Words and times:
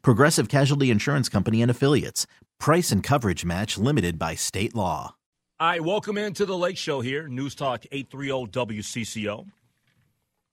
Progressive 0.00 0.48
Casualty 0.48 0.90
Insurance 0.90 1.28
Company 1.28 1.60
and 1.60 1.70
Affiliates. 1.70 2.26
Price 2.58 2.90
and 2.90 3.02
coverage 3.02 3.44
match 3.44 3.76
limited 3.76 4.18
by 4.18 4.34
state 4.34 4.74
law. 4.74 5.16
All 5.60 5.68
right, 5.68 5.84
welcome 5.84 6.18
into 6.18 6.46
the 6.46 6.56
Lake 6.56 6.76
Show 6.76 7.02
here, 7.02 7.28
News 7.28 7.54
Talk 7.54 7.84
830 7.92 8.50
WCCO. 8.50 9.46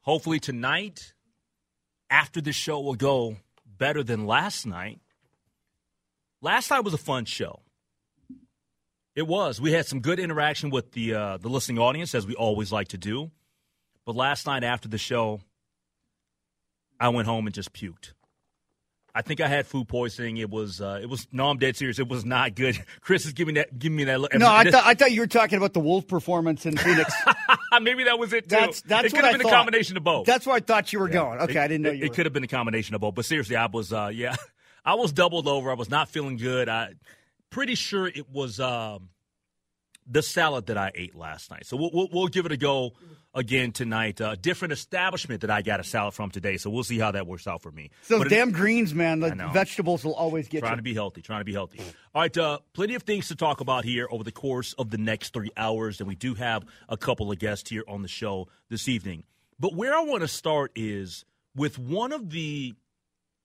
Hopefully 0.02 0.40
tonight, 0.40 1.14
after 2.10 2.42
the 2.42 2.52
show, 2.52 2.80
will 2.80 2.96
go 2.96 3.38
better 3.66 4.04
than 4.04 4.26
last 4.28 4.66
night. 4.66 5.00
Last 6.42 6.70
night 6.70 6.84
was 6.84 6.94
a 6.94 7.00
fun 7.00 7.26
show. 7.26 7.62
It 9.16 9.28
was. 9.28 9.60
We 9.60 9.72
had 9.72 9.86
some 9.86 10.00
good 10.00 10.20
interaction 10.20 10.70
with 10.70 10.92
the 10.92 11.14
uh, 11.14 11.38
the 11.38 11.50
listening 11.50 11.80
audience, 11.80 12.16
as 12.16 12.26
we 12.26 12.36
always 12.36 12.72
like 12.72 12.90
to 12.90 12.98
do. 12.98 13.32
But 14.06 14.16
last 14.16 14.46
night 14.46 14.64
after 14.64 14.88
the 14.88 14.98
show, 14.98 15.42
I 17.00 17.10
went 17.10 17.28
home 17.28 17.46
and 17.46 17.54
just 17.54 17.74
puked. 17.74 18.14
I 19.16 19.22
think 19.24 19.42
I 19.42 19.48
had 19.48 19.66
food 19.66 19.88
poisoning. 19.88 20.38
It 20.38 20.50
was, 20.50 20.80
uh, 20.82 21.00
it 21.02 21.10
was. 21.10 21.28
No, 21.32 21.50
I'm 21.50 21.58
dead 21.58 21.76
serious. 21.76 21.98
It 22.00 22.08
was 22.08 22.26
not 22.26 22.54
good. 22.56 22.78
Chris 23.02 23.26
is 23.26 23.34
giving 23.34 23.56
that, 23.56 23.78
giving 23.78 23.96
me 23.96 24.04
that. 24.06 24.22
Look. 24.22 24.34
No, 24.36 24.48
I 24.48 24.64
thought 24.72 24.86
I 24.86 24.94
thought 24.94 25.12
you 25.12 25.22
were 25.22 25.28
talking 25.28 25.58
about 25.58 25.74
the 25.74 25.80
Wolf 25.80 26.08
performance 26.08 26.66
in 26.66 26.78
Phoenix. 26.78 27.12
Maybe 27.82 28.04
that 28.06 28.20
was 28.20 28.34
it 28.34 28.44
too. 28.50 28.56
That's 28.56 28.82
that's 28.82 29.06
it 29.08 29.14
could 29.16 29.24
have 29.26 29.34
been 29.34 29.42
thought. 29.42 29.52
a 29.54 29.56
combination 29.56 29.98
of 29.98 30.04
both. 30.04 30.26
That's 30.28 30.46
where 30.46 30.56
I 30.56 30.60
thought 30.60 30.94
you 30.94 31.00
were 31.00 31.08
Yeah. 31.08 31.14
going. 31.14 31.40
Okay, 31.42 31.54
It- 31.54 31.58
I 31.58 31.68
didn't 31.68 31.82
know 31.84 31.90
it, 31.90 31.98
you. 31.98 32.06
It 32.06 32.14
could 32.14 32.26
have 32.26 32.34
been 32.34 32.44
a 32.44 32.48
combination 32.48 32.94
of 32.96 33.02
both. 33.02 33.16
But 33.16 33.26
seriously, 33.26 33.56
I 33.56 33.66
was, 33.66 33.92
uh, 33.92 34.12
yeah, 34.14 34.36
I 34.86 34.94
was 34.96 35.12
doubled 35.12 35.48
over. 35.48 35.72
I 35.72 35.76
was 35.76 35.90
not 35.90 36.10
feeling 36.10 36.38
good. 36.38 36.70
I 36.70 36.94
pretty 37.50 37.74
sure 37.76 38.08
it 38.08 38.30
was 38.30 38.60
um, 38.60 39.10
the 40.08 40.22
salad 40.22 40.68
that 40.68 40.78
I 40.78 40.92
ate 40.94 41.16
last 41.16 41.50
night. 41.52 41.66
So 41.66 41.78
we'll, 41.78 41.90
we'll, 41.94 42.10
we'll 42.12 42.28
give 42.28 42.46
it 42.46 42.52
a 42.52 42.58
go 42.58 42.92
again 43.34 43.72
tonight. 43.72 44.20
Uh, 44.20 44.36
different 44.36 44.72
establishment 44.72 45.42
that 45.42 45.50
I 45.52 45.62
got 45.62 45.80
a 45.80 45.84
salad 45.84 46.14
from 46.14 46.32
today. 46.32 46.58
So 46.58 46.70
we'll 46.70 46.84
see 46.84 46.98
how 47.00 47.12
that 47.12 47.28
works 47.28 47.48
out 47.48 47.62
for 47.62 47.72
me. 47.72 47.92
Those 48.08 48.20
But 48.20 48.28
it- 48.28 48.30
damn 48.32 48.52
greens, 48.52 48.94
man. 48.94 49.20
The 49.20 49.50
vegetables 49.54 50.04
will 50.04 50.16
always 50.16 50.48
get 50.48 50.60
Trying 50.62 50.74
you. 50.74 50.78
to 50.78 50.82
be 50.84 50.94
healthy, 50.94 51.22
trying 51.22 51.42
to 51.42 51.46
be 51.46 51.54
healthy. 51.54 51.80
All 52.14 52.22
right, 52.22 52.38
uh, 52.38 52.60
plenty 52.74 52.96
of 52.96 53.04
things 53.04 53.28
to 53.30 53.36
talk 53.36 53.62
about 53.62 53.86
here 53.86 54.08
over 54.10 54.24
the 54.24 54.32
course 54.32 54.74
of 54.74 54.90
the 54.90 54.98
next 54.98 55.34
three 55.34 55.52
hours, 55.56 56.00
and 56.00 56.08
we 56.08 56.16
do 56.16 56.34
have 56.36 56.66
a 56.88 56.98
couple 56.98 57.32
of 57.32 57.38
guests 57.40 57.70
here 57.70 57.84
on 57.88 58.02
the 58.02 58.08
show 58.08 58.48
this 58.70 58.88
evening. 58.88 59.24
But 59.60 59.76
where 59.76 59.94
I 59.96 60.02
want 60.02 60.22
to 60.22 60.28
start 60.28 60.72
is 60.76 61.26
with 61.56 61.78
one 61.78 62.12
of 62.12 62.30
the 62.32 62.74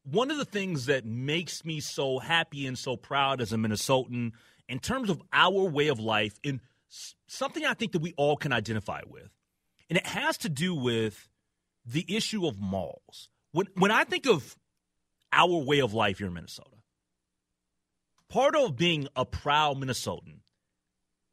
one 0.05 0.31
of 0.31 0.37
the 0.37 0.45
things 0.45 0.85
that 0.87 1.07
makes 1.07 1.65
me 1.65 1.81
so 1.81 2.19
happy 2.19 2.67
and 2.67 2.79
so 2.79 2.95
proud 2.95 3.41
as 3.41 3.55
a 3.55 3.57
Minnesotan 3.57 4.33
in 4.69 4.79
terms 4.79 5.09
of 5.09 5.23
our 5.33 5.65
way 5.65 5.89
of 5.89 5.99
life 5.99 6.39
and 6.45 6.61
something 7.27 7.65
I 7.65 7.73
think 7.73 7.93
that 7.93 8.03
we 8.03 8.13
all 8.19 8.37
can 8.37 8.53
identify 8.53 9.01
with. 9.07 9.31
And 9.95 10.01
it 10.01 10.09
has 10.09 10.39
to 10.39 10.49
do 10.49 10.75
with 10.75 11.29
the 11.87 12.05
issue 12.09 12.49
of 12.49 12.59
malls. 12.59 13.29
When 13.53 13.69
when 13.77 13.93
I 13.93 14.03
think 14.03 14.27
of 14.27 14.57
our 15.33 15.57
way 15.59 15.81
of 15.83 15.95
life 15.95 16.19
here 16.19 16.27
in 16.27 16.35
Minnesota, 16.35 16.79
part 18.29 18.57
of 18.57 18.77
being 18.77 19.07
a 19.15 19.25
proud 19.25 19.77
Minnesotan 19.77 20.41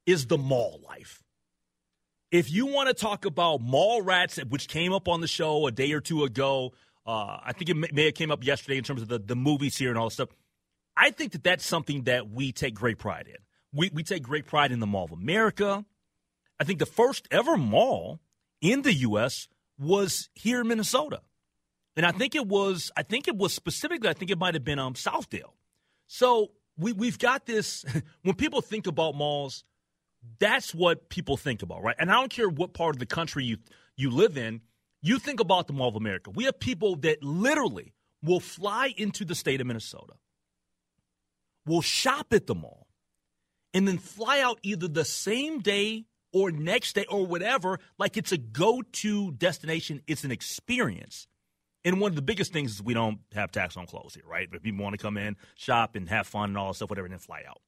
is 0.06 0.28
the 0.28 0.38
mall 0.38 0.80
life. 0.88 1.24
If 2.30 2.52
you 2.52 2.68
want 2.68 2.90
to 2.90 2.94
talk 2.94 3.26
about 3.26 3.62
mall 3.62 4.04
rats, 4.04 4.38
which 4.38 4.68
came 4.68 4.94
up 4.94 5.08
on 5.08 5.22
the 5.22 5.28
show 5.28 5.66
a 5.66 5.72
day 5.72 5.92
or 5.94 6.00
two 6.00 6.24
ago, 6.24 6.74
uh, 7.08 7.40
I 7.44 7.54
think 7.54 7.72
it 7.72 7.96
may, 7.96 8.06
have 8.06 8.14
came 8.14 8.30
up 8.30 8.46
yesterday 8.46 8.78
in 8.78 8.84
terms 8.84 9.02
of 9.02 9.08
the, 9.08 9.18
the 9.18 9.36
movies 9.36 9.76
here 9.76 9.90
and 9.90 9.98
all 9.98 10.10
that 10.10 10.14
stuff. 10.14 10.30
I 10.96 11.10
think 11.10 11.32
that 11.32 11.44
that's 11.44 11.66
something 11.66 12.04
that 12.04 12.30
we 12.30 12.52
take 12.52 12.76
great 12.76 13.00
pride 13.00 13.26
in. 13.28 13.38
We, 13.74 13.90
we 13.92 14.04
take 14.04 14.22
great 14.22 14.46
pride 14.46 14.72
in 14.72 14.80
the 14.80 14.86
Mall 14.86 15.06
of 15.06 15.12
America. 15.14 15.84
I 16.60 16.64
think 16.64 16.78
the 16.78 16.86
first 16.86 17.28
ever 17.32 17.58
mall 17.58 18.20
in 18.62 18.84
the 18.84 18.94
U.S. 18.94 19.48
was 19.78 20.30
here 20.34 20.62
in 20.62 20.68
Minnesota. 20.68 21.22
And 21.96 22.06
I 22.06 22.12
think 22.12 22.36
it 22.36 22.48
was, 22.48 22.92
I 22.96 23.04
think 23.04 23.28
it 23.28 23.36
was 23.36 23.54
specifically, 23.54 24.10
I 24.10 24.14
think 24.14 24.32
it 24.32 24.38
might 24.38 24.54
have 24.54 24.64
been 24.64 24.80
um, 24.80 24.94
Southdale. 24.94 25.54
So 26.08 26.52
we, 26.78 26.94
we've 26.94 27.20
got 27.20 27.46
this, 27.46 27.84
when 28.22 28.36
people 28.36 28.62
think 28.62 28.88
about 28.88 29.16
malls, 29.16 29.64
that's 30.40 30.74
what 30.74 31.10
people 31.10 31.36
think 31.36 31.64
about, 31.64 31.84
right? 31.84 31.96
And 32.00 32.12
I 32.12 32.16
don't 32.16 32.30
care 32.30 32.48
what 32.48 32.74
part 32.74 32.96
of 32.96 33.00
the 33.00 33.06
country 33.06 33.44
you, 33.44 33.58
you 33.98 34.10
live 34.10 34.38
in, 34.38 34.62
you 35.02 35.20
think 35.20 35.40
about 35.40 35.68
the 35.68 35.74
Mall 35.74 35.90
of 35.90 35.96
America. 35.96 36.30
We 36.30 36.46
have 36.46 36.60
people 36.60 36.96
that 36.98 37.24
literally 37.24 37.94
will 38.24 38.40
fly 38.40 38.94
into 38.96 39.26
the 39.26 39.36
state 39.36 39.62
of 39.62 39.68
Minnesota, 39.68 40.14
will 41.66 41.82
shop 41.82 42.28
at 42.34 42.46
the 42.46 42.56
mall, 42.56 42.88
and 43.74 43.88
then 43.88 43.98
fly 43.98 44.42
out 44.42 44.60
either 44.62 44.88
the 44.88 45.06
same 45.06 45.60
day 45.60 46.06
or 46.34 46.52
next 46.52 46.94
day 46.94 47.06
or 47.10 47.26
whatever, 47.26 47.80
like 47.98 48.18
it's 48.18 48.32
a 48.32 48.38
go 48.38 48.82
to 48.82 49.32
destination, 49.32 50.02
it's 50.08 50.24
an 50.24 50.32
experience. 50.32 51.28
And 51.84 52.00
one 52.00 52.12
of 52.12 52.16
the 52.16 52.22
biggest 52.22 52.54
things 52.54 52.72
is 52.72 52.84
we 52.84 52.94
don't 52.94 53.20
have 53.34 53.52
tax 53.52 53.76
on 53.76 53.88
clothes 53.88 54.14
here, 54.14 54.24
right? 54.28 54.48
If 54.52 54.62
people 54.62 54.84
want 54.84 54.94
to 54.94 55.02
come 55.02 55.18
in, 55.18 55.36
shop, 55.56 55.96
and 55.96 56.08
have 56.10 56.28
fun 56.28 56.50
and 56.50 56.58
all 56.58 56.70
that 56.70 56.76
stuff, 56.76 56.90
whatever, 56.90 57.06
and 57.06 57.14
then 57.14 57.20
fly 57.20 57.44
out. 57.48 57.62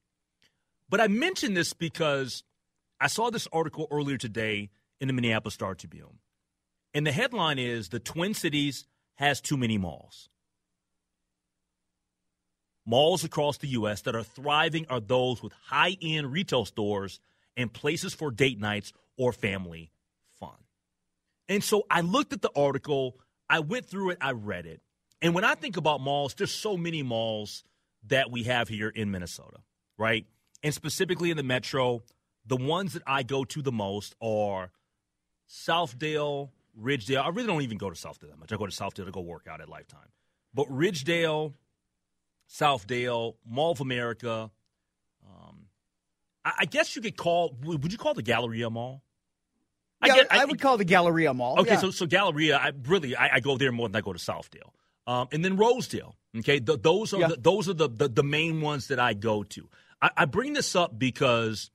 But 0.89 1.01
I 1.01 1.07
mention 1.07 1.55
this 1.55 1.73
because 1.73 2.43
I 2.99 3.07
saw 3.07 3.31
this 3.31 3.47
article 3.51 3.87
earlier 3.89 4.17
today 4.17 4.69
in 5.01 5.07
the 5.07 5.13
Minneapolis 5.13 5.55
Star 5.55 5.73
Tribune. 5.73 6.19
And 6.93 7.07
the 7.07 7.11
headline 7.11 7.57
is 7.57 7.89
The 7.89 7.99
Twin 7.99 8.35
Cities 8.35 8.85
has 9.15 9.41
too 9.41 9.57
many 9.57 9.77
malls. 9.79 10.29
Malls 12.85 13.23
across 13.23 13.57
the 13.57 13.67
U.S. 13.69 14.01
that 14.01 14.15
are 14.15 14.23
thriving 14.23 14.85
are 14.89 14.99
those 14.99 15.41
with 15.41 15.53
high 15.65 15.97
end 16.01 16.31
retail 16.31 16.65
stores 16.65 17.19
and 17.57 17.71
places 17.71 18.13
for 18.13 18.31
date 18.31 18.59
nights 18.59 18.93
or 19.17 19.31
family 19.31 19.91
fun. 20.39 20.57
And 21.47 21.63
so 21.63 21.83
I 21.89 22.01
looked 22.01 22.33
at 22.33 22.41
the 22.41 22.51
article, 22.55 23.17
I 23.49 23.59
went 23.59 23.85
through 23.85 24.11
it, 24.11 24.17
I 24.21 24.31
read 24.31 24.65
it. 24.65 24.81
And 25.21 25.33
when 25.33 25.43
I 25.43 25.55
think 25.55 25.77
about 25.77 26.01
malls, 26.01 26.33
there's 26.33 26.51
so 26.51 26.75
many 26.75 27.03
malls 27.03 27.63
that 28.07 28.31
we 28.31 28.43
have 28.43 28.67
here 28.67 28.89
in 28.89 29.11
Minnesota, 29.11 29.59
right? 29.97 30.25
And 30.61 30.73
specifically 30.73 31.31
in 31.31 31.37
the 31.37 31.43
metro, 31.43 32.03
the 32.45 32.57
ones 32.57 32.93
that 32.93 33.03
I 33.07 33.23
go 33.23 33.45
to 33.45 33.61
the 33.61 33.71
most 33.71 34.15
are 34.21 34.71
Southdale, 35.49 36.49
Ridgedale. 36.79 37.23
I 37.23 37.29
really 37.29 37.47
don't 37.47 37.61
even 37.61 37.77
go 37.77 37.89
to 37.89 37.95
Southdale 37.95 38.29
that 38.29 38.39
much. 38.39 38.51
I 38.51 38.57
go 38.57 38.65
to 38.65 38.75
Southdale 38.75 39.05
to 39.05 39.11
go 39.11 39.21
work 39.21 39.47
out 39.49 39.61
at 39.61 39.69
Lifetime. 39.69 40.09
But 40.53 40.67
Ridgedale, 40.67 41.53
Southdale, 42.49 43.35
Mall 43.45 43.71
of 43.71 43.81
America. 43.81 44.51
Um, 45.25 45.62
I, 46.45 46.53
I 46.59 46.65
guess 46.65 46.95
you 46.95 47.01
could 47.01 47.17
call. 47.17 47.55
Would 47.63 47.91
you 47.91 47.97
call 47.97 48.13
the 48.13 48.21
Galleria 48.23 48.69
Mall? 48.69 49.01
Yeah, 50.05 50.15
get- 50.15 50.31
I, 50.33 50.43
would 50.45 50.59
call 50.59 50.77
the 50.77 50.83
Galleria 50.85 51.33
Mall. 51.33 51.59
Okay, 51.61 51.71
yeah. 51.71 51.79
so 51.79 51.91
so 51.91 52.05
Galleria, 52.05 52.57
I 52.57 52.71
really 52.87 53.15
I, 53.15 53.35
I 53.35 53.39
go 53.39 53.57
there 53.57 53.71
more 53.71 53.87
than 53.87 53.95
I 53.95 54.01
go 54.01 54.11
to 54.13 54.19
Southdale, 54.19 54.71
um, 55.07 55.27
and 55.31 55.43
then 55.45 55.55
Rosedale. 55.55 56.15
Okay, 56.39 56.59
Th- 56.59 56.81
those 56.81 57.13
are 57.13 57.19
Yeah. 57.21 57.27
the, 57.29 57.37
those 57.37 57.69
are 57.69 57.73
the, 57.73 57.87
the 57.89 58.09
the 58.09 58.23
main 58.23 58.59
ones 58.61 58.87
that 58.89 58.99
I 58.99 59.13
go 59.13 59.43
to. 59.43 59.69
I, 60.01 60.09
I 60.17 60.25
bring 60.25 60.53
this 60.53 60.75
up 60.75 60.97
because 60.99 61.71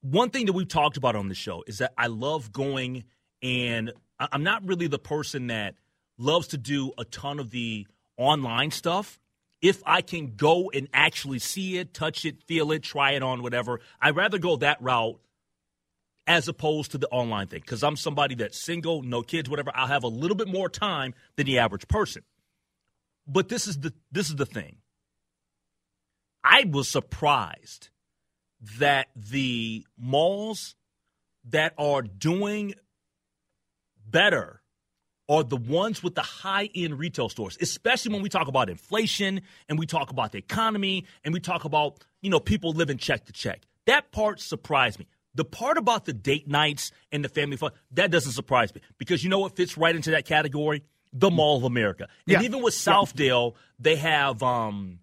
one 0.00 0.30
thing 0.30 0.46
that 0.46 0.52
we've 0.54 0.66
talked 0.68 0.96
about 0.96 1.14
on 1.14 1.28
the 1.28 1.34
show 1.34 1.62
is 1.66 1.78
that 1.78 1.92
I 1.96 2.08
love 2.08 2.52
going, 2.52 3.04
and 3.42 3.92
I- 4.18 4.28
I'm 4.32 4.42
not 4.42 4.66
really 4.66 4.88
the 4.88 4.98
person 4.98 5.46
that 5.48 5.76
loves 6.18 6.48
to 6.48 6.58
do 6.58 6.92
a 6.98 7.04
ton 7.04 7.38
of 7.38 7.50
the 7.50 7.86
online 8.16 8.70
stuff. 8.72 9.20
If 9.62 9.80
I 9.86 10.02
can 10.02 10.34
go 10.34 10.70
and 10.74 10.88
actually 10.92 11.38
see 11.38 11.78
it, 11.78 11.94
touch 11.94 12.24
it, 12.24 12.42
feel 12.42 12.72
it, 12.72 12.82
try 12.82 13.12
it 13.12 13.22
on, 13.22 13.42
whatever, 13.42 13.80
I'd 14.00 14.16
rather 14.16 14.38
go 14.38 14.56
that 14.56 14.82
route 14.82 15.20
as 16.26 16.48
opposed 16.48 16.92
to 16.92 16.98
the 16.98 17.08
online 17.08 17.46
thing 17.46 17.60
because 17.60 17.82
I'm 17.82 17.96
somebody 17.96 18.34
that's 18.34 18.60
single, 18.60 19.02
no 19.02 19.22
kids, 19.22 19.48
whatever. 19.48 19.70
I'll 19.74 19.86
have 19.86 20.04
a 20.04 20.08
little 20.08 20.36
bit 20.36 20.48
more 20.48 20.68
time 20.68 21.14
than 21.36 21.46
the 21.46 21.60
average 21.60 21.86
person. 21.88 22.22
But 23.26 23.48
this 23.48 23.66
is 23.66 23.78
the 23.78 23.92
this 24.10 24.28
is 24.28 24.36
the 24.36 24.46
thing. 24.46 24.78
I 26.44 26.64
was 26.68 26.88
surprised 26.88 27.90
that 28.78 29.08
the 29.14 29.86
malls 29.96 30.74
that 31.44 31.74
are 31.78 32.02
doing 32.02 32.74
better 34.04 34.61
are 35.28 35.44
the 35.44 35.56
ones 35.56 36.02
with 36.02 36.14
the 36.14 36.22
high 36.22 36.68
end 36.74 36.98
retail 36.98 37.28
stores, 37.28 37.56
especially 37.60 38.12
when 38.12 38.22
we 38.22 38.28
talk 38.28 38.48
about 38.48 38.68
inflation 38.68 39.40
and 39.68 39.78
we 39.78 39.86
talk 39.86 40.10
about 40.10 40.32
the 40.32 40.38
economy 40.38 41.04
and 41.24 41.32
we 41.32 41.40
talk 41.40 41.64
about, 41.64 42.04
you 42.20 42.30
know, 42.30 42.40
people 42.40 42.72
living 42.72 42.98
check 42.98 43.24
to 43.26 43.32
check. 43.32 43.62
That 43.86 44.12
part 44.12 44.40
surprised 44.40 44.98
me. 44.98 45.06
The 45.34 45.44
part 45.44 45.78
about 45.78 46.04
the 46.04 46.12
date 46.12 46.46
nights 46.46 46.92
and 47.10 47.24
the 47.24 47.28
family 47.28 47.56
fun, 47.56 47.70
that 47.92 48.10
doesn't 48.10 48.32
surprise 48.32 48.74
me 48.74 48.82
because 48.98 49.24
you 49.24 49.30
know 49.30 49.38
what 49.38 49.56
fits 49.56 49.78
right 49.78 49.94
into 49.96 50.10
that 50.10 50.26
category? 50.26 50.82
The 51.12 51.30
Mall 51.30 51.56
of 51.58 51.64
America. 51.64 52.08
And 52.26 52.32
Yeah. 52.32 52.42
even 52.42 52.62
with 52.62 52.74
Southdale, 52.74 53.54
they 53.78 53.96
have 53.96 54.42
um 54.42 54.98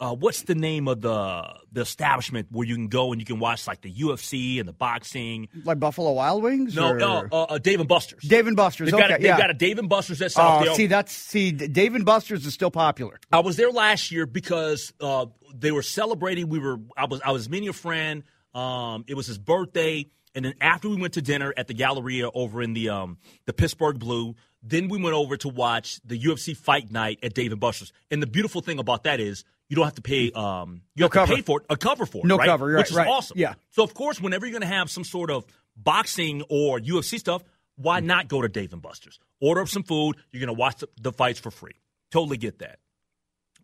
uh, 0.00 0.14
what's 0.14 0.42
the 0.42 0.54
name 0.54 0.86
of 0.86 1.00
the 1.00 1.44
the 1.72 1.80
establishment 1.80 2.46
where 2.50 2.66
you 2.66 2.74
can 2.74 2.88
go 2.88 3.10
and 3.12 3.20
you 3.20 3.24
can 3.24 3.40
watch 3.40 3.66
like 3.66 3.80
the 3.80 3.92
UFC 3.92 4.60
and 4.60 4.68
the 4.68 4.72
boxing? 4.72 5.48
Like 5.64 5.80
Buffalo 5.80 6.12
Wild 6.12 6.42
Wings? 6.42 6.76
No, 6.76 6.90
or? 6.90 6.98
no, 6.98 7.26
uh, 7.32 7.42
uh, 7.44 7.58
Dave 7.58 7.80
and 7.80 7.88
Buster's. 7.88 8.22
Dave 8.22 8.46
and 8.46 8.56
Buster's. 8.56 8.90
They've, 8.90 8.98
got, 8.98 9.10
okay, 9.10 9.14
a, 9.14 9.18
they've 9.18 9.26
yeah. 9.26 9.38
got 9.38 9.50
a 9.50 9.54
Dave 9.54 9.78
and 9.78 9.88
Buster's 9.88 10.22
at 10.22 10.32
Oh, 10.36 10.40
Southdale. 10.40 10.74
see, 10.76 10.86
that's 10.86 11.12
see, 11.12 11.50
Dave 11.50 11.94
and 11.94 12.04
Buster's 12.04 12.46
is 12.46 12.54
still 12.54 12.70
popular. 12.70 13.18
I 13.32 13.40
was 13.40 13.56
there 13.56 13.70
last 13.70 14.12
year 14.12 14.26
because 14.26 14.92
uh, 15.00 15.26
they 15.54 15.72
were 15.72 15.82
celebrating. 15.82 16.48
We 16.48 16.60
were 16.60 16.78
I 16.96 17.06
was 17.06 17.20
I 17.24 17.32
was 17.32 17.48
meeting 17.50 17.68
a 17.68 17.72
friend. 17.72 18.22
Um, 18.54 19.04
it 19.08 19.14
was 19.14 19.26
his 19.26 19.38
birthday, 19.38 20.06
and 20.34 20.44
then 20.44 20.54
after 20.60 20.88
we 20.88 20.96
went 20.96 21.14
to 21.14 21.22
dinner 21.22 21.52
at 21.56 21.66
the 21.66 21.74
Galleria 21.74 22.30
over 22.32 22.62
in 22.62 22.72
the 22.72 22.88
um, 22.90 23.18
the 23.46 23.52
Pittsburgh 23.52 23.98
Blue, 23.98 24.36
then 24.62 24.88
we 24.88 25.02
went 25.02 25.14
over 25.14 25.36
to 25.38 25.48
watch 25.48 26.00
the 26.04 26.18
UFC 26.18 26.56
fight 26.56 26.90
night 26.90 27.18
at 27.22 27.34
Dave 27.34 27.50
and 27.50 27.60
Buster's. 27.60 27.92
And 28.10 28.22
the 28.22 28.26
beautiful 28.26 28.60
thing 28.60 28.78
about 28.78 29.04
that 29.04 29.20
is 29.20 29.44
you 29.68 29.76
don't 29.76 29.84
have 29.84 29.94
to 29.96 30.02
pay. 30.02 30.30
Um, 30.32 30.82
you 30.94 31.02
No 31.02 31.04
have 31.06 31.12
to 31.12 31.18
cover. 31.18 31.34
pay 31.36 31.42
for 31.42 31.60
it, 31.60 31.66
a 31.70 31.76
cover 31.76 32.06
for 32.06 32.18
it, 32.18 32.24
No 32.24 32.36
right? 32.38 32.46
cover, 32.46 32.66
right, 32.66 32.78
which 32.78 32.90
is 32.90 32.96
right. 32.96 33.06
awesome. 33.08 33.38
Yeah. 33.38 33.54
So 33.70 33.82
of 33.84 33.94
course, 33.94 34.20
whenever 34.20 34.46
you're 34.46 34.58
going 34.58 34.68
to 34.68 34.74
have 34.76 34.90
some 34.90 35.04
sort 35.04 35.30
of 35.30 35.44
boxing 35.76 36.42
or 36.48 36.78
UFC 36.80 37.18
stuff, 37.18 37.42
why 37.76 38.00
not 38.00 38.28
go 38.28 38.42
to 38.42 38.48
Dave 38.48 38.72
and 38.72 38.82
Buster's? 38.82 39.18
Order 39.40 39.60
up 39.62 39.68
some 39.68 39.82
food. 39.84 40.16
You're 40.32 40.40
going 40.40 40.54
to 40.54 40.58
watch 40.58 40.76
the, 40.78 40.88
the 41.00 41.12
fights 41.12 41.38
for 41.38 41.50
free. 41.50 41.76
Totally 42.10 42.36
get 42.38 42.58
that. 42.60 42.78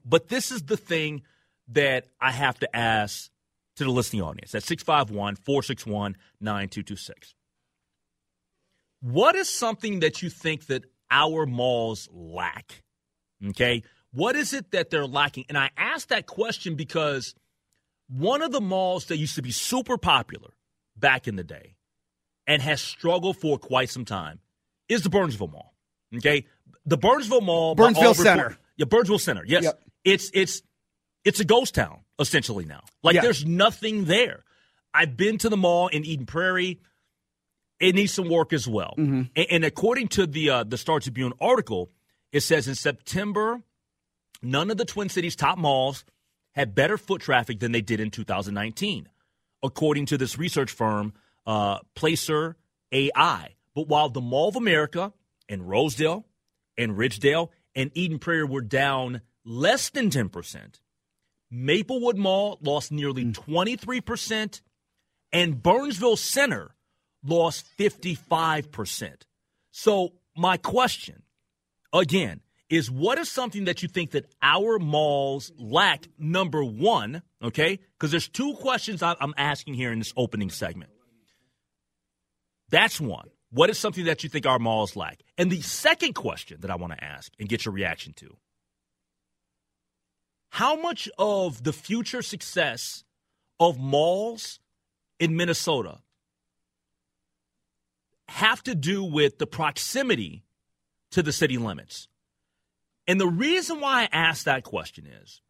But 0.04 0.28
this 0.28 0.52
is 0.52 0.62
the 0.62 0.76
thing 0.76 1.22
that 1.68 2.06
I 2.20 2.30
have 2.30 2.58
to 2.60 2.76
ask 2.76 3.30
to 3.76 3.84
the 3.84 3.90
listening 3.90 4.22
audience 4.22 4.54
at 4.54 4.62
651 4.62 5.36
461 5.36 6.16
9226. 6.40 7.34
What 9.00 9.34
is 9.34 9.48
something 9.48 10.00
that 10.00 10.22
you 10.22 10.30
think 10.30 10.66
that 10.66 10.84
our 11.10 11.46
malls 11.46 12.08
lack? 12.12 12.82
Okay. 13.48 13.82
What 14.14 14.36
is 14.36 14.52
it 14.52 14.70
that 14.70 14.90
they're 14.90 15.06
lacking? 15.06 15.46
And 15.48 15.58
I 15.58 15.70
ask 15.76 16.08
that 16.08 16.26
question 16.26 16.76
because 16.76 17.34
one 18.08 18.42
of 18.42 18.52
the 18.52 18.60
malls 18.60 19.06
that 19.06 19.16
used 19.16 19.34
to 19.34 19.42
be 19.42 19.50
super 19.50 19.98
popular 19.98 20.50
back 20.96 21.26
in 21.26 21.36
the 21.36 21.44
day 21.44 21.74
and 22.46 22.62
has 22.62 22.80
struggled 22.80 23.36
for 23.38 23.58
quite 23.58 23.90
some 23.90 24.04
time 24.04 24.38
is 24.88 25.02
the 25.02 25.10
Burnsville 25.10 25.48
Mall. 25.48 25.74
Okay. 26.16 26.46
The 26.86 26.96
Burnsville 26.96 27.40
Mall. 27.40 27.74
Burnsville 27.74 28.14
Center. 28.14 28.56
Yeah, 28.76 28.84
Burnsville 28.84 29.18
Center. 29.18 29.42
Yes. 29.46 29.64
Yep. 29.64 29.80
It's 30.04 30.30
it's 30.32 30.62
it's 31.24 31.40
a 31.40 31.44
ghost 31.44 31.74
town 31.74 32.00
essentially 32.20 32.64
now. 32.66 32.82
Like 33.02 33.14
Yeah. 33.16 33.22
there's 33.22 33.44
nothing 33.44 34.04
there. 34.04 34.44
I've 34.92 35.16
been 35.16 35.38
to 35.38 35.48
the 35.48 35.56
mall 35.56 35.88
in 35.88 36.04
Eden 36.04 36.26
Prairie. 36.26 36.80
It 37.80 37.94
needs 37.96 38.12
some 38.12 38.28
work 38.28 38.52
as 38.52 38.68
well. 38.68 38.94
Mm-hmm. 38.96 39.22
And, 39.34 39.46
and 39.50 39.64
according 39.64 40.08
to 40.08 40.26
the 40.26 40.50
uh, 40.50 40.64
the 40.64 40.78
Star 40.78 41.00
Tribune 41.00 41.32
article, 41.40 41.90
it 42.32 42.40
says 42.40 42.68
in 42.68 42.74
September, 42.76 43.60
none 44.44 44.70
of 44.70 44.76
the 44.76 44.84
Twin 44.84 45.08
Cities 45.08 45.36
top 45.36 45.58
malls 45.58 46.04
had 46.52 46.74
better 46.74 46.96
foot 46.96 47.20
traffic 47.20 47.60
than 47.60 47.72
they 47.72 47.80
did 47.80 48.00
in 48.00 48.10
2019, 48.10 49.08
according 49.62 50.06
to 50.06 50.18
this 50.18 50.38
research 50.38 50.70
firm, 50.70 51.12
uh, 51.46 51.78
Placer 51.94 52.56
AI. 52.92 53.54
But 53.74 53.88
while 53.88 54.08
the 54.08 54.20
Mall 54.20 54.48
of 54.48 54.56
America 54.56 55.12
and 55.48 55.68
Rosedale 55.68 56.24
and 56.78 56.92
Ridgedale 56.92 57.48
and 57.74 57.90
Eden 57.94 58.18
Prairie 58.18 58.44
were 58.44 58.60
down 58.60 59.20
less 59.44 59.90
than 59.90 60.10
10%, 60.10 60.80
Maplewood 61.50 62.16
Mall 62.16 62.58
lost 62.62 62.92
nearly 62.92 63.24
23%, 63.24 64.60
and 65.32 65.62
Burnsville 65.62 66.16
Center 66.16 66.74
lost 67.24 67.66
55%. 67.78 69.22
So, 69.70 70.14
my 70.36 70.56
question 70.56 71.22
again 71.92 72.40
is 72.70 72.90
what 72.90 73.18
is 73.18 73.28
something 73.28 73.64
that 73.64 73.82
you 73.82 73.88
think 73.88 74.12
that 74.12 74.26
our 74.42 74.78
malls 74.78 75.52
lack? 75.58 76.06
Number 76.18 76.64
one 76.64 77.22
okay? 77.42 77.78
Because 77.98 78.10
there's 78.10 78.28
two 78.28 78.54
questions 78.54 79.02
i'm 79.02 79.34
asking 79.36 79.74
here 79.74 79.92
in 79.92 79.98
this 79.98 80.12
opening 80.16 80.50
segment. 80.50 80.90
That's 82.70 83.00
one. 83.00 83.28
What 83.50 83.70
is 83.70 83.78
something 83.78 84.06
that 84.06 84.24
you 84.24 84.28
think 84.28 84.46
our 84.46 84.58
malls 84.58 84.96
lack? 84.96 85.20
And 85.38 85.50
the 85.50 85.60
second 85.60 86.14
question 86.14 86.60
that 86.60 86.70
i 86.70 86.76
want 86.76 86.92
to 86.92 87.04
ask 87.04 87.32
and 87.38 87.48
get 87.48 87.64
your 87.64 87.74
reaction 87.74 88.12
to 88.14 88.36
how 90.50 90.76
much 90.76 91.08
of 91.18 91.64
the 91.64 91.72
future 91.72 92.22
success 92.22 93.04
of 93.58 93.78
malls 93.78 94.60
in 95.18 95.36
minnesota 95.36 95.98
have 98.28 98.62
to 98.62 98.74
do 98.74 99.04
with 99.04 99.38
the 99.38 99.46
proximity 99.46 100.44
to 101.10 101.22
the 101.22 101.32
city 101.32 101.58
limits. 101.58 102.08
And 103.06 103.20
the 103.20 103.28
reason 103.28 103.80
why 103.80 104.02
I 104.02 104.08
ask 104.12 104.44
that 104.44 104.64
question 104.64 105.06
is 105.06 105.42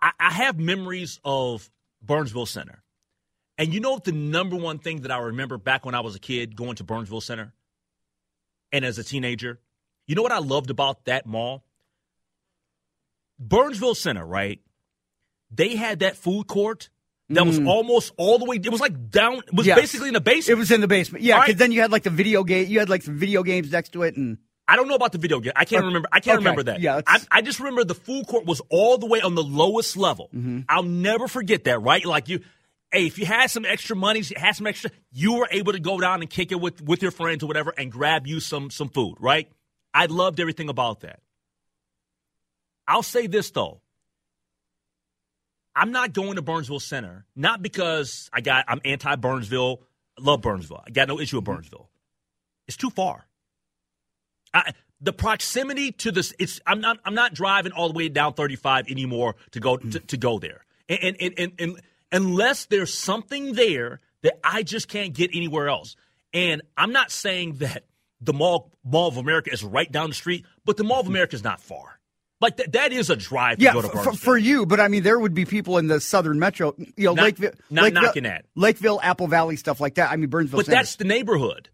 I, 0.00 0.10
I 0.18 0.30
have 0.30 0.58
memories 0.58 1.20
of 1.24 1.70
Burnsville 2.02 2.46
Center. 2.46 2.82
And 3.58 3.72
you 3.72 3.80
know 3.80 3.92
what 3.92 4.04
the 4.04 4.12
number 4.12 4.56
one 4.56 4.78
thing 4.78 5.02
that 5.02 5.12
I 5.12 5.18
remember 5.18 5.56
back 5.56 5.84
when 5.84 5.94
I 5.94 6.00
was 6.00 6.16
a 6.16 6.18
kid 6.18 6.56
going 6.56 6.76
to 6.76 6.84
Burnsville 6.84 7.20
Center 7.20 7.52
and 8.72 8.84
as 8.84 8.98
a 8.98 9.04
teenager? 9.04 9.60
You 10.06 10.16
know 10.16 10.22
what 10.22 10.32
I 10.32 10.38
loved 10.38 10.70
about 10.70 11.04
that 11.04 11.26
mall? 11.26 11.64
Burnsville 13.38 13.94
Center, 13.94 14.26
right? 14.26 14.60
They 15.50 15.76
had 15.76 16.00
that 16.00 16.16
food 16.16 16.46
court 16.46 16.88
that 17.30 17.46
was 17.46 17.58
almost 17.60 18.12
all 18.16 18.38
the 18.38 18.44
way. 18.44 18.56
It 18.56 18.70
was 18.70 18.80
like 18.80 19.10
down. 19.10 19.38
It 19.38 19.54
was 19.54 19.66
Yes. 19.66 19.78
basically 19.78 20.08
in 20.08 20.14
the 20.14 20.20
basement. 20.20 20.56
It 20.56 20.58
was 20.58 20.70
in 20.70 20.80
the 20.80 20.88
basement. 20.88 21.24
Yeah, 21.24 21.36
because 21.40 21.48
right. 21.54 21.58
then 21.58 21.72
you 21.72 21.80
had 21.80 21.90
like 21.92 22.02
the 22.02 22.10
video 22.10 22.44
game. 22.44 22.68
You 22.68 22.78
had 22.78 22.88
like 22.90 23.02
some 23.02 23.16
video 23.16 23.42
games 23.42 23.70
next 23.72 23.90
to 23.94 24.02
it, 24.02 24.16
and 24.16 24.38
I 24.68 24.76
don't 24.76 24.86
know 24.88 24.94
about 24.94 25.12
the 25.12 25.18
video 25.18 25.40
game. 25.40 25.52
I 25.56 25.64
can't 25.64 25.80
Okay. 25.80 25.86
remember. 25.86 26.08
I 26.12 26.20
can't 26.20 26.34
Okay. 26.36 26.44
remember 26.44 26.62
that. 26.64 26.80
Yeah, 26.80 27.00
I, 27.06 27.20
I 27.30 27.40
just 27.42 27.58
remember 27.58 27.84
the 27.84 27.94
food 27.94 28.26
court 28.26 28.44
was 28.46 28.60
all 28.70 28.98
the 28.98 29.06
way 29.06 29.20
on 29.20 29.34
the 29.34 29.42
lowest 29.42 29.96
level. 29.96 30.28
Mm-hmm. 30.34 30.60
I'll 30.68 30.82
never 30.82 31.26
forget 31.28 31.64
that. 31.64 31.80
Right? 31.82 32.04
Like 32.04 32.28
you, 32.28 32.40
hey, 32.92 33.06
if 33.06 33.18
you 33.18 33.26
had 33.26 33.50
some 33.50 33.64
extra 33.64 33.96
money, 33.96 34.20
you 34.20 34.36
had 34.36 34.54
some 34.56 34.66
extra, 34.66 34.90
you 35.10 35.34
were 35.34 35.48
able 35.50 35.72
to 35.72 35.80
go 35.80 36.00
down 36.00 36.20
and 36.22 36.30
kick 36.30 36.52
it 36.52 36.60
with 36.60 36.80
with 36.82 37.02
your 37.02 37.10
friends 37.12 37.42
or 37.42 37.46
whatever, 37.46 37.72
and 37.76 37.90
grab 37.90 38.26
you 38.26 38.40
some 38.40 38.70
some 38.70 38.88
food. 38.88 39.16
Right? 39.20 39.50
I 39.94 40.06
loved 40.06 40.40
everything 40.40 40.68
about 40.70 41.00
that. 41.00 41.20
I'll 42.88 43.02
say 43.02 43.26
this 43.26 43.50
though. 43.50 43.81
I'm 45.74 45.90
not 45.90 46.12
going 46.12 46.36
to 46.36 46.42
Burnsville 46.42 46.80
Center, 46.80 47.24
not 47.34 47.62
because 47.62 48.28
I 48.32 48.40
got 48.40 48.64
I'm 48.68 48.80
anti 48.84 49.16
Burnsville, 49.16 49.82
love 50.18 50.42
Burnsville. 50.42 50.82
I 50.86 50.90
got 50.90 51.08
no 51.08 51.18
issue 51.18 51.36
with 51.36 51.44
Burnsville. 51.44 51.88
It's 52.68 52.76
too 52.76 52.90
far. 52.90 53.26
I, 54.54 54.72
the 55.00 55.12
proximity 55.12 55.92
to 55.92 56.12
this, 56.12 56.32
it's 56.38 56.60
I'm 56.66 56.80
not 56.80 56.98
I'm 57.04 57.14
not 57.14 57.34
driving 57.34 57.72
all 57.72 57.88
the 57.88 57.94
way 57.94 58.08
down 58.08 58.34
35 58.34 58.90
anymore 58.90 59.36
to 59.52 59.60
go 59.60 59.76
to, 59.76 59.98
to 59.98 60.16
go 60.16 60.38
there. 60.38 60.64
And 60.88 61.16
and, 61.20 61.34
and 61.38 61.52
and 61.58 61.80
unless 62.12 62.66
there's 62.66 62.92
something 62.94 63.54
there 63.54 64.00
that 64.22 64.38
I 64.44 64.62
just 64.62 64.88
can't 64.88 65.12
get 65.12 65.30
anywhere 65.34 65.68
else. 65.68 65.96
And 66.32 66.62
I'm 66.76 66.92
not 66.92 67.10
saying 67.10 67.56
that 67.56 67.84
the 68.20 68.32
Mall 68.32 68.70
Mall 68.84 69.08
of 69.08 69.16
America 69.16 69.50
is 69.52 69.64
right 69.64 69.90
down 69.90 70.10
the 70.10 70.14
street, 70.14 70.46
but 70.64 70.76
the 70.76 70.84
Mall 70.84 71.00
of 71.00 71.08
America 71.08 71.34
is 71.34 71.44
not 71.44 71.60
far. 71.60 71.98
Like 72.42 72.56
that, 72.56 72.72
that 72.72 72.92
is 72.92 73.08
a 73.08 73.16
drive 73.16 73.58
to 73.58 73.64
yeah, 73.64 73.72
go 73.72 73.82
to 73.82 73.88
f- 73.96 74.06
f- 74.08 74.18
for 74.18 74.36
you. 74.36 74.66
But 74.66 74.80
I 74.80 74.88
mean, 74.88 75.02
there 75.04 75.18
would 75.18 75.32
be 75.32 75.44
people 75.44 75.78
in 75.78 75.86
the 75.86 76.00
southern 76.00 76.38
metro, 76.38 76.74
you 76.76 77.06
know, 77.06 77.14
Not- 77.14 77.22
Lakeville, 77.24 77.52
not 77.70 77.84
Lakeville, 77.84 78.02
knocking 78.02 78.22
that. 78.24 78.44
Lakeville, 78.56 79.00
Apple 79.02 79.28
Valley, 79.28 79.56
stuff 79.56 79.80
like 79.80 79.94
that. 79.94 80.10
I 80.10 80.16
mean, 80.16 80.28
Burnsville. 80.28 80.58
But 80.58 80.66
Center. 80.66 80.76
that's 80.76 80.96
the 80.96 81.04
neighborhood. 81.04 81.70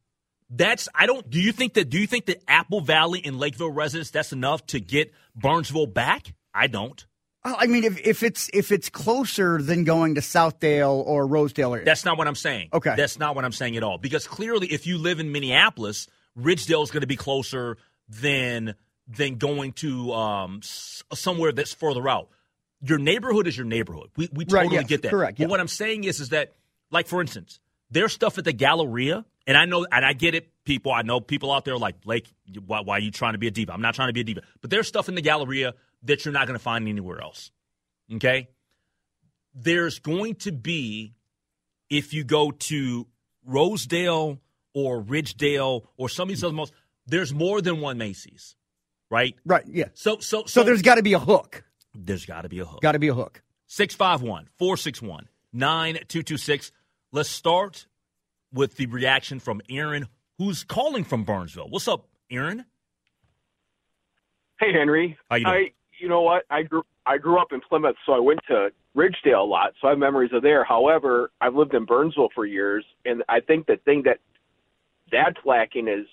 That's 0.50 0.88
I 0.94 1.06
don't. 1.06 1.28
Do 1.28 1.40
you 1.40 1.52
think 1.52 1.74
that? 1.74 1.90
Do 1.90 1.98
you 1.98 2.06
think 2.06 2.26
that 2.26 2.42
Apple 2.46 2.80
Valley 2.80 3.22
and 3.24 3.38
Lakeville 3.38 3.70
residents 3.70 4.10
that's 4.10 4.32
enough 4.32 4.64
to 4.66 4.80
get 4.80 5.12
Burnsville 5.34 5.86
back? 5.86 6.34
I 6.54 6.66
don't. 6.68 7.04
Well, 7.44 7.56
I 7.58 7.66
mean, 7.66 7.84
if, 7.84 7.98
if 8.06 8.22
it's 8.22 8.50
if 8.52 8.72
it's 8.72 8.88
closer 8.88 9.62
than 9.62 9.84
going 9.84 10.16
to 10.16 10.20
Southdale 10.20 11.04
or 11.06 11.26
Rosedale 11.26 11.74
area. 11.74 11.84
That's 11.84 12.04
not 12.04 12.18
what 12.18 12.26
I'm 12.26 12.34
saying. 12.34 12.70
Okay. 12.72 12.94
That's 12.96 13.18
not 13.18 13.34
what 13.34 13.44
I'm 13.44 13.52
saying 13.52 13.76
at 13.76 13.82
all. 13.82 13.98
Because 13.98 14.26
clearly, 14.26 14.66
if 14.66 14.86
you 14.86 14.98
live 14.98 15.20
in 15.20 15.32
Minneapolis, 15.32 16.08
Ridgedale 16.38 16.82
is 16.82 16.90
going 16.90 17.02
to 17.02 17.06
be 17.06 17.16
closer 17.16 17.78
than 18.08 18.74
than 19.08 19.36
going 19.36 19.72
to 19.72 20.12
um, 20.12 20.60
somewhere 20.62 21.52
that's 21.52 21.72
further 21.72 22.08
out. 22.08 22.28
Your 22.82 22.98
neighborhood 22.98 23.46
is 23.46 23.56
your 23.56 23.66
neighborhood. 23.66 24.10
We 24.16 24.28
we 24.32 24.44
Right, 24.44 24.62
totally 24.64 24.76
yes, 24.76 24.86
get 24.86 25.02
that. 25.02 25.10
correct, 25.10 25.38
But 25.38 25.48
what 25.48 25.58
I'm 25.60 25.68
saying 25.68 26.04
is, 26.04 26.20
is 26.20 26.28
that 26.28 26.54
like 26.90 27.08
for 27.08 27.20
instance, 27.20 27.58
there's 27.90 28.12
stuff 28.12 28.38
at 28.38 28.44
the 28.44 28.52
Galleria, 28.52 29.24
and 29.46 29.56
I 29.56 29.64
know, 29.64 29.86
and 29.90 30.04
I 30.04 30.12
get 30.12 30.34
it. 30.34 30.48
People, 30.64 30.92
I 30.92 31.02
know 31.02 31.20
people 31.20 31.50
out 31.50 31.64
there 31.64 31.78
like 31.78 32.00
Blake. 32.02 32.26
Why, 32.66 32.80
why 32.80 32.98
are 32.98 33.00
you 33.00 33.10
trying 33.10 33.32
to 33.32 33.38
be 33.38 33.46
a 33.46 33.50
diva? 33.50 33.72
I'm 33.72 33.80
not 33.80 33.94
trying 33.94 34.10
to 34.10 34.12
be 34.12 34.20
a 34.20 34.24
diva. 34.24 34.42
But 34.60 34.70
there's 34.70 34.86
stuff 34.86 35.08
in 35.08 35.14
the 35.14 35.22
Galleria 35.22 35.74
that 36.02 36.24
you're 36.24 36.32
not 36.32 36.46
going 36.46 36.58
to 36.58 36.62
find 36.62 36.86
anywhere 36.86 37.20
else. 37.20 37.50
Okay? 38.14 38.48
There's 39.54 39.98
going 39.98 40.34
to 40.36 40.52
be, 40.52 41.14
if 41.90 42.12
you 42.12 42.22
go 42.24 42.50
to 42.50 43.06
Rosedale 43.44 44.38
or 44.74 45.02
Ridgedale 45.02 45.86
or 45.96 46.08
some 46.08 46.24
of 46.24 46.28
these 46.28 46.44
other 46.44 46.52
malls, 46.54 46.70
there's 47.06 47.32
more 47.32 47.60
than 47.62 47.80
one 47.80 47.96
Macy's, 47.98 48.54
right? 49.10 49.34
Right. 49.44 49.64
Yeah. 49.66 49.86
So, 49.94 50.18
so, 50.18 50.42
so, 50.42 50.46
So 50.46 50.62
there's 50.64 50.82
got 50.82 50.96
to 50.96 51.02
be 51.02 51.12
a 51.14 51.18
hook. 51.18 51.64
there's 51.94 52.26
got 52.26 52.42
to 52.42 52.48
be 52.48 52.58
a 52.60 52.64
hook. 52.64 52.80
Got 52.80 52.92
to 52.92 52.98
be 52.98 53.08
a 53.08 53.14
hook. 53.14 53.42
651 53.66 54.48
461 54.58 55.28
9226. 55.52 56.72
Let's 57.12 57.28
start 57.28 57.86
with 58.52 58.76
the 58.76 58.86
reaction 58.86 59.40
from 59.40 59.60
Aaron, 59.68 60.08
who's 60.38 60.64
calling 60.64 61.04
from 61.04 61.24
Burnsville. 61.24 61.68
What's 61.68 61.88
up, 61.88 62.08
Aaron? 62.30 62.64
Hey 64.60 64.72
Henry. 64.72 65.16
How 65.30 65.36
you 65.36 65.44
doing? 65.44 65.56
I 65.56 65.72
you 66.00 66.08
know 66.08 66.22
what? 66.22 66.44
I 66.50 66.62
grew 66.62 66.82
I 67.06 67.18
grew 67.18 67.38
up 67.40 67.48
in 67.52 67.60
Plymouth, 67.60 67.96
so 68.06 68.12
I 68.12 68.18
went 68.18 68.40
to 68.48 68.68
Ridgedale 68.96 69.40
a 69.40 69.44
lot, 69.46 69.72
so 69.80 69.86
I 69.88 69.90
have 69.90 69.98
memories 69.98 70.30
of 70.32 70.42
there. 70.42 70.64
However, 70.64 71.30
I've 71.40 71.54
lived 71.54 71.74
in 71.74 71.84
Burnsville 71.84 72.28
for 72.34 72.44
years, 72.44 72.84
and 73.04 73.22
I 73.28 73.40
think 73.40 73.66
the 73.66 73.76
thing 73.84 74.02
that 74.04 74.18
that's 75.10 75.38
lacking 75.44 75.88
is, 75.88 76.06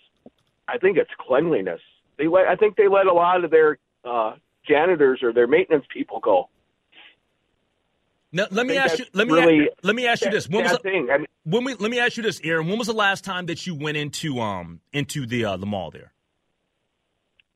I 0.67 0.77
think 0.77 0.97
it's 0.97 1.09
cleanliness. 1.19 1.81
They 2.17 2.27
let 2.27 2.47
I 2.47 2.55
think 2.55 2.75
they 2.75 2.87
let 2.87 3.07
a 3.07 3.13
lot 3.13 3.43
of 3.43 3.51
their 3.51 3.77
uh, 4.03 4.35
janitors 4.67 5.21
or 5.23 5.33
their 5.33 5.47
maintenance 5.47 5.85
people 5.93 6.19
go. 6.19 6.49
Now, 8.31 8.47
let 8.51 8.65
me 8.65 8.75
ask 8.75 8.99
you. 8.99 9.05
Let 9.13 9.27
me 9.27 9.33
really 9.33 9.69
let 9.83 9.95
me 9.95 10.07
ask 10.07 10.23
you 10.23 10.31
this. 10.31 10.49
When 10.49 10.63
was. 10.63 10.77
I 10.83 10.89
mean, 11.17 11.27
when 11.43 11.63
we 11.63 11.75
let 11.75 11.89
me 11.89 11.99
ask 11.99 12.17
you 12.17 12.23
this, 12.23 12.41
Aaron? 12.43 12.67
When 12.67 12.77
was 12.77 12.87
the 12.87 12.93
last 12.93 13.23
time 13.23 13.45
that 13.45 13.65
you 13.65 13.75
went 13.75 13.97
into 13.97 14.39
um 14.39 14.81
into 14.91 15.25
the 15.25 15.45
uh, 15.45 15.57
the 15.57 15.65
mall 15.65 15.91
there? 15.91 16.11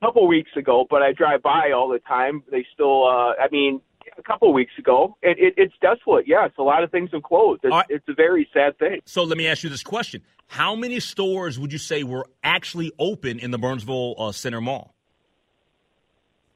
a 0.02 0.06
couple 0.06 0.28
weeks 0.28 0.52
ago, 0.56 0.86
but 0.90 1.02
I 1.02 1.12
drive 1.12 1.42
by 1.42 1.72
all 1.76 1.90
the 1.90 2.00
time. 2.00 2.44
They 2.50 2.66
still, 2.74 3.06
uh, 3.06 3.34
I 3.34 3.48
mean, 3.52 3.82
a 4.20 4.24
couple 4.24 4.52
weeks 4.54 4.74
ago, 4.78 5.18
it, 5.22 5.38
it, 5.40 5.54
it's 5.58 5.74
desolate. 5.82 6.28
Yes, 6.28 6.52
a 6.58 6.64
lot 6.64 6.84
of 6.84 6.92
things 6.92 7.10
have 7.14 7.24
closed. 7.24 7.62
It's, 7.64 7.72
right. 7.72 7.86
it's 7.90 8.08
a 8.08 8.14
very 8.14 8.48
sad 8.54 8.78
thing. 8.78 9.00
So 9.06 9.24
let 9.24 9.38
me 9.38 9.48
ask 9.48 9.64
you 9.64 9.70
this 9.70 9.84
question: 9.84 10.22
How 10.48 10.76
many 10.76 11.00
stores 11.00 11.58
would 11.58 11.72
you 11.72 11.78
say 11.78 12.04
were 12.04 12.28
actually 12.44 12.92
open 13.00 13.40
in 13.40 13.52
the 13.52 13.58
Burnsville 13.58 14.16
uh, 14.18 14.32
Center 14.32 14.62
Mall? 14.62 14.94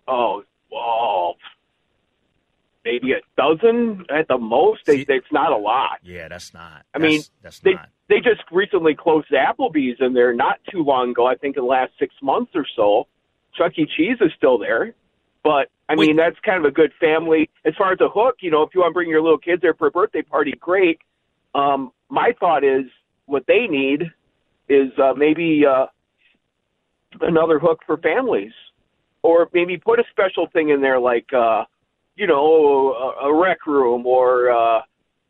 Oh, 0.08 0.44
well, 0.72 1.36
maybe 2.84 3.14
a 3.14 3.22
dozen 3.38 4.06
at 4.10 4.28
the 4.28 4.38
most. 4.38 4.86
They, 4.86 5.06
it's 5.08 5.32
not 5.32 5.52
a 5.52 5.58
lot. 5.58 6.00
Yeah, 6.04 6.28
that's 6.28 6.54
not. 6.54 6.86
I 6.94 7.00
mean, 7.00 7.20
that's, 7.20 7.32
that's 7.42 7.60
they 7.60 7.74
not. 7.74 7.90
they 8.10 8.18
just 8.18 8.42
recently 8.52 8.96
closed 8.96 9.30
Applebee's 9.32 9.98
in 10.00 10.14
there 10.14 10.34
not 10.34 10.60
too 10.70 10.84
long 10.84 11.12
ago. 11.12 11.26
I 11.26 11.36
think 11.36 11.58
in 11.58 11.64
the 11.64 11.70
last 11.70 11.94
six 12.00 12.14
months 12.22 12.52
or 12.56 12.66
so. 12.76 13.08
Chuck 13.56 13.74
E. 13.78 13.86
Cheese 13.96 14.18
is 14.20 14.32
still 14.36 14.58
there, 14.58 14.96
but 15.44 15.70
I 15.90 15.96
Wait. 15.96 16.08
mean 16.08 16.16
that's 16.16 16.38
kind 16.46 16.58
of 16.58 16.66
a 16.66 16.74
good 16.74 16.92
family 17.00 17.50
as 17.66 17.74
far 17.78 17.92
as 17.92 18.00
a 18.02 18.10
hook. 18.10 18.38
You 18.42 18.52
know, 18.52 18.64
if 18.64 18.70
you 18.74 18.82
want 18.82 18.92
to 18.92 18.94
bring 18.94 19.10
your 19.10 19.22
little 19.22 19.38
kids 19.38 19.62
there 19.62 19.74
for 19.74 19.88
a 19.88 19.92
birthday 19.92 20.22
party, 20.22 20.54
great. 20.60 21.00
Um, 21.54 21.92
my 22.10 22.34
thought 22.40 22.64
is 22.64 22.86
what 23.26 23.44
they 23.48 23.68
need 23.68 24.04
is 24.70 24.92
uh, 24.98 25.14
maybe 25.16 25.64
uh, 25.66 25.88
another 27.22 27.60
hook 27.60 27.80
for 27.86 27.98
families, 27.98 28.54
or 29.22 29.50
maybe 29.54 29.78
put 29.78 30.00
a 30.00 30.04
special 30.12 30.48
thing 30.54 30.70
in 30.70 30.82
there 30.82 31.00
like 31.00 31.32
uh, 31.34 31.66
you 32.16 32.28
know 32.28 32.94
a, 33.22 33.28
a 33.28 33.42
rec 33.42 33.66
room 33.68 34.06
or. 34.06 34.52
Uh, 34.52 34.82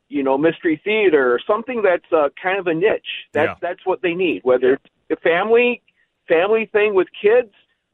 you 0.09 0.21
know, 0.21 0.37
mystery 0.37 0.79
theater 0.83 1.33
or 1.33 1.39
something 1.47 1.81
that's 1.81 2.05
uh, 2.11 2.29
kind 2.39 2.59
of 2.59 2.67
a 2.67 2.73
niche. 2.73 3.01
That's 3.31 3.47
Yeah. 3.47 3.55
that's 3.67 3.83
what 3.83 4.03
they 4.03 4.13
need. 4.13 4.41
Whether 4.43 4.73
it's 4.73 4.85
a 5.09 5.15
family 5.15 5.81
family 6.27 6.67
thing 6.71 6.93
with 6.93 7.07
kids, 7.19 7.51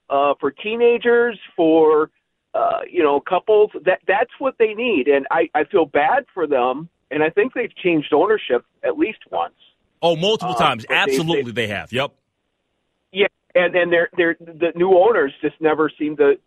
uh, 0.10 0.34
for 0.40 0.52
teenagers, 0.52 1.40
for 1.56 2.10
uh, 2.54 2.80
you 2.90 3.04
know 3.04 3.20
couples, 3.20 3.72
that 3.86 4.00
that's 4.08 4.32
what 4.40 4.56
they 4.58 4.74
need. 4.74 5.08
And 5.08 5.26
I 5.32 5.50
I 5.56 5.64
feel 5.66 5.86
bad 5.86 6.26
for 6.34 6.48
them. 6.48 6.90
And 7.12 7.24
I 7.24 7.30
think 7.32 7.54
they've 7.56 7.76
changed 7.76 8.14
ownership 8.14 8.64
at 8.84 8.98
least 8.98 9.20
once. 9.32 9.56
Oh, 10.02 10.16
multiple 10.16 10.54
Uh, 10.56 10.60
times. 10.60 10.86
but 10.86 10.94
they- 10.94 11.00
Absolutely, 11.02 11.52
they, 11.52 11.66
have. 11.68 11.92
Yep. 11.92 12.12
Yeah, 13.12 13.28
and 13.56 13.76
and 13.76 13.92
they're 13.92 14.10
they're 14.16 14.36
the 14.40 14.72
new 14.76 14.96
owners 14.98 15.34
just 15.42 15.60
never 15.60 15.90
seem 15.98 16.18
to. 16.18 16.38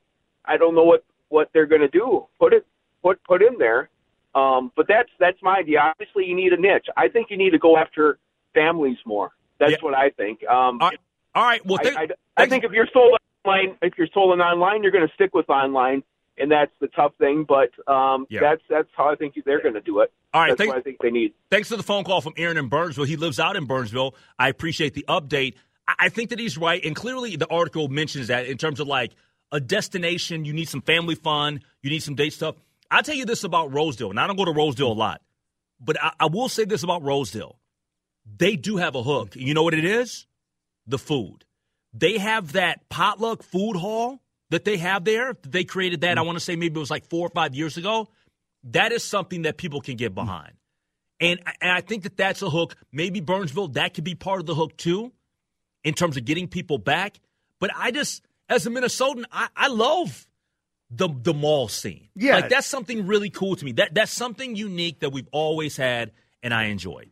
I 0.44 0.56
don't 0.56 0.74
know 0.74 0.84
what 0.84 1.04
what 1.28 1.50
they're 1.52 1.66
going 1.66 1.80
to 1.80 1.88
do. 1.88 2.26
Put 2.38 2.52
it 2.52 2.64
put 3.02 3.22
put 3.24 3.42
in 3.42 3.58
there. 3.58 3.88
Um, 4.34 4.72
but 4.76 4.86
that's 4.88 5.10
that's 5.18 5.36
my 5.42 5.56
idea. 5.58 5.80
Obviously, 5.80 6.24
you 6.26 6.34
need 6.36 6.52
a 6.52 6.56
niche. 6.60 6.86
I 6.96 7.08
think 7.08 7.28
you 7.30 7.36
need 7.36 7.50
to 7.50 7.58
go 7.58 7.76
after 7.76 8.18
families 8.54 8.98
more. 9.04 9.32
That's 9.58 9.72
Yeah. 9.72 9.78
what 9.82 9.94
I 9.94 10.10
think. 10.10 10.42
Um, 10.46 10.80
All 10.80 10.88
right. 10.90 10.98
All 11.34 11.44
right. 11.44 11.66
Well, 11.66 11.78
I, 11.80 11.82
thank- 11.84 12.10
I, 12.36 12.42
I 12.42 12.46
think 12.46 12.64
if 12.64 12.72
you're 12.72 12.88
sold 12.92 13.16
online, 13.44 13.76
if 13.82 13.94
you're 13.98 14.08
sold 14.12 14.38
online, 14.40 14.82
you're 14.82 14.92
going 14.92 15.06
to 15.06 15.14
stick 15.14 15.34
with 15.34 15.48
online, 15.50 16.02
and 16.38 16.50
that's 16.50 16.72
the 16.80 16.88
tough 16.88 17.12
thing. 17.18 17.44
But 17.48 17.70
um, 17.92 18.26
Yeah. 18.30 18.40
that's 18.40 18.62
that's 18.68 18.88
how 18.96 19.10
I 19.10 19.14
think 19.16 19.34
they're 19.44 19.62
going 19.62 19.74
to 19.74 19.80
do 19.80 20.00
it. 20.00 20.12
All 20.34 20.40
right, 20.40 20.48
That's 20.48 20.58
thank- 20.58 20.68
what 20.70 20.78
I 20.78 20.82
think 20.82 20.98
they 21.02 21.10
need. 21.10 21.34
Thanks 21.50 21.68
for 21.68 21.76
the 21.76 21.82
phone 21.82 22.04
call 22.04 22.20
from 22.20 22.32
Aaron 22.36 22.56
in 22.56 22.68
Burnsville. 22.68 23.04
He 23.04 23.16
lives 23.16 23.38
out 23.38 23.56
in 23.56 23.66
Burnsville. 23.66 24.14
I 24.38 24.48
appreciate 24.48 24.94
the 24.94 25.04
update. 25.08 25.54
I 25.86 25.94
I 25.98 26.08
think 26.08 26.30
that 26.30 26.38
he's 26.38 26.56
right, 26.56 26.82
and 26.84 26.94
clearly 26.96 27.36
the 27.36 27.48
article 27.48 27.88
mentions 27.88 28.28
that 28.28 28.46
in 28.46 28.56
terms 28.56 28.80
of 28.80 28.86
like 28.86 29.12
a 29.50 29.60
destination, 29.60 30.44
you 30.44 30.52
need 30.54 30.68
some 30.68 30.80
family 30.80 31.14
fun, 31.14 31.60
you 31.82 31.90
need 31.90 32.02
some 32.02 32.14
date 32.14 32.32
stuff. 32.32 32.54
I'll 32.90 33.02
tell 33.02 33.14
you 33.14 33.24
this 33.26 33.44
about 33.44 33.72
Rosedale, 33.72 34.10
and 34.10 34.18
I 34.20 34.26
don't 34.26 34.36
go 34.36 34.44
to 34.44 34.52
Rosedale 34.52 34.92
a 34.92 34.94
lot, 34.94 35.20
but 35.80 36.02
I, 36.02 36.12
I 36.20 36.26
will 36.26 36.48
say 36.48 36.64
this 36.64 36.82
about 36.82 37.02
Rosedale: 37.02 37.58
they 38.38 38.56
do 38.56 38.76
have 38.78 38.94
a 38.94 39.02
hook. 39.02 39.34
You 39.36 39.52
know 39.54 39.62
what 39.64 39.74
it 39.74 39.84
is? 39.84 40.26
The 40.86 40.98
food. 40.98 41.44
They 41.94 42.18
have 42.18 42.52
that 42.52 42.88
potluck 42.88 43.42
food 43.42 43.76
hall 43.76 44.20
that 44.50 44.64
they 44.64 44.76
have 44.78 45.04
there. 45.04 45.36
They 45.42 45.64
created 45.64 46.02
that. 46.02 46.18
I 46.18 46.22
mm. 46.22 46.26
want 46.26 46.36
to 46.36 46.44
say 46.44 46.56
maybe 46.56 46.76
it 46.76 46.80
was 46.80 46.90
like 46.90 47.08
four 47.08 47.26
or 47.26 47.30
five 47.30 47.54
years 47.54 47.76
ago. 47.76 48.08
That 48.64 48.92
is 48.92 49.04
something 49.04 49.42
that 49.42 49.56
people 49.56 49.80
can 49.80 49.96
get 49.96 50.12
mm. 50.12 50.16
behind. 50.16 50.52
And, 51.20 51.40
and 51.60 51.70
I 51.70 51.80
think 51.80 52.02
that 52.02 52.16
that's 52.16 52.42
a 52.42 52.50
hook. 52.50 52.74
Maybe 52.90 53.20
Burnsville, 53.20 53.68
that 53.68 53.94
could 53.94 54.04
be 54.04 54.14
part 54.14 54.40
of 54.40 54.46
the 54.46 54.54
hook 54.54 54.76
too, 54.76 55.12
in 55.84 55.94
terms 55.94 56.16
of 56.16 56.24
getting 56.24 56.48
people 56.48 56.78
back. 56.78 57.20
But 57.60 57.70
I 57.76 57.92
just, 57.92 58.22
as 58.48 58.66
a 58.66 58.70
Minnesotan, 58.70 59.24
I, 59.30 59.48
I 59.56 59.68
love 59.68 60.26
the 60.90 61.08
the 61.08 61.32
mall 61.32 61.68
scene. 61.68 62.08
Yeah. 62.14 62.34
Like 62.36 62.48
that's 62.50 62.66
something 62.66 63.06
really 63.06 63.30
cool 63.30 63.56
to 63.56 63.64
me. 63.64 63.72
That 63.72 63.94
that's 63.94 64.12
something 64.12 64.54
unique 64.56 65.00
that 65.00 65.10
we've 65.10 65.28
always 65.32 65.76
had 65.76 66.12
and 66.42 66.52
I 66.52 66.64
enjoy. 66.64 67.06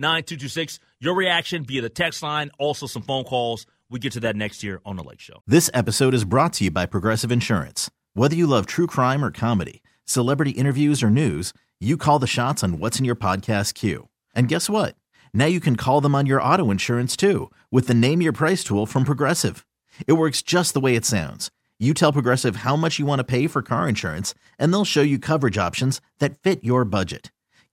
651-461-9226. 0.00 0.78
Your 1.00 1.14
reaction 1.14 1.64
via 1.64 1.82
the 1.82 1.88
text 1.88 2.22
line, 2.22 2.50
also 2.58 2.86
some 2.86 3.02
phone 3.02 3.24
calls. 3.24 3.66
We 3.88 3.98
get 3.98 4.12
to 4.12 4.20
that 4.20 4.36
next 4.36 4.62
year 4.62 4.80
on 4.84 4.96
the 4.96 5.04
Lake 5.04 5.20
Show. 5.20 5.42
This 5.46 5.70
episode 5.72 6.14
is 6.14 6.24
brought 6.24 6.54
to 6.54 6.64
you 6.64 6.70
by 6.70 6.86
Progressive 6.86 7.30
Insurance. 7.30 7.90
Whether 8.14 8.34
you 8.34 8.46
love 8.46 8.66
true 8.66 8.86
crime 8.86 9.24
or 9.24 9.30
comedy, 9.30 9.82
celebrity 10.04 10.52
interviews 10.52 11.02
or 11.02 11.10
news, 11.10 11.52
you 11.78 11.96
call 11.96 12.18
the 12.18 12.26
shots 12.26 12.64
on 12.64 12.78
what's 12.78 12.98
in 12.98 13.04
your 13.04 13.14
podcast 13.14 13.74
queue. 13.74 14.08
And 14.34 14.48
guess 14.48 14.68
what? 14.68 14.96
Now 15.34 15.44
you 15.44 15.60
can 15.60 15.76
call 15.76 16.00
them 16.00 16.14
on 16.14 16.26
your 16.26 16.42
auto 16.42 16.70
insurance 16.70 17.16
too 17.16 17.50
with 17.70 17.86
the 17.86 17.94
Name 17.94 18.22
Your 18.22 18.32
Price 18.32 18.64
tool 18.64 18.86
from 18.86 19.04
Progressive. 19.04 19.66
It 20.06 20.14
works 20.14 20.42
just 20.42 20.74
the 20.74 20.80
way 20.80 20.96
it 20.96 21.04
sounds. 21.04 21.50
You 21.78 21.92
tell 21.92 22.12
Progressive 22.12 22.56
how 22.56 22.74
much 22.74 22.98
you 22.98 23.04
want 23.04 23.18
to 23.18 23.24
pay 23.24 23.46
for 23.46 23.60
car 23.60 23.86
insurance, 23.86 24.34
and 24.58 24.72
they'll 24.72 24.86
show 24.86 25.02
you 25.02 25.18
coverage 25.18 25.58
options 25.58 26.00
that 26.20 26.38
fit 26.42 26.64
your 26.64 26.86
budget. 26.86 27.30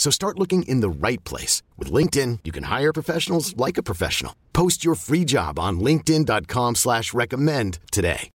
So 0.00 0.10
start 0.10 0.38
looking 0.38 0.62
in 0.62 0.80
the 0.80 0.88
right 0.88 1.22
place. 1.24 1.62
With 1.76 1.92
LinkedIn, 1.92 2.38
you 2.44 2.52
can 2.52 2.64
hire 2.64 2.92
professionals 2.92 3.54
like 3.58 3.76
a 3.76 3.82
professional. 3.82 4.34
Post 4.54 4.82
your 4.82 4.94
free 4.94 5.26
job 5.26 5.58
on 5.58 5.78
linkedin.com 5.78 6.76
slash 6.76 7.12
recommend 7.12 7.78
today. 7.92 8.30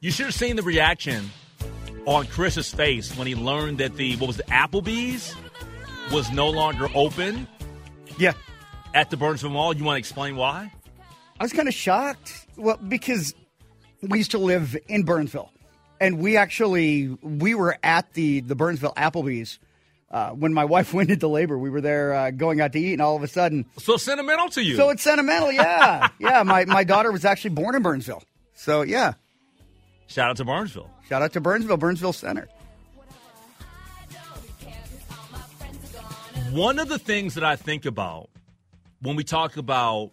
You 0.00 0.10
should 0.10 0.26
have 0.26 0.34
seen 0.34 0.56
the 0.56 0.62
reaction 0.62 1.30
on 2.04 2.26
Chris's 2.26 2.70
face 2.70 3.16
when 3.16 3.26
he 3.26 3.34
learned 3.34 3.78
that 3.78 3.96
the 3.96 4.16
what 4.16 4.26
was 4.26 4.36
the 4.36 4.42
Applebee's 4.44 5.34
was 6.12 6.30
no 6.30 6.50
longer 6.50 6.88
open. 6.94 7.46
Yeah. 8.18 8.34
at 8.92 9.08
the 9.08 9.16
Burnsville 9.16 9.50
Mall. 9.50 9.74
You 9.74 9.84
want 9.84 9.96
to 9.96 10.00
explain 10.00 10.36
why? 10.36 10.70
I 11.38 11.44
was 11.44 11.54
kind 11.54 11.66
of 11.66 11.72
shocked. 11.72 12.46
Well, 12.58 12.76
because 12.76 13.34
we 14.02 14.18
used 14.18 14.32
to 14.32 14.38
live 14.38 14.76
in 14.86 15.04
Burnsville, 15.04 15.50
and 16.00 16.18
we 16.18 16.36
actually 16.36 17.08
we 17.22 17.54
were 17.54 17.76
at 17.82 18.12
the 18.14 18.40
the 18.40 18.54
Burnsville 18.56 18.94
Applebee's 18.96 19.58
uh, 20.10 20.30
when 20.30 20.52
my 20.54 20.64
wife 20.74 20.92
went 20.94 21.10
into 21.10 21.28
labor. 21.28 21.58
We 21.58 21.70
were 21.70 21.80
there 21.80 22.12
uh, 22.12 22.30
going 22.30 22.60
out 22.60 22.72
to 22.72 22.80
eat, 22.80 22.94
and 22.94 23.02
all 23.02 23.16
of 23.16 23.22
a 23.22 23.28
sudden, 23.28 23.66
So 23.78 23.96
sentimental 23.96 24.48
to 24.50 24.62
you. 24.62 24.76
so 24.76 24.90
it's 24.90 25.02
sentimental. 25.02 25.52
Yeah, 25.52 26.08
yeah. 26.18 26.42
My 26.42 26.64
my 26.64 26.84
daughter 26.84 27.12
was 27.12 27.24
actually 27.24 27.50
born 27.50 27.74
in 27.74 27.82
Burnsville, 27.82 28.22
so 28.54 28.82
yeah. 28.82 29.14
Shout 30.06 30.30
out 30.30 30.36
to 30.38 30.44
Burnsville. 30.44 30.90
Shout 31.08 31.22
out 31.22 31.32
to 31.34 31.40
Burnsville, 31.40 31.76
Burnsville 31.76 32.12
Center. 32.12 32.48
One 36.50 36.80
of 36.80 36.88
the 36.88 36.98
things 36.98 37.34
that 37.34 37.44
I 37.44 37.54
think 37.54 37.86
about 37.86 38.28
when 39.02 39.14
we 39.14 39.22
talk 39.22 39.56
about 39.56 40.10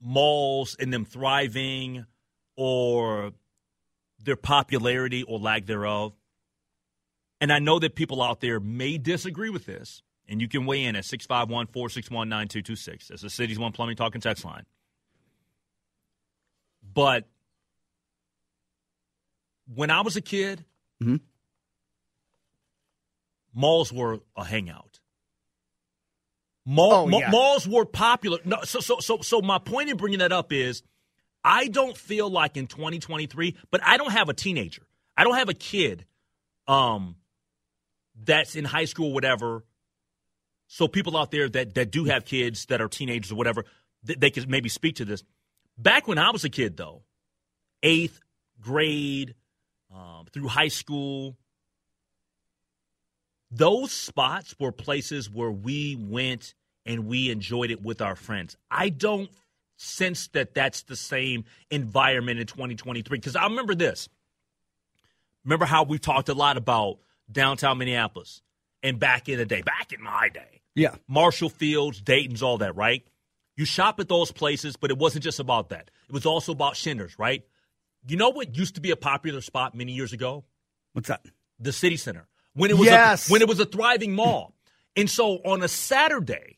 malls 0.00 0.76
and 0.78 0.92
them 0.92 1.06
thriving 1.06 2.04
or 2.56 3.32
their 4.22 4.36
popularity 4.36 5.22
or 5.22 5.38
lack 5.38 5.66
thereof, 5.66 6.12
and 7.40 7.52
I 7.52 7.58
know 7.58 7.78
that 7.78 7.94
people 7.94 8.22
out 8.22 8.40
there 8.40 8.60
may 8.60 8.98
disagree 8.98 9.50
with 9.50 9.66
this, 9.66 10.02
and 10.28 10.40
you 10.40 10.48
can 10.48 10.66
weigh 10.66 10.84
in 10.84 10.94
at 10.96 11.04
651 11.04 11.66
461 11.68 12.28
9226. 12.28 13.08
That's 13.08 13.22
the 13.22 13.30
Cities 13.30 13.58
One 13.58 13.72
Plumbing 13.72 13.96
Talking 13.96 14.20
text 14.20 14.44
line. 14.44 14.64
But 16.82 17.26
when 19.74 19.90
I 19.90 20.00
was 20.00 20.16
a 20.16 20.20
kid, 20.20 20.64
Mhm. 21.02 21.20
malls 23.54 23.92
were 23.92 24.20
a 24.36 24.44
hangout. 24.44 24.98
Mall, 26.66 26.92
Oh, 26.92 27.06
ma- 27.06 27.18
yeah. 27.18 27.30
Malls 27.30 27.66
were 27.66 27.84
popular. 27.86 28.38
No, 28.44 28.62
so, 28.64 28.80
so, 28.80 29.00
so, 29.00 29.18
so 29.22 29.40
my 29.40 29.58
point 29.58 29.88
in 29.88 29.96
bringing 29.96 30.18
that 30.18 30.30
up 30.32 30.52
is, 30.52 30.82
I 31.44 31.68
don't 31.68 31.96
feel 31.96 32.28
like 32.30 32.56
in 32.56 32.66
2023, 32.66 33.56
but 33.70 33.80
I 33.84 33.96
don't 33.96 34.12
have 34.12 34.28
a 34.28 34.34
teenager. 34.34 34.82
I 35.16 35.24
don't 35.24 35.36
have 35.36 35.48
a 35.48 35.54
kid, 35.54 36.04
um, 36.66 37.16
that's 38.24 38.54
in 38.54 38.64
high 38.64 38.84
school 38.84 39.12
whatever. 39.12 39.64
So 40.66 40.86
people 40.88 41.16
out 41.16 41.30
there 41.30 41.48
that 41.48 41.74
that 41.74 41.90
do 41.90 42.04
have 42.04 42.24
kids 42.24 42.66
that 42.66 42.80
are 42.80 42.88
teenagers 42.88 43.32
or 43.32 43.34
whatever, 43.34 43.64
th- 44.06 44.18
they 44.18 44.30
could 44.30 44.48
maybe 44.48 44.68
speak 44.68 44.96
to 44.96 45.04
this. 45.04 45.24
Back 45.76 46.06
when 46.06 46.18
I 46.18 46.30
was 46.30 46.44
a 46.44 46.48
kid, 46.50 46.76
though, 46.76 47.02
eighth 47.82 48.20
grade 48.60 49.34
um, 49.92 50.26
through 50.32 50.48
high 50.48 50.68
school, 50.68 51.36
those 53.50 53.90
spots 53.90 54.54
were 54.60 54.72
places 54.72 55.28
where 55.28 55.50
we 55.50 55.96
went 55.96 56.54
and 56.86 57.06
we 57.06 57.30
enjoyed 57.30 57.70
it 57.70 57.82
with 57.82 58.00
our 58.00 58.14
friends. 58.14 58.56
I 58.70 58.90
don't 58.90 59.30
sense 59.82 60.28
that 60.28 60.54
that's 60.54 60.82
the 60.82 60.96
same 60.96 61.44
environment 61.70 62.38
in 62.40 62.46
2023 62.46 63.18
because 63.18 63.36
I 63.36 63.44
remember 63.44 63.74
this. 63.74 64.08
Remember 65.44 65.64
how 65.64 65.84
we 65.84 65.98
talked 65.98 66.28
a 66.28 66.34
lot 66.34 66.56
about 66.56 66.98
downtown 67.30 67.78
Minneapolis 67.78 68.42
and 68.82 68.98
back 68.98 69.28
in 69.28 69.38
the 69.38 69.46
day, 69.46 69.62
back 69.62 69.92
in 69.92 70.02
my 70.02 70.28
day, 70.28 70.60
Yeah, 70.74 70.94
Marshall 71.08 71.48
Fields, 71.48 72.00
Dayton's, 72.00 72.42
all 72.42 72.58
that, 72.58 72.76
right? 72.76 73.02
You 73.56 73.64
shop 73.64 74.00
at 74.00 74.08
those 74.08 74.32
places, 74.32 74.76
but 74.76 74.90
it 74.90 74.98
wasn't 74.98 75.24
just 75.24 75.40
about 75.40 75.70
that. 75.70 75.90
It 76.08 76.12
was 76.12 76.26
also 76.26 76.52
about 76.52 76.76
Shinders, 76.76 77.18
right? 77.18 77.42
You 78.06 78.16
know 78.16 78.30
what 78.30 78.56
used 78.56 78.74
to 78.76 78.80
be 78.80 78.90
a 78.90 78.96
popular 78.96 79.40
spot 79.40 79.74
many 79.74 79.92
years 79.92 80.12
ago? 80.12 80.44
what's 80.92 81.08
that? 81.08 81.24
the 81.60 81.72
city 81.72 81.96
center 81.96 82.26
when 82.54 82.70
it 82.70 82.76
was 82.76 82.86
Yes. 82.88 83.28
a, 83.28 83.32
when 83.32 83.42
it 83.42 83.48
was 83.48 83.60
a 83.60 83.66
thriving 83.66 84.14
mall. 84.14 84.54
and 84.96 85.08
so 85.10 85.36
on 85.44 85.62
a 85.62 85.68
Saturday, 85.68 86.56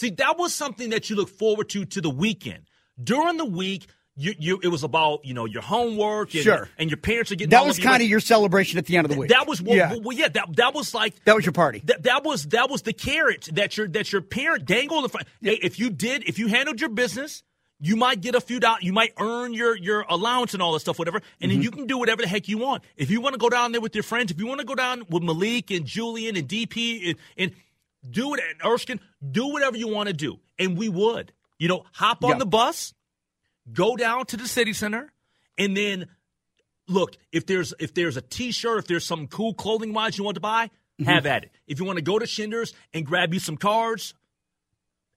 see 0.00 0.10
that 0.10 0.38
was 0.38 0.54
something 0.54 0.90
that 0.90 1.10
you 1.10 1.16
look 1.16 1.28
forward 1.28 1.68
to 1.70 1.84
to 1.84 2.00
the 2.00 2.10
weekend. 2.10 2.64
During 3.02 3.36
the 3.36 3.44
week, 3.44 3.86
you, 4.16 4.34
you 4.38 4.60
it 4.62 4.68
was 4.68 4.82
about 4.82 5.24
you 5.24 5.34
know 5.34 5.46
your 5.46 5.62
homework 5.62 6.34
and, 6.34 6.42
Sure. 6.42 6.68
and 6.78 6.90
your 6.90 6.96
parents 6.96 7.32
are 7.32 7.36
getting 7.36 7.50
That 7.50 7.66
was 7.66 7.78
kind 7.78 8.02
of 8.02 8.08
your 8.08 8.20
celebration 8.20 8.78
at 8.78 8.86
the 8.86 8.96
end 8.96 9.06
of 9.06 9.10
the 9.12 9.18
week. 9.18 9.30
that 9.30 9.46
was 9.46 9.62
well, 9.62 9.76
yeah. 9.76 9.94
well, 10.02 10.16
yeah 10.16 10.28
that 10.28 10.56
that 10.56 10.74
was 10.74 10.92
like 10.92 11.24
That 11.24 11.36
was 11.36 11.46
your 11.46 11.52
party. 11.52 11.82
that, 11.84 12.02
that 12.02 12.24
was 12.24 12.46
that 12.48 12.68
was 12.70 12.82
the 12.82 12.92
carrot 12.92 13.48
that 13.52 13.76
your 13.76 13.88
that 13.88 14.12
your 14.12 14.20
parent 14.20 14.66
dangled 14.66 15.04
in 15.04 15.10
front. 15.10 15.28
Hey, 15.40 15.58
if 15.62 15.78
you 15.78 15.90
did, 15.90 16.24
if 16.24 16.38
you 16.38 16.48
handled 16.48 16.80
your 16.80 16.90
business, 16.90 17.42
you 17.78 17.96
might 17.96 18.20
get 18.20 18.34
a 18.34 18.40
few 18.40 18.60
dollars. 18.60 18.82
You 18.82 18.92
might 18.92 19.14
earn 19.18 19.54
your 19.54 19.76
your 19.76 20.04
allowance 20.08 20.52
and 20.52 20.62
all 20.62 20.72
that 20.74 20.80
stuff, 20.80 20.98
whatever. 20.98 21.22
And 21.40 21.50
then 21.50 21.58
mm-hmm. 21.58 21.62
you 21.62 21.70
can 21.70 21.86
do 21.86 21.96
whatever 21.96 22.20
the 22.20 22.28
heck 22.28 22.46
you 22.46 22.58
want. 22.58 22.84
If 22.96 23.10
you 23.10 23.20
want 23.20 23.34
to 23.34 23.38
go 23.38 23.48
down 23.48 23.72
there 23.72 23.80
with 23.80 23.94
your 23.94 24.04
friends, 24.04 24.30
if 24.30 24.38
you 24.38 24.46
want 24.46 24.60
to 24.60 24.66
go 24.66 24.74
down 24.74 25.04
with 25.08 25.22
Malik 25.22 25.70
and 25.70 25.86
Julian 25.86 26.36
and 26.36 26.46
DP 26.46 27.10
and, 27.10 27.18
and 27.38 27.52
do 28.08 28.34
it 28.34 28.40
and 28.48 28.60
Erskine, 28.72 29.00
do 29.30 29.48
whatever 29.48 29.76
you 29.76 29.88
want 29.88 30.08
to 30.08 30.12
do, 30.12 30.38
and 30.58 30.76
we 30.76 30.88
would. 30.88 31.32
You 31.58 31.68
know, 31.68 31.84
hop 31.92 32.24
on 32.24 32.30
Yeah. 32.30 32.38
the 32.38 32.46
bus, 32.46 32.94
go 33.72 33.96
down 33.96 34.26
to 34.26 34.36
the 34.36 34.48
city 34.48 34.72
center, 34.72 35.12
and 35.58 35.76
then 35.76 36.06
look 36.88 37.16
if 37.32 37.46
there's 37.46 37.72
if 37.78 37.94
there's 37.94 38.16
a 38.16 38.22
t-shirt 38.22 38.78
if 38.78 38.86
there's 38.86 39.04
some 39.04 39.28
cool 39.28 39.54
clothing 39.54 39.92
wise 39.92 40.18
you 40.18 40.24
want 40.24 40.34
to 40.34 40.40
buy 40.40 40.66
mm-hmm. 40.66 41.04
have 41.04 41.24
at 41.26 41.44
it. 41.44 41.50
If 41.68 41.78
you 41.78 41.84
want 41.84 41.98
to 41.98 42.02
go 42.02 42.18
to 42.18 42.26
Shinders 42.26 42.72
and 42.92 43.06
grab 43.06 43.32
you 43.32 43.38
some 43.38 43.56
cards 43.56 44.14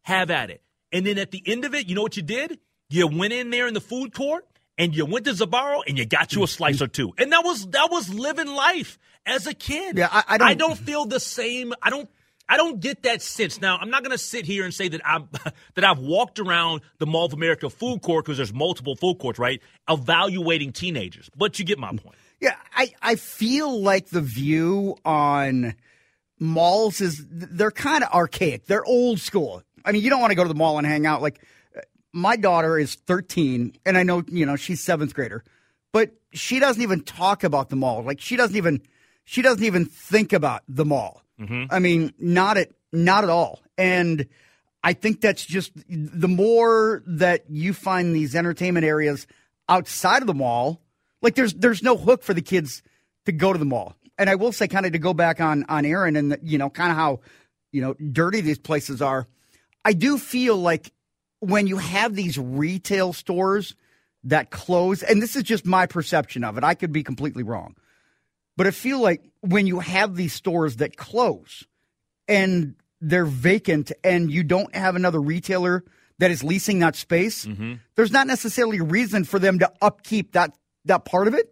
have 0.03 0.29
at 0.29 0.49
it. 0.51 0.61
And 0.91 1.05
then 1.05 1.17
at 1.17 1.31
the 1.31 1.41
end 1.45 1.65
of 1.65 1.73
it 1.73 1.87
you 1.89 1.95
know 1.95 2.03
what 2.03 2.15
you 2.17 2.21
did? 2.23 2.59
You 2.89 3.07
went 3.07 3.33
in 3.33 3.49
there 3.49 3.67
in 3.67 3.73
the 3.73 3.81
food 3.81 4.13
court 4.13 4.45
and 4.77 4.95
you 4.95 5.05
went 5.05 5.25
to 5.25 5.31
Sbarro 5.31 5.81
and 5.87 5.97
you 5.97 6.05
got 6.05 6.33
you 6.33 6.43
a 6.43 6.47
slice 6.47 6.81
or 6.81 6.87
two. 6.87 7.13
And 7.17 7.31
that 7.31 7.43
was 7.43 7.65
that 7.67 7.89
was 7.89 8.13
living 8.13 8.47
life 8.47 8.99
as 9.25 9.47
a 9.47 9.53
kid. 9.55 9.97
Yeah, 9.97 10.09
I- 10.11 10.25
I 10.27 10.37
don't- 10.37 10.47
I 10.49 10.53
don't 10.53 10.77
feel 10.77 11.05
the 11.05 11.19
same 11.19 11.73
I 11.81 11.89
don't 11.89 12.09
I 12.49 12.57
don't 12.57 12.79
get 12.79 13.03
that 13.03 13.21
sense. 13.21 13.61
Now, 13.61 13.77
I'm 13.77 13.89
not 13.89 14.03
going 14.03 14.11
to 14.11 14.17
sit 14.17 14.45
here 14.45 14.65
and 14.65 14.73
say 14.73 14.87
that 14.89 15.01
I'm 15.05 15.29
that 15.75 15.83
I've 15.83 15.99
walked 15.99 16.39
around 16.39 16.81
the 16.99 17.05
Mall 17.05 17.25
of 17.25 17.33
America 17.33 17.69
food 17.69 18.01
court 18.01 18.25
because 18.25 18.37
there's 18.37 18.53
multiple 18.53 18.95
food 18.95 19.19
courts, 19.19 19.39
right? 19.39 19.61
Evaluating 19.89 20.71
teenagers, 20.71 21.29
but 21.35 21.57
you 21.59 21.65
get 21.65 21.79
my 21.79 21.89
point. 21.89 22.15
Yeah, 22.39 22.55
I, 22.75 22.93
I 23.01 23.15
feel 23.15 23.81
like 23.81 24.09
the 24.09 24.19
view 24.19 24.97
on 25.05 25.75
malls 26.39 26.99
is 26.99 27.25
they're 27.29 27.71
kind 27.71 28.03
of 28.03 28.11
archaic. 28.11 28.65
They're 28.65 28.83
old 28.83 29.19
school. 29.19 29.63
I 29.85 29.91
mean, 29.91 30.01
you 30.01 30.09
don't 30.09 30.19
want 30.19 30.31
to 30.31 30.35
go 30.35 30.43
to 30.43 30.49
the 30.49 30.55
mall 30.55 30.77
and 30.77 30.85
hang 30.85 31.05
out. 31.05 31.21
Like, 31.21 31.39
my 32.11 32.35
daughter 32.35 32.77
is 32.77 32.95
13, 32.95 33.77
and 33.85 33.97
I 33.97 34.03
know, 34.03 34.23
you 34.27 34.45
know, 34.45 34.55
she's 34.55 34.83
seventh 34.83 35.13
grader, 35.13 35.43
but 35.91 36.11
she 36.33 36.59
doesn't 36.59 36.81
even 36.81 37.01
talk 37.01 37.43
about 37.43 37.69
the 37.69 37.75
mall. 37.75 38.03
Like, 38.03 38.19
she 38.19 38.35
doesn't 38.35 38.55
even, 38.55 38.81
she 39.23 39.41
doesn't 39.41 39.63
even 39.63 39.85
think 39.85 40.33
about 40.33 40.63
the 40.67 40.85
mall. 40.85 41.22
Mm-hmm. 41.39 41.65
I 41.69 41.79
mean, 41.79 42.13
not 42.19 42.57
at, 42.57 42.69
not 42.91 43.23
at 43.23 43.29
all. 43.29 43.59
And 43.77 44.27
I 44.83 44.93
think 44.93 45.21
that's 45.21 45.45
just 45.45 45.71
the 45.89 46.27
more 46.27 47.03
that 47.07 47.45
you 47.49 47.73
find 47.73 48.15
these 48.15 48.35
entertainment 48.35 48.85
areas 48.85 49.27
outside 49.69 50.21
of 50.21 50.27
the 50.27 50.33
mall, 50.33 50.81
like 51.21 51.35
there's 51.35 51.53
there's 51.53 51.81
no 51.81 51.97
hook 51.97 52.23
for 52.23 52.33
the 52.33 52.41
kids 52.41 52.83
to 53.25 53.31
go 53.31 53.53
to 53.53 53.59
the 53.59 53.65
mall. 53.65 53.95
And 54.17 54.29
I 54.29 54.35
will 54.35 54.51
say, 54.51 54.67
kind 54.67 54.85
of 54.85 54.91
to 54.91 54.99
go 54.99 55.13
back 55.13 55.39
on 55.41 55.65
on 55.69 55.85
Aaron 55.85 56.15
and 56.15 56.33
the, 56.33 56.39
you 56.43 56.57
know 56.57 56.69
kind 56.69 56.91
of 56.91 56.97
how 56.97 57.21
you 57.71 57.81
know 57.81 57.93
dirty 57.93 58.41
these 58.41 58.59
places 58.59 59.01
are. 59.01 59.27
I 59.85 59.93
do 59.93 60.17
feel 60.17 60.57
like 60.57 60.91
when 61.39 61.67
you 61.67 61.77
have 61.77 62.15
these 62.15 62.37
retail 62.37 63.13
stores 63.13 63.75
that 64.25 64.51
close, 64.51 65.03
and 65.03 65.21
this 65.21 65.35
is 65.35 65.43
just 65.43 65.65
my 65.65 65.85
perception 65.85 66.43
of 66.43 66.57
it. 66.57 66.63
I 66.63 66.75
could 66.75 66.93
be 66.93 67.03
completely 67.03 67.43
wrong, 67.43 67.75
but 68.55 68.67
I 68.67 68.71
feel 68.71 68.99
like 68.99 69.23
when 69.41 69.67
you 69.67 69.79
have 69.79 70.15
these 70.15 70.33
stores 70.33 70.77
that 70.77 70.95
close 70.97 71.65
and 72.27 72.75
they're 73.01 73.25
vacant 73.25 73.91
and 74.03 74.31
you 74.31 74.43
don't 74.43 74.73
have 74.75 74.95
another 74.95 75.19
retailer 75.19 75.83
that 76.19 76.31
is 76.31 76.43
leasing 76.43 76.79
that 76.79 76.95
space, 76.95 77.45
there's 77.95 78.11
not 78.11 78.27
necessarily 78.27 78.77
a 78.77 78.83
reason 78.83 79.23
for 79.23 79.39
them 79.39 79.59
to 79.59 79.71
upkeep 79.81 80.33
that 80.33 80.55
that 80.85 81.05
part 81.05 81.27
of 81.27 81.33
it. 81.33 81.49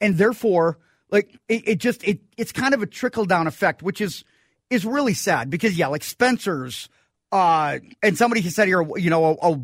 And 0.00 0.16
therefore, 0.18 0.78
like 1.10 1.38
it, 1.48 1.68
it 1.68 1.78
just 1.78 2.02
it 2.04 2.20
it's 2.36 2.52
kind 2.52 2.74
of 2.74 2.82
a 2.82 2.86
trickle 2.86 3.24
down 3.24 3.46
effect, 3.46 3.82
which 3.82 4.00
is 4.00 4.24
is 4.68 4.84
really 4.84 5.14
sad 5.14 5.50
because 5.50 5.78
yeah, 5.78 5.86
like 5.86 6.02
Spencer's 6.04 6.88
uh 7.32 7.78
and 8.02 8.18
somebody 8.18 8.42
said 8.42 8.66
here, 8.66 8.84
you 8.96 9.10
know, 9.10 9.38
a, 9.40 9.52
a, 9.52 9.60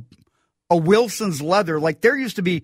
a 0.71 0.77
Wilson's 0.77 1.43
leather, 1.43 1.81
like 1.81 2.01
there 2.01 2.17
used 2.17 2.37
to 2.37 2.43
be 2.43 2.63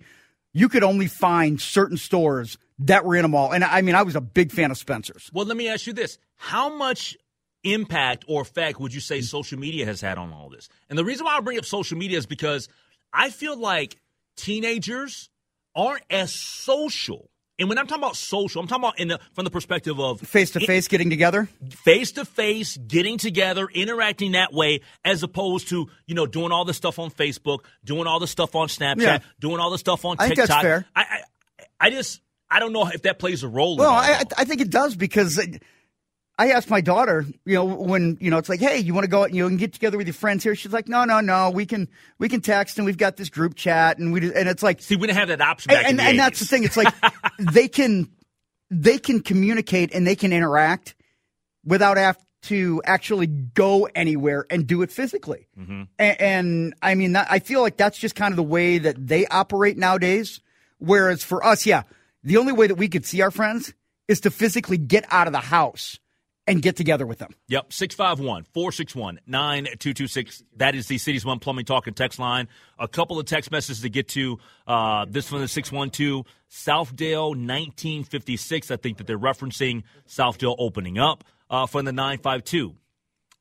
you 0.53 0.69
could 0.69 0.83
only 0.83 1.07
find 1.07 1.59
certain 1.59 1.97
stores 1.97 2.57
that 2.85 3.05
were 3.05 3.15
in 3.15 3.25
a 3.25 3.27
mall. 3.27 3.51
And 3.53 3.63
I 3.63 3.81
mean, 3.81 3.95
I 3.95 4.03
was 4.03 4.15
a 4.15 4.21
big 4.21 4.51
fan 4.51 4.71
of 4.71 4.77
Spencer's. 4.77 5.29
Well, 5.33 5.45
let 5.45 5.57
me 5.57 5.67
ask 5.67 5.87
you 5.87 5.93
this: 5.93 6.17
How 6.35 6.73
much 6.75 7.17
impact 7.63 8.25
or 8.27 8.41
effect 8.41 8.79
would 8.79 8.93
you 8.93 8.99
say 8.99 9.21
social 9.21 9.57
media 9.59 9.85
has 9.85 10.01
had 10.01 10.17
on 10.17 10.31
all 10.33 10.49
this? 10.49 10.69
And 10.89 10.97
the 10.99 11.05
reason 11.05 11.25
why 11.25 11.37
I 11.37 11.41
bring 11.41 11.57
up 11.57 11.65
social 11.65 11.97
media 11.97 12.17
is 12.17 12.25
because 12.25 12.67
I 13.11 13.29
feel 13.29 13.57
like 13.57 13.97
teenagers 14.35 15.29
aren't 15.75 16.03
as 16.09 16.33
social. 16.33 17.29
And 17.59 17.69
when 17.69 17.77
I'm 17.77 17.85
talking 17.85 18.03
about 18.03 18.15
social, 18.15 18.61
I'm 18.61 18.67
talking 18.67 18.83
about 18.83 18.99
in 18.99 19.07
the, 19.09 19.19
from 19.33 19.45
the 19.45 19.51
perspective 19.51 19.99
of 19.99 20.19
Face 20.21 20.51
to 20.51 20.59
face 20.59 20.87
getting 20.87 21.11
together. 21.11 21.47
face 21.69 22.13
to 22.13 22.25
face, 22.25 22.77
getting 22.77 23.19
together, 23.19 23.67
interacting 23.71 24.31
that 24.31 24.51
way, 24.51 24.81
as 25.05 25.21
opposed 25.21 25.69
to 25.69 25.87
you 26.07 26.15
know 26.15 26.25
doing 26.25 26.51
all 26.51 26.65
the 26.65 26.73
stuff 26.73 26.97
on 26.97 27.11
Facebook, 27.11 27.59
doing 27.85 28.07
all 28.07 28.19
the 28.19 28.27
stuff 28.27 28.55
on 28.55 28.67
Snapchat, 28.69 29.01
Yeah. 29.01 29.19
doing 29.39 29.59
all 29.59 29.69
the 29.69 29.77
stuff 29.77 30.03
on 30.03 30.17
I 30.19 30.29
TikTok. 30.29 30.47
that's 30.47 30.61
fair. 30.61 30.85
I, 30.95 31.01
I, 31.01 31.17
I 31.79 31.89
just 31.91 32.21
I 32.53 32.59
don't 32.59 32.73
know 32.73 32.87
if 32.87 33.01
that 33.03 33.19
plays 33.19 33.43
a 33.43 33.47
role. 33.47 33.77
Well, 33.77 33.91
I. 33.91 34.23
I 34.37 34.45
think 34.45 34.61
it 34.61 34.69
does 34.69 34.95
because 34.95 35.37
it- 35.37 35.63
I 36.37 36.49
asked 36.51 36.69
my 36.69 36.81
daughter, 36.81 37.25
you 37.45 37.53
know, 37.53 37.65
when 37.65 38.17
you 38.19 38.31
know 38.31 38.37
it's 38.39 38.49
like, 38.49 38.59
hey, 38.59 38.79
you 38.79 38.93
want 38.93 39.03
to 39.03 39.09
go, 39.09 39.21
out 39.21 39.27
and 39.27 39.35
you 39.35 39.43
know, 39.43 39.47
and 39.47 39.59
get 39.59 39.71
together 39.71 39.97
with 39.97 40.07
your 40.07 40.15
friends 40.15 40.43
here. 40.43 40.55
She's 40.55 40.73
like, 40.73 40.87
no, 40.87 41.05
no, 41.05 41.19
no, 41.19 41.51
we 41.51 41.67
can 41.67 41.87
we 42.17 42.27
can 42.27 42.41
text 42.41 42.79
and 42.79 42.85
we've 42.85 42.97
got 42.97 43.17
this 43.17 43.29
group 43.29 43.53
chat 43.53 43.99
and 43.99 44.11
we 44.11 44.19
just, 44.19 44.35
and 44.35 44.49
it's 44.49 44.63
like, 44.63 44.81
See, 44.81 44.95
we 44.95 45.05
didn't 45.05 45.19
have 45.19 45.27
that 45.27 45.41
option 45.41 45.71
and, 45.71 45.99
the 45.99 46.03
and 46.03 46.17
that's 46.17 46.39
the 46.39 46.45
thing. 46.45 46.63
It's 46.63 46.75
like 46.75 46.91
they 47.39 47.67
can 47.67 48.09
they 48.71 48.97
can 48.97 49.21
communicate 49.21 49.93
and 49.93 50.07
they 50.07 50.15
can 50.15 50.33
interact 50.33 50.95
without 51.63 51.97
have 51.97 52.17
to 52.43 52.81
actually 52.83 53.27
go 53.27 53.87
anywhere 53.95 54.45
and 54.49 54.67
do 54.67 54.81
it 54.81 54.91
physically. 54.91 55.47
Mm-hmm. 55.57 55.83
And, 55.97 56.21
and 56.21 56.73
I 56.81 56.95
mean, 56.95 57.13
that, 57.13 57.27
I 57.29 57.39
feel 57.39 57.61
like 57.61 57.77
that's 57.77 57.97
just 57.97 58.15
kind 58.15 58.31
of 58.31 58.35
the 58.35 58.43
way 58.43 58.79
that 58.79 59.07
they 59.07 59.25
operate 59.27 59.77
nowadays. 59.77 60.41
Whereas 60.79 61.23
for 61.23 61.45
us, 61.45 61.65
yeah, 61.65 61.83
the 62.23 62.37
only 62.37 62.53
way 62.53 62.67
that 62.67 62.75
we 62.75 62.87
could 62.87 63.05
see 63.05 63.21
our 63.21 63.31
friends 63.31 63.73
is 64.07 64.21
to 64.21 64.31
physically 64.31 64.77
get 64.77 65.05
out 65.09 65.27
of 65.27 65.33
the 65.33 65.39
house 65.39 65.99
and 66.45 66.61
get 66.61 66.75
together 66.75 67.05
with 67.05 67.19
them. 67.19 67.33
Yep, 67.47 67.71
651 67.71 68.45
461 68.53 69.19
9226. 69.25 70.43
That 70.57 70.75
is 70.75 70.87
the 70.87 70.97
Cities 70.97 71.25
One 71.25 71.39
Plumbing 71.39 71.65
Talk 71.65 71.87
and 71.87 71.95
Text 71.95 72.19
line. 72.19 72.47
A 72.77 72.87
couple 72.87 73.19
of 73.19 73.25
text 73.25 73.51
messages 73.51 73.81
to 73.81 73.89
get 73.89 74.09
to. 74.09 74.39
Uh, 74.67 75.05
this 75.07 75.31
one 75.31 75.41
is 75.41 75.51
612 75.51 76.25
Southdale 76.49 77.29
1956. 77.29 78.71
I 78.71 78.75
think 78.75 78.97
that 78.97 79.07
they're 79.07 79.17
referencing 79.17 79.83
Southdale 80.07 80.55
opening 80.59 80.99
up 80.99 81.23
uh, 81.49 81.65
from 81.65 81.85
the 81.85 81.93
952. 81.93 82.75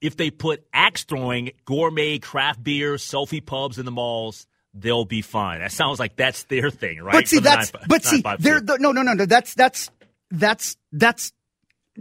If 0.00 0.16
they 0.16 0.30
put 0.30 0.64
axe 0.72 1.04
throwing, 1.04 1.50
gourmet 1.64 2.18
craft 2.18 2.62
beer, 2.62 2.94
selfie 2.94 3.44
pubs 3.44 3.78
in 3.78 3.84
the 3.84 3.92
malls, 3.92 4.46
they'll 4.74 5.04
be 5.04 5.22
fine. 5.22 5.60
That 5.60 5.72
sounds 5.72 5.98
like 5.98 6.16
that's 6.16 6.44
their 6.44 6.70
thing, 6.70 7.00
right? 7.00 7.12
But 7.12 7.28
see, 7.28 7.36
the 7.36 7.42
that's 7.42 7.72
952. 7.72 7.88
but 7.88 8.04
see, 8.38 8.42
they're 8.42 8.60
the, 8.60 8.78
no, 8.78 8.92
no, 8.92 9.02
no, 9.02 9.12
no. 9.14 9.26
That's 9.26 9.54
that's 9.54 9.90
that's 10.30 10.76
that's 10.92 11.32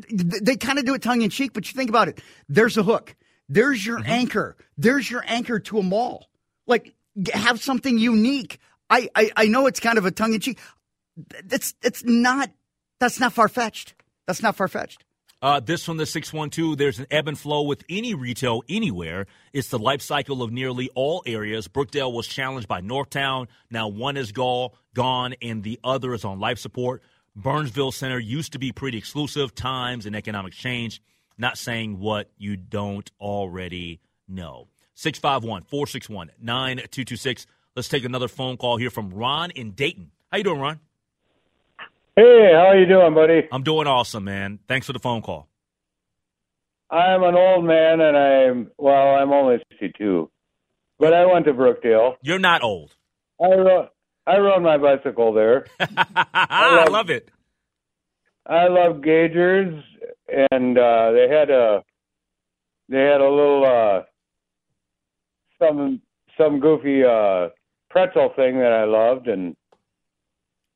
they 0.10 0.56
kind 0.56 0.80
of 0.80 0.86
do 0.86 0.94
it 0.94 1.02
tongue 1.02 1.22
in 1.22 1.30
cheek. 1.30 1.54
But 1.54 1.68
you 1.72 1.76
think 1.78 1.90
about 1.90 2.08
it. 2.08 2.22
There's 2.48 2.78
a 2.78 2.84
hook. 2.84 3.16
There's 3.50 3.86
your 3.86 4.00
Mm-hmm. 4.00 4.10
anchor. 4.12 4.56
There's 4.78 5.10
your 5.12 5.24
anchor 5.28 5.60
to 5.60 5.80
a 5.80 5.84
mall. 5.84 6.28
Like 6.68 6.94
have 7.34 7.62
something 7.62 7.98
unique. 7.98 8.60
I 8.90 9.10
I, 9.16 9.32
I 9.36 9.46
know 9.48 9.68
it's 9.68 9.80
kind 9.80 9.98
of 9.98 10.06
a 10.06 10.12
tongue 10.12 10.34
in 10.34 10.40
cheek. 10.40 10.60
It's 11.52 11.74
it's 11.84 12.04
not. 12.06 12.50
That's 13.00 13.20
not 13.20 13.34
far 13.34 13.50
fetched. 13.50 13.96
That's 14.28 14.42
not 14.42 14.56
far 14.56 14.68
fetched. 14.68 15.04
Uh, 15.42 15.60
this 15.60 15.84
from 15.84 15.98
the 15.98 16.06
612, 16.06 16.78
there's 16.78 17.00
an 17.00 17.08
ebb 17.10 17.28
and 17.28 17.40
flow 17.40 17.64
with 17.64 17.84
any 17.90 18.14
retail 18.14 18.62
anywhere. 18.70 19.26
It's 19.54 19.70
the 19.70 19.80
life 19.80 20.02
cycle 20.04 20.44
of 20.44 20.52
nearly 20.52 20.90
all 20.94 21.24
areas. 21.26 21.68
Brookdale 21.68 22.14
was 22.14 22.28
challenged 22.28 22.68
by 22.68 22.82
Northtown. 22.82 23.48
Now 23.72 23.88
one 23.88 24.18
is 24.18 24.32
gone, 24.32 24.70
gone 24.94 25.34
and 25.42 25.64
the 25.64 25.80
other 25.84 26.14
is 26.14 26.24
on 26.24 26.40
life 26.40 26.60
support. 26.60 27.02
Burnsville 27.36 27.92
Center 27.92 28.20
used 28.20 28.52
to 28.52 28.60
be 28.60 28.72
pretty 28.72 29.00
exclusive, 29.00 29.56
times 29.56 30.06
and 30.06 30.16
economic 30.16 30.54
change. 30.54 31.02
Not 31.40 31.58
saying 31.58 31.98
what 31.98 32.30
you 32.38 32.56
don't 32.56 33.10
already 33.20 34.00
know. 34.28 34.68
651 34.94 35.64
461 35.64 36.32
9226. 36.40 37.48
Let's 37.76 37.88
take 37.88 38.06
another 38.06 38.28
phone 38.28 38.58
call 38.58 38.78
here 38.78 38.92
from 38.92 39.10
Ron 39.10 39.50
in 39.52 39.72
Dayton. 39.72 40.12
How 40.32 40.38
you 40.38 40.44
doing, 40.44 40.60
Ron? 40.60 40.80
Hey, 42.16 42.52
how 42.54 42.68
are 42.68 42.78
you 42.78 42.86
doing, 42.88 43.14
buddy? 43.14 43.48
I'm 43.52 43.64
doing 43.64 43.88
awesome, 43.88 44.26
man. 44.26 44.60
Thanks 44.68 44.86
for 44.86 44.94
the 44.94 45.00
phone 45.00 45.22
call. 45.22 45.48
I'm 46.90 47.24
an 47.24 47.36
old 47.36 47.64
man, 47.64 48.02
and 48.02 48.18
I'm 48.18 48.72
well. 48.78 49.16
I'm 49.16 49.32
only 49.32 49.60
62, 49.72 50.30
but 51.00 51.14
I 51.14 51.26
went 51.26 51.46
to 51.46 51.54
Brookdale. 51.54 52.16
You're 52.22 52.38
not 52.40 52.64
old. 52.64 52.94
I 53.42 53.46
rode, 53.46 53.88
I 54.28 54.38
rode 54.38 54.62
my 54.62 54.78
bicycle 54.78 55.32
there. 55.34 55.66
I 55.80 56.86
love 56.90 57.10
it. 57.10 57.30
I 58.46 58.68
love 58.68 58.98
Gagers, 58.98 59.82
and 60.52 60.78
uh, 60.78 61.12
they 61.14 61.28
had 61.30 61.50
a 61.50 61.82
they 62.90 63.00
had 63.00 63.22
a 63.22 63.30
little 63.30 63.64
uh, 63.66 64.02
some 65.60 66.02
some 66.38 66.60
goofy 66.60 67.06
uh, 67.06 67.50
pretzel 67.90 68.34
thing 68.36 68.60
that 68.60 68.74
I 68.74 68.84
loved, 68.84 69.28
and 69.30 69.56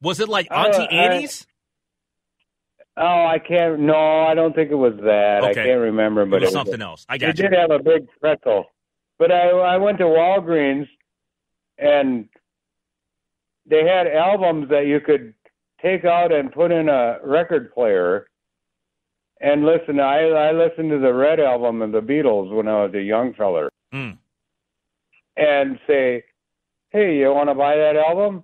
Was 0.01 0.19
it 0.19 0.29
like 0.29 0.47
Uh, 0.51 0.55
Auntie 0.71 0.95
Anne's? 0.95 1.47
oh, 2.97 3.25
I 3.25 3.39
can't. 3.39 3.79
No, 3.79 4.21
I 4.23 4.33
don't 4.33 4.53
think 4.55 4.71
it 4.71 4.75
was 4.75 4.93
that. 5.03 5.43
I 5.43 5.53
can't 5.53 5.79
remember, 5.81 6.25
but 6.25 6.37
it 6.37 6.45
was 6.47 6.49
it 6.49 6.53
something 6.53 6.81
else. 6.81 7.05
I 7.09 7.17
got 7.17 7.27
you. 7.37 7.49
did 7.49 7.53
have 7.53 7.71
a 7.71 7.79
big 7.79 8.07
pretzel. 8.19 8.65
But 9.17 9.31
I 9.31 9.49
I 9.49 9.77
went 9.77 9.97
to 9.99 10.03
Walgreens 10.05 10.87
and 11.77 12.27
they 13.65 13.83
had 13.85 14.07
albums 14.07 14.69
that 14.69 14.85
you 14.85 14.99
could 14.99 15.33
take 15.81 16.05
out 16.05 16.31
and 16.31 16.51
put 16.51 16.71
in 16.71 16.89
a 16.89 17.17
record 17.23 17.73
player 17.73 18.27
and 19.41 19.65
listen. 19.65 19.99
I 19.99 20.27
I 20.29 20.51
listened 20.51 20.91
to 20.91 20.99
the 20.99 21.13
Red 21.13 21.39
album 21.39 21.81
of 21.81 21.91
the 21.91 22.01
Beatles 22.01 22.53
when 22.53 22.67
I 22.67 22.83
was 22.83 22.93
a 22.93 23.01
young 23.01 23.33
feller 23.33 23.69
Mm. 23.93 24.17
and 25.37 25.79
say, 25.87 26.23
"Hey, 26.91 27.17
you 27.17 27.33
want 27.33 27.49
to 27.49 27.55
buy 27.55 27.75
that 27.77 27.95
album?" 27.95 28.43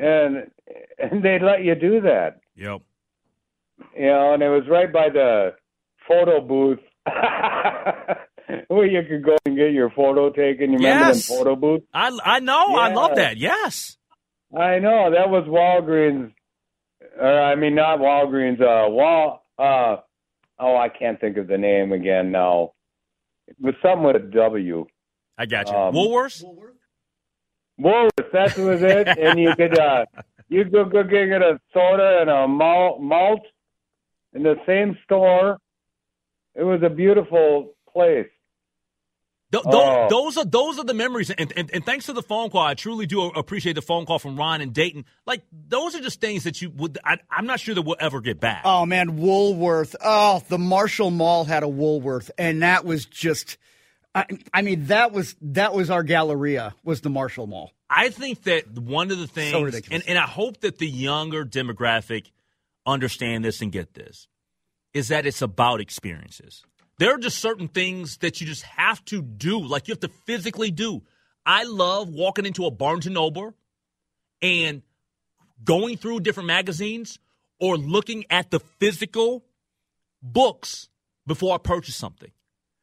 And 0.00 0.50
and 0.98 1.22
they'd 1.24 1.42
let 1.42 1.64
you 1.64 1.74
do 1.74 2.00
that 2.02 2.38
Yep. 2.56 2.82
you 3.96 4.06
know, 4.06 4.32
and 4.34 4.42
it 4.42 4.48
was 4.48 4.62
right 4.70 4.92
by 4.92 5.08
the 5.08 5.54
photo 6.06 6.40
booth 6.40 6.78
where 8.68 8.86
you 8.86 9.02
could 9.08 9.24
go 9.24 9.36
and 9.44 9.56
get 9.56 9.72
your 9.72 9.90
photo 9.90 10.30
taken. 10.30 10.70
You 10.72 10.78
remember 10.78 11.06
Yes. 11.06 11.26
them 11.28 11.36
photo 11.38 11.56
booth? 11.56 11.82
I 11.92 12.16
I 12.24 12.40
know. 12.40 12.74
I 12.76 12.92
love 12.92 13.16
that. 13.16 13.36
Yes. 13.38 13.96
I 14.56 14.78
know 14.78 15.10
that 15.10 15.28
was 15.28 15.44
Walgreens, 15.46 16.32
or 17.20 17.42
I 17.42 17.54
mean 17.56 17.74
not 17.74 17.98
Walgreens. 17.98 18.60
Uh, 18.60 18.88
Wal. 18.90 19.42
Uh, 19.58 19.96
oh, 20.58 20.76
I 20.76 20.88
can't 20.88 21.20
think 21.20 21.36
of 21.36 21.48
the 21.48 21.58
name 21.58 21.92
again 21.92 22.30
now. 22.32 22.72
It 23.48 23.56
was 23.60 23.74
something 23.82 24.04
with 24.04 24.16
a 24.16 24.20
W. 24.20 24.86
I 25.36 25.46
got 25.46 25.68
you. 25.68 25.74
Um, 25.76 25.94
Woolworths. 25.94 26.42
Woolworths, 26.44 26.77
that 27.78 28.56
was 28.58 28.82
it. 28.82 29.08
and 29.18 29.38
you 29.38 29.54
could 29.56 29.78
uh, 29.78 30.04
you 30.48 30.64
could 30.64 30.72
go, 30.72 30.84
go 30.84 31.02
get 31.04 31.42
a 31.42 31.60
soda 31.72 32.18
and 32.20 32.30
a 32.30 32.48
malt, 32.48 33.00
malt 33.00 33.40
in 34.34 34.42
the 34.42 34.56
same 34.66 34.96
store. 35.04 35.58
It 36.54 36.64
was 36.64 36.80
a 36.82 36.90
beautiful 36.90 37.74
place. 37.92 38.26
Th- 39.50 39.64
tho- 39.64 39.70
Oh. 39.72 40.06
Those 40.10 40.36
are 40.36 40.44
those 40.44 40.78
are 40.78 40.84
the 40.84 40.92
memories, 40.92 41.30
and, 41.30 41.50
and 41.56 41.70
and 41.72 41.84
thanks 41.86 42.06
to 42.06 42.12
the 42.12 42.22
phone 42.22 42.50
call. 42.50 42.60
I 42.62 42.74
truly 42.74 43.06
do 43.06 43.22
appreciate 43.22 43.74
the 43.74 43.82
phone 43.82 44.04
call 44.04 44.18
from 44.18 44.36
Ron 44.36 44.60
and 44.60 44.74
Dayton. 44.74 45.04
Like 45.24 45.42
those 45.52 45.94
are 45.94 46.00
just 46.00 46.20
things 46.20 46.44
that 46.44 46.60
you 46.60 46.68
would. 46.70 46.98
I, 47.04 47.16
I'm 47.30 47.46
not 47.46 47.58
sure 47.60 47.74
that 47.74 47.82
we'll 47.82 47.96
ever 47.98 48.20
get 48.20 48.40
back. 48.40 48.62
Oh 48.64 48.84
man, 48.84 49.16
Woolworth. 49.16 49.96
Oh, 50.04 50.42
the 50.48 50.58
Marshall 50.58 51.10
Mall 51.10 51.44
had 51.44 51.62
a 51.62 51.68
Woolworth, 51.68 52.30
and 52.36 52.62
that 52.62 52.84
was 52.84 53.06
just. 53.06 53.56
I, 54.14 54.26
I 54.52 54.62
mean, 54.62 54.86
that 54.86 55.12
was 55.12 55.36
that 55.40 55.74
was 55.74 55.90
our 55.90 56.02
Galleria. 56.02 56.74
Was 56.82 57.02
the 57.02 57.10
Marshall 57.10 57.46
Mall? 57.46 57.72
I 57.90 58.08
think 58.08 58.42
that 58.44 58.78
one 58.78 59.10
of 59.10 59.18
the 59.18 59.26
things, 59.26 59.54
ridiculous. 59.54 59.88
and, 59.90 60.08
and 60.08 60.18
I 60.18 60.26
hope 60.26 60.60
that 60.60 60.78
the 60.78 60.88
younger 60.88 61.44
demographic 61.44 62.30
understand 62.86 63.44
this 63.44 63.60
and 63.60 63.70
get 63.70 63.94
this, 63.94 64.28
is 64.94 65.08
that 65.08 65.26
it's 65.26 65.42
about 65.42 65.80
experiences. 65.80 66.64
There 66.98 67.14
are 67.14 67.18
just 67.18 67.38
certain 67.38 67.68
things 67.68 68.18
that 68.18 68.40
you 68.40 68.46
just 68.46 68.64
have 68.64 69.04
to 69.06 69.22
do, 69.22 69.60
like 69.60 69.88
you 69.88 69.92
have 69.92 70.00
to 70.00 70.08
physically 70.08 70.70
do. 70.70 71.02
I 71.46 71.64
love 71.64 72.08
walking 72.08 72.44
into 72.44 72.66
a 72.66 72.70
Barnes 72.70 73.06
and 73.06 73.14
Noble 73.14 73.54
and 74.42 74.82
going 75.62 75.96
through 75.96 76.20
different 76.20 76.48
magazines 76.48 77.18
or 77.60 77.76
looking 77.76 78.24
at 78.30 78.50
the 78.50 78.60
physical 78.60 79.44
books 80.22 80.88
before 81.26 81.54
I 81.54 81.58
purchase 81.58 81.96
something. 81.96 82.30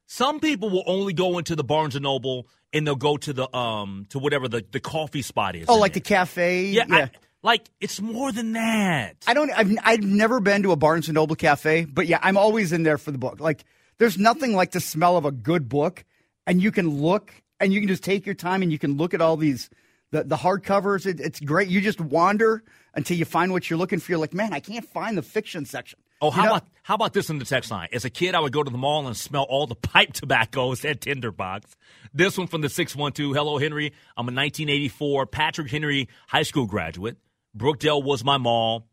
Some 0.08 0.40
people 0.40 0.70
will 0.70 0.84
only 0.86 1.14
go 1.14 1.38
into 1.38 1.56
the 1.56 1.64
Barnes 1.64 1.96
and 1.96 2.04
Noble 2.04 2.48
and 2.74 2.86
they'll 2.86 2.96
go 2.96 3.18
to 3.18 3.34
the 3.34 3.56
um 3.56 4.06
to 4.10 4.20
whatever 4.20 4.48
the, 4.48 4.64
the 4.72 4.80
coffee 4.80 5.22
spot 5.22 5.56
is. 5.56 5.66
Oh, 5.68 5.78
like 5.78 5.94
the 5.94 6.00
there. 6.00 6.18
cafe. 6.20 6.66
yeah, 6.68 6.86
I- 6.90 7.12
like 7.42 7.70
it's 7.80 8.02
more 8.02 8.32
than 8.32 8.54
that. 8.54 9.18
I 9.28 9.34
don't. 9.36 9.52
I've 9.52 9.72
I've 9.84 10.02
never 10.04 10.40
been 10.40 10.64
to 10.64 10.72
a 10.72 10.76
Barnes 10.76 11.08
and 11.08 11.14
Noble 11.16 11.36
cafe, 11.36 11.86
but 11.86 12.08
yeah, 12.08 12.18
I'm 12.24 12.38
always 12.38 12.74
in 12.74 12.82
there 12.82 12.98
for 12.98 13.12
the 13.12 13.20
book. 13.20 13.40
Like, 13.40 13.64
there's 14.00 14.18
nothing 14.18 14.54
like 14.56 14.72
the 14.72 14.80
smell 14.80 15.16
of 15.16 15.26
a 15.26 15.32
good 15.32 15.70
book, 15.70 16.04
and 16.48 16.62
you 16.62 16.72
can 16.72 16.90
look 16.90 17.32
and 17.60 17.72
you 17.72 17.80
can 17.82 17.88
just 17.88 18.04
take 18.04 18.26
your 18.26 18.34
time 18.36 18.64
and 18.64 18.72
you 18.72 18.80
can 18.80 18.98
look 18.98 19.14
at 19.14 19.22
all 19.22 19.38
these 19.38 19.70
the 20.10 20.24
the 20.24 20.38
hardcovers. 20.38 21.06
It, 21.06 21.20
it's 21.20 21.40
great. 21.40 21.68
You 21.68 21.82
just 21.82 22.02
wander 22.02 22.64
until 22.96 23.18
you 23.18 23.26
find 23.26 23.52
what 23.52 23.70
you're 23.70 23.78
looking 23.80 24.00
for. 24.00 24.12
You're 24.12 24.20
like, 24.20 24.34
man, 24.34 24.54
I 24.54 24.60
can't 24.60 24.86
find 24.86 25.18
the 25.18 25.22
fiction 25.22 25.66
section. 25.66 26.00
Oh, 26.22 26.28
You 26.28 26.32
how 26.32 26.44
know? 26.44 26.50
about 26.52 26.68
how 26.84 26.96
about 26.96 27.14
this 27.14 27.30
in 27.30 27.40
the 27.40 27.46
text 27.46 27.72
line? 27.72 27.90
As 27.92 28.06
a 28.06 28.10
kid, 28.10 28.36
I 28.36 28.40
would 28.40 28.54
go 28.54 28.62
to 28.64 28.70
the 28.72 28.78
mall 28.78 29.06
and 29.08 29.18
smell 29.18 29.44
all 29.50 29.68
the 29.68 29.76
pipe 29.94 30.14
tobaccos 30.14 30.86
at 30.86 31.02
Tinderbox. 31.02 31.76
This 32.14 32.38
one 32.38 32.48
from 32.48 32.62
the 32.62 32.70
612. 32.70 33.36
Hello, 33.36 33.58
Henry. 33.58 33.88
I'm 34.16 34.26
a 34.28 34.32
1984 34.32 35.26
Patrick 35.26 35.70
Henry 35.70 36.08
High 36.28 36.44
School 36.44 36.66
graduate. 36.68 37.18
Brookdale 37.58 38.04
was 38.04 38.24
my 38.24 38.38
mall. 38.38 38.88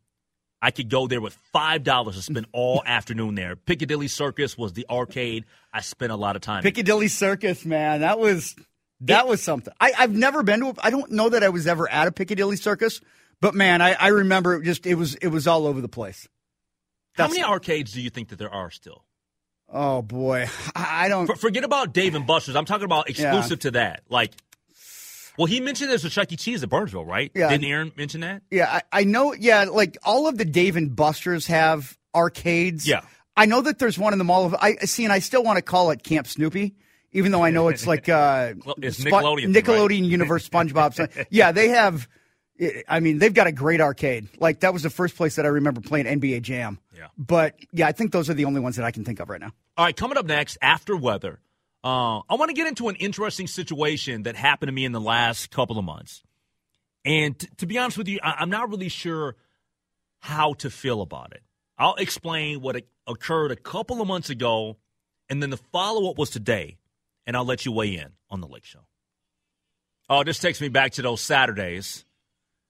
I 0.61 0.71
could 0.71 0.89
go 0.89 1.07
there 1.07 1.19
with 1.21 1.37
$5 1.53 2.05
and 2.13 2.15
spend 2.23 2.45
all 2.53 2.81
afternoon 2.85 3.35
there. 3.35 3.55
Piccadilly 3.57 4.07
Circus 4.07 4.57
was 4.57 4.73
the 4.73 4.85
arcade. 4.89 5.45
I 5.73 5.81
spent 5.81 6.11
a 6.11 6.15
lot 6.15 6.35
of 6.37 6.41
time. 6.41 6.59
in. 6.59 6.63
Piccadilly 6.63 7.09
Circus, 7.09 7.65
man. 7.65 8.01
That 8.01 8.17
was 8.19 8.55
that 9.01 9.27
was 9.27 9.41
something. 9.41 9.73
I, 9.79 9.91
I've 9.97 10.13
never 10.15 10.41
been 10.43 10.61
to. 10.61 10.67
A, 10.69 10.73
I 10.81 10.89
don't 10.89 11.11
know 11.11 11.29
that 11.29 11.43
I 11.43 11.49
was 11.49 11.67
ever 11.67 11.89
at 11.91 12.07
a 12.07 12.11
Piccadilly 12.13 12.55
Circus, 12.55 13.01
but 13.43 13.53
man, 13.53 13.81
I, 13.81 13.91
I 13.91 14.07
remember 14.07 14.55
it 14.55 14.63
just 14.63 14.85
it 14.85 14.95
was 14.95 15.15
it 15.15 15.27
was 15.27 15.47
all 15.47 15.67
over 15.67 15.81
the 15.81 15.89
place. 15.89 16.29
How 17.15 17.27
many 17.27 17.43
arcades 17.43 17.91
do 17.91 18.01
you 18.01 18.09
think 18.09 18.29
that 18.29 18.39
there 18.39 18.49
are 18.49 18.71
still? 18.71 19.03
Oh 19.67 20.01
boy, 20.01 20.47
I 20.73 21.09
don't. 21.09 21.27
For, 21.27 21.35
forget 21.35 21.65
about 21.65 21.93
Dave 21.93 22.15
and 22.15 22.25
Buster's. 22.25 22.55
I'm 22.55 22.63
talking 22.63 22.85
about 22.85 23.09
exclusive 23.09 23.59
yeah. 23.59 23.63
to 23.63 23.71
that. 23.71 24.03
Like, 24.07 24.31
well, 25.37 25.47
he 25.47 25.59
mentioned 25.59 25.89
there's 25.89 26.05
a 26.05 26.09
Chuck 26.09 26.31
E. 26.31 26.37
Cheese 26.37 26.63
at 26.63 26.69
Burnsville, 26.69 27.03
right? 27.03 27.31
Yeah. 27.35 27.49
Didn't 27.49 27.65
Aaron 27.65 27.91
mention 27.97 28.21
that? 28.21 28.43
Yeah, 28.49 28.79
I, 28.93 29.01
I 29.01 29.03
know. 29.03 29.33
Yeah, 29.33 29.65
like 29.65 29.97
all 30.03 30.27
of 30.27 30.37
the 30.37 30.45
Dave 30.45 30.77
and 30.77 30.95
Buster's 30.95 31.47
have 31.47 31.97
arcades. 32.15 32.87
Yeah. 32.87 33.01
I 33.35 33.45
know 33.45 33.59
that 33.59 33.77
there's 33.77 33.99
one 33.99 34.13
in 34.13 34.19
the 34.19 34.25
mall 34.25 34.45
of 34.45 34.55
I 34.55 34.75
see, 34.85 35.03
and 35.03 35.11
I 35.11 35.19
still 35.19 35.43
want 35.43 35.57
to 35.57 35.63
call 35.63 35.91
it 35.91 36.01
Camp 36.01 36.27
Snoopy, 36.27 36.75
even 37.11 37.33
though 37.33 37.43
I 37.43 37.49
know 37.49 37.67
it's 37.67 37.85
like 37.85 38.07
uh, 38.09 38.53
it's 38.77 39.03
Nickelodeon, 39.03 39.53
Nickelodeon 39.53 40.01
right? 40.01 40.11
Universe 40.11 40.47
SpongeBob. 40.49 41.27
Yeah, 41.29 41.51
they 41.51 41.67
have. 41.67 42.07
I 42.87 42.99
mean, 42.99 43.17
they've 43.17 43.33
got 43.33 43.47
a 43.47 43.51
great 43.51 43.81
arcade. 43.81 44.27
Like 44.39 44.59
that 44.61 44.73
was 44.73 44.83
the 44.83 44.89
first 44.89 45.15
place 45.15 45.35
that 45.37 45.45
I 45.45 45.49
remember 45.49 45.81
playing 45.81 46.05
NBA 46.05 46.41
Jam. 46.43 46.79
Yeah. 46.95 47.07
But 47.17 47.55
yeah, 47.71 47.87
I 47.87 47.91
think 47.91 48.11
those 48.11 48.29
are 48.29 48.33
the 48.35 48.45
only 48.45 48.59
ones 48.61 48.75
that 48.75 48.85
I 48.85 48.91
can 48.91 49.03
think 49.03 49.19
of 49.19 49.29
right 49.29 49.41
now. 49.41 49.51
All 49.75 49.85
right, 49.85 49.95
coming 49.95 50.17
up 50.17 50.25
next 50.25 50.57
after 50.61 50.95
weather, 50.95 51.39
uh, 51.83 52.19
I 52.19 52.35
want 52.35 52.49
to 52.49 52.53
get 52.53 52.67
into 52.67 52.89
an 52.89 52.95
interesting 52.97 53.47
situation 53.47 54.23
that 54.23 54.35
happened 54.35 54.67
to 54.67 54.73
me 54.73 54.85
in 54.85 54.91
the 54.91 55.01
last 55.01 55.49
couple 55.51 55.79
of 55.79 55.83
months. 55.85 56.21
And 57.03 57.37
t- 57.37 57.47
to 57.57 57.65
be 57.65 57.77
honest 57.79 57.97
with 57.97 58.07
you, 58.07 58.19
I- 58.23 58.35
I'm 58.39 58.49
not 58.51 58.69
really 58.69 58.87
sure 58.89 59.35
how 60.19 60.53
to 60.53 60.69
feel 60.69 61.01
about 61.01 61.33
it. 61.33 61.41
I'll 61.77 61.95
explain 61.95 62.61
what 62.61 62.81
occurred 63.07 63.51
a 63.51 63.55
couple 63.55 63.99
of 64.01 64.07
months 64.07 64.29
ago, 64.29 64.77
and 65.27 65.41
then 65.41 65.49
the 65.49 65.57
follow 65.57 66.09
up 66.09 66.17
was 66.19 66.29
today, 66.29 66.77
and 67.25 67.35
I'll 67.35 67.43
let 67.45 67.65
you 67.65 67.71
weigh 67.71 67.95
in 67.95 68.13
on 68.29 68.39
the 68.41 68.47
Lake 68.47 68.63
Show. 68.63 68.85
Oh, 70.09 70.23
this 70.23 70.37
takes 70.39 70.61
me 70.61 70.69
back 70.69 70.91
to 70.93 71.01
those 71.01 71.19
Saturdays. 71.21 72.05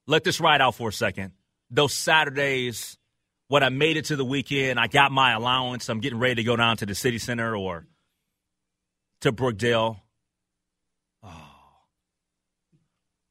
Let 0.08 0.24
this 0.24 0.40
ride 0.40 0.62
out 0.62 0.76
for 0.76 0.90
a 0.90 0.94
second. 0.94 1.32
Those 1.70 1.94
Saturdays 1.94 2.98
when 3.54 3.62
I 3.62 3.70
made 3.70 3.98
it 3.98 4.06
to 4.06 4.16
the 4.16 4.26
weekend, 4.26 4.80
I 4.80 4.88
got 4.88 5.12
my 5.12 5.34
allowance. 5.34 5.88
I'm 5.88 6.00
getting 6.00 6.18
ready 6.18 6.36
to 6.36 6.44
go 6.44 6.56
down 6.56 6.78
to 6.78 6.88
the 6.88 6.96
city 6.96 7.20
center 7.20 7.56
or 7.56 7.86
to 9.22 9.32
Brookdale. 9.32 10.00
Oh, 11.22 11.50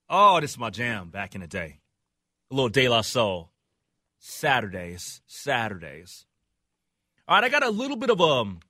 oh 0.08 0.40
this 0.40 0.52
is 0.52 0.58
my 0.58 0.70
jam 0.70 1.10
back 1.10 1.34
in 1.34 1.40
the 1.40 1.48
day. 1.48 1.80
A 2.52 2.54
little 2.54 2.68
De 2.68 2.88
La 2.88 3.00
Soul. 3.00 3.50
Saturdays, 4.20 5.22
Saturdays. 5.26 6.24
All 7.26 7.34
right, 7.34 7.42
I 7.42 7.48
got 7.48 7.64
a 7.64 7.70
little 7.70 7.96
bit 7.96 8.10
of 8.10 8.20
a, 8.20 8.22
um, 8.22 8.60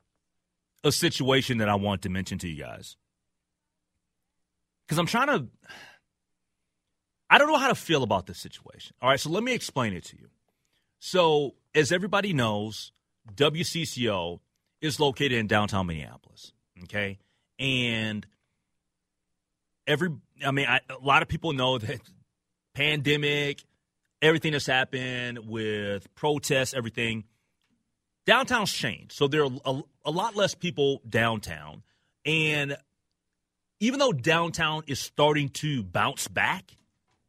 a 0.83 0.91
situation 0.91 1.59
that 1.59 1.69
I 1.69 1.75
want 1.75 2.01
to 2.03 2.09
mention 2.09 2.38
to 2.38 2.49
you 2.49 2.62
guys. 2.62 2.97
Because 4.87 4.99
I'm 4.99 5.05
trying 5.05 5.27
to, 5.27 5.47
I 7.33 7.38
don't 7.38 7.49
know 7.49 7.57
how 7.57 7.68
to 7.68 7.75
feel 7.75 8.03
about 8.03 8.27
this 8.27 8.38
situation. 8.38 8.95
All 9.01 9.09
right, 9.09 9.18
so 9.18 9.31
let 9.31 9.42
me 9.42 9.55
explain 9.55 9.95
it 9.95 10.05
to 10.05 10.18
you. 10.18 10.29
So, 10.99 11.55
as 11.75 11.90
everybody 11.90 12.35
knows, 12.35 12.92
WCCO 13.35 14.40
is 14.83 15.01
located 15.01 15.33
in 15.33 15.47
downtown 15.47 15.87
Minneapolis. 15.87 16.53
Okay. 16.83 17.18
And 17.59 18.27
every, 19.87 20.11
I 20.45 20.51
mean, 20.51 20.66
I, 20.68 20.81
a 20.90 21.03
lot 21.03 21.23
of 21.23 21.29
people 21.29 21.55
know 21.55 21.79
that 21.79 22.01
pandemic, 22.75 23.64
everything 24.21 24.53
that's 24.53 24.66
happened 24.66 25.38
with 25.49 26.14
protests, 26.14 26.75
everything, 26.75 27.25
downtown's 28.27 28.75
changed. 28.75 29.12
So 29.12 29.27
there 29.27 29.45
are 29.45 29.51
a, 29.64 29.81
a 30.05 30.11
lot 30.11 30.37
less 30.37 30.55
people 30.55 31.01
downtown. 31.09 31.83
And 32.27 32.77
even 33.81 34.01
though 34.01 34.12
downtown 34.12 34.83
is 34.87 35.01
starting 35.01 35.49
to 35.49 35.83
bounce 35.83 36.29
back, 36.29 36.73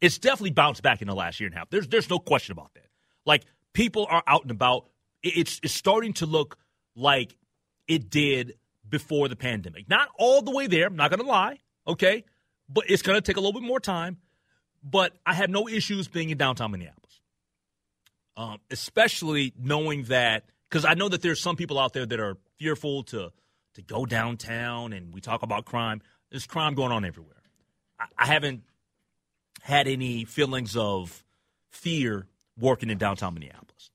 it's 0.03 0.19
definitely 0.19 0.51
bounced 0.51 0.83
back 0.83 1.01
in 1.01 1.07
the 1.07 1.15
last 1.15 1.39
year 1.39 1.47
and 1.47 1.55
a 1.55 1.57
half. 1.57 1.69
There's 1.69 1.87
there's 1.87 2.09
no 2.09 2.19
question 2.19 2.51
about 2.51 2.73
that. 2.75 2.87
Like 3.25 3.43
people 3.73 4.05
are 4.09 4.23
out 4.27 4.43
and 4.43 4.51
about. 4.51 4.85
It's 5.23 5.59
it's 5.63 5.73
starting 5.73 6.13
to 6.13 6.25
look 6.25 6.57
like 6.95 7.35
it 7.87 8.09
did 8.09 8.53
before 8.87 9.27
the 9.27 9.35
pandemic. 9.35 9.89
Not 9.89 10.09
all 10.19 10.41
the 10.41 10.51
way 10.51 10.67
there. 10.67 10.87
I'm 10.87 10.95
not 10.95 11.11
to 11.11 11.23
lie. 11.23 11.59
Okay, 11.87 12.23
but 12.69 12.89
it's 12.89 13.01
to 13.01 13.21
take 13.21 13.37
a 13.37 13.39
little 13.39 13.59
bit 13.59 13.67
more 13.67 13.79
time 13.79 14.17
but 14.83 15.13
I 15.25 15.33
have 15.33 15.49
no 15.49 15.67
issues 15.67 16.07
being 16.07 16.29
in 16.29 16.37
downtown 16.37 16.71
Minneapolis, 16.71 17.21
um, 18.35 18.57
especially 18.69 19.53
knowing 19.57 20.03
that 20.05 20.43
because 20.69 20.85
I 20.85 20.93
know 20.93 21.09
that 21.09 21.21
there's 21.21 21.39
some 21.39 21.55
people 21.55 21.79
out 21.79 21.93
there 21.93 22.05
that 22.05 22.19
are 22.19 22.37
fearful 22.57 23.03
to 23.03 23.31
to 23.75 23.81
go 23.81 24.05
downtown, 24.05 24.93
and 24.93 25.13
we 25.13 25.21
talk 25.21 25.41
about 25.41 25.65
crime. 25.65 26.01
There's 26.29 26.45
crime 26.45 26.75
going 26.75 26.91
on 26.91 27.05
everywhere. 27.05 27.41
I, 27.99 28.05
I 28.17 28.25
haven't 28.25 28.63
had 29.63 29.87
any 29.87 30.25
feelings 30.25 30.75
of 30.75 31.23
fear 31.71 32.27
working 32.59 32.89
in 32.89 32.97
downtown 32.97 33.33
Minneapolis. 33.33 33.91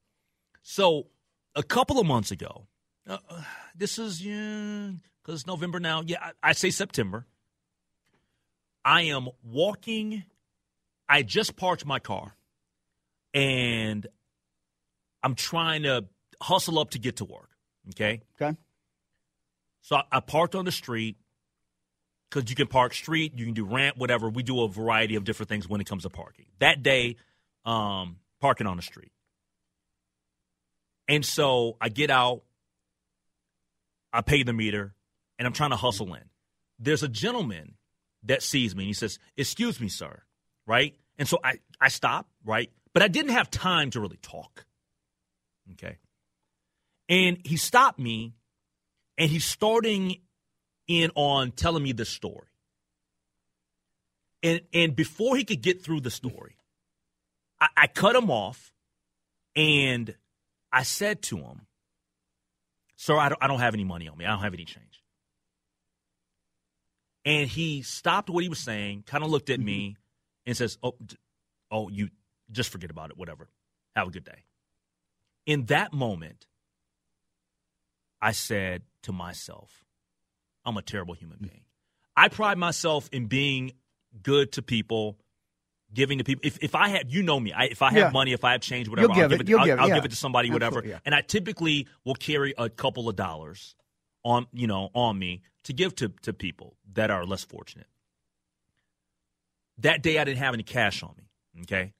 So 0.63 1.09
a 1.55 1.63
couple 1.63 2.01
of 2.01 2.07
months 2.07 2.31
ago, 2.31 2.67
uh, 3.07 3.19
uh 3.29 3.43
this 3.77 3.99
is 3.99 4.19
because 4.19 4.27
yeah, 4.27 5.35
it's 5.35 5.47
November 5.47 5.79
now. 5.79 6.03
Yeah, 6.05 6.19
I, 6.43 6.51
I 6.51 6.53
say 6.53 6.71
September. 6.71 7.27
I 8.85 9.03
am 9.03 9.29
walking 9.45 10.25
I 11.09 11.23
just 11.23 11.57
parked 11.57 11.87
my 11.87 11.99
car 11.99 12.35
and 13.33 14.07
I'm 15.23 15.35
trying 15.35 15.85
to 15.85 16.05
hustle 16.41 16.79
up 16.79 16.91
to 16.91 16.99
get 16.99 17.17
to 17.17 17.25
work. 17.25 17.51
Okay. 17.91 18.21
Okay. 18.41 18.57
So 19.81 19.97
I, 19.97 20.03
I 20.13 20.21
parked 20.21 20.55
on 20.55 20.65
the 20.65 20.73
street 20.73 21.17
because 22.31 22.51
you 22.51 22.57
can 22.57 22.67
park 22.67 22.95
street, 22.95 23.33
you 23.37 23.45
can 23.45 23.55
do 23.55 23.65
ramp, 23.65 23.97
whatever. 23.97 24.29
We 24.29 24.43
do 24.43 24.63
a 24.63 24.69
variety 24.69 25.15
of 25.15 25.25
different 25.25 25.49
things 25.49 25.69
when 25.69 25.81
it 25.81 25.87
comes 25.87 26.03
to 26.03 26.11
parking. 26.11 26.47
That 26.59 26.83
day, 26.83 27.17
um, 27.65 28.17
parking 28.41 28.67
on 28.67 28.77
the 28.77 28.83
street. 28.83 29.13
And 31.09 31.25
so 31.25 31.77
I 31.81 31.89
get 31.89 32.11
out, 32.11 32.43
I 34.13 34.21
pay 34.21 34.43
the 34.43 34.53
meter, 34.53 34.95
and 35.39 35.47
I'm 35.47 35.55
trying 35.55 35.71
to 35.71 35.77
hustle 35.77 36.15
in. 36.15 36.25
There's 36.79 37.03
a 37.03 37.09
gentleman 37.09 37.75
that 38.25 38.43
sees 38.43 38.77
me 38.77 38.85
and 38.85 38.89
he 38.89 38.95
says, 38.95 39.19
Excuse 39.37 39.81
me, 39.81 39.89
sir 39.89 40.23
right? 40.69 40.95
And 41.19 41.27
so 41.27 41.41
I, 41.43 41.59
I 41.81 41.89
stop, 41.89 42.29
right? 42.45 42.71
But 42.93 43.03
I 43.03 43.09
didn't 43.09 43.33
have 43.33 43.51
time 43.51 43.91
to 43.91 44.01
really 44.01 44.19
talk. 44.23 44.67
Okay. 45.73 45.97
And 47.09 47.39
he 47.45 47.57
stopped 47.57 47.99
me 47.99 48.35
and 49.17 49.29
he's 49.29 49.45
starting 49.45 50.19
in 50.89 51.11
on 51.15 51.53
telling 51.53 51.83
me 51.83 51.93
the 51.93 52.05
story. 52.05 52.49
And 54.43 54.63
and 54.73 54.97
before 54.97 55.37
he 55.37 55.45
could 55.45 55.63
get 55.63 55.83
through 55.83 56.01
the 56.01 56.11
story, 56.11 56.57
I, 57.61 57.69
I 57.77 57.87
cut 57.87 58.17
him 58.17 58.31
off 58.31 58.73
and 59.55 60.15
I 60.73 60.83
said 60.83 61.23
to 61.23 61.39
him, 61.39 61.67
Sir, 62.97 63.17
I 63.17 63.29
don't, 63.29 63.43
I 63.43 63.47
don't 63.47 63.61
have 63.61 63.75
any 63.75 63.85
money 63.85 64.09
on 64.09 64.19
me. 64.19 64.25
I 64.25 64.31
don't 64.31 64.43
have 64.43 64.55
any 64.55 64.65
change. 64.65 65.03
And 67.25 67.49
he 67.49 67.83
stopped 67.83 68.31
what 68.31 68.43
he 68.43 68.49
was 68.49 68.59
saying, 68.59 69.05
kind 69.07 69.23
of 69.23 69.31
looked 69.31 69.51
at 69.51 69.61
me, 69.61 69.97
and 70.47 70.57
says, 70.57 70.79
"Oh, 70.83 70.97
oh, 71.71 71.89
you 71.91 72.09
just 72.51 72.71
forget 72.71 72.91
about 72.91 73.11
it. 73.11 73.19
Whatever. 73.19 73.49
Have 73.95 74.09
a 74.09 74.11
good 74.11 74.25
day." 74.25 74.45
In 75.47 75.67
that 75.67 75.93
moment, 75.93 76.47
I 78.21 78.33
said 78.33 78.83
to 79.03 79.13
myself, 79.13 79.85
"I'm 80.65 80.77
a 80.77 80.83
terrible 80.83 81.15
human 81.15 81.39
being. 81.41 81.63
I 82.17 82.29
pride 82.29 82.59
myself 82.59 83.09
in 83.13 83.27
being 83.27 83.73
good 84.23 84.53
to 84.53 84.63
people." 84.63 85.19
Giving 85.95 86.19
to 86.19 86.25
people. 86.25 86.43
If, 86.45 86.59
if 86.61 86.75
I 86.75 86.89
have, 86.91 87.05
you 87.09 87.23
know 87.23 87.41
me. 87.41 87.55
I, 87.55 87.65
if 87.65 87.81
I 87.81 87.89
have 87.89 87.97
Yeah. 87.99 88.11
money, 88.11 88.35
if 88.35 88.45
I 88.45 88.53
have 88.53 88.61
change, 88.61 88.91
whatever, 88.91 89.07
You'll 89.07 89.13
I'll 89.23 89.29
give 89.31 89.39
give 89.39 89.41
it. 89.41 89.49
it. 89.51 89.57
I'll, 89.59 89.65
give 89.65 89.79
it, 89.79 89.81
I'll 89.81 89.89
yeah. 89.89 89.95
give 89.95 90.05
it 90.05 90.11
to 90.11 90.17
somebody, 90.17 90.51
whatever. 90.51 90.83
Yeah. 90.85 90.99
And 91.07 91.15
I 91.15 91.23
typically 91.23 91.87
will 92.05 92.15
carry 92.15 92.53
a 92.59 92.69
couple 92.69 93.09
of 93.09 93.17
dollars 93.17 93.75
on, 94.23 94.47
you 94.53 94.67
know, 94.67 94.91
on 94.93 95.19
me 95.19 95.41
to 95.65 95.73
give 95.73 95.95
to 95.95 96.11
to 96.25 96.35
people 96.35 96.77
that 96.93 97.11
are 97.11 97.25
less 97.25 97.43
fortunate. 97.43 97.87
That 99.79 100.03
day, 100.03 100.19
I 100.19 100.25
didn't 100.25 100.41
have 100.41 100.53
any 100.53 100.63
cash 100.63 101.03
on 101.03 101.15
me. 101.17 101.31
Okay. 101.63 101.95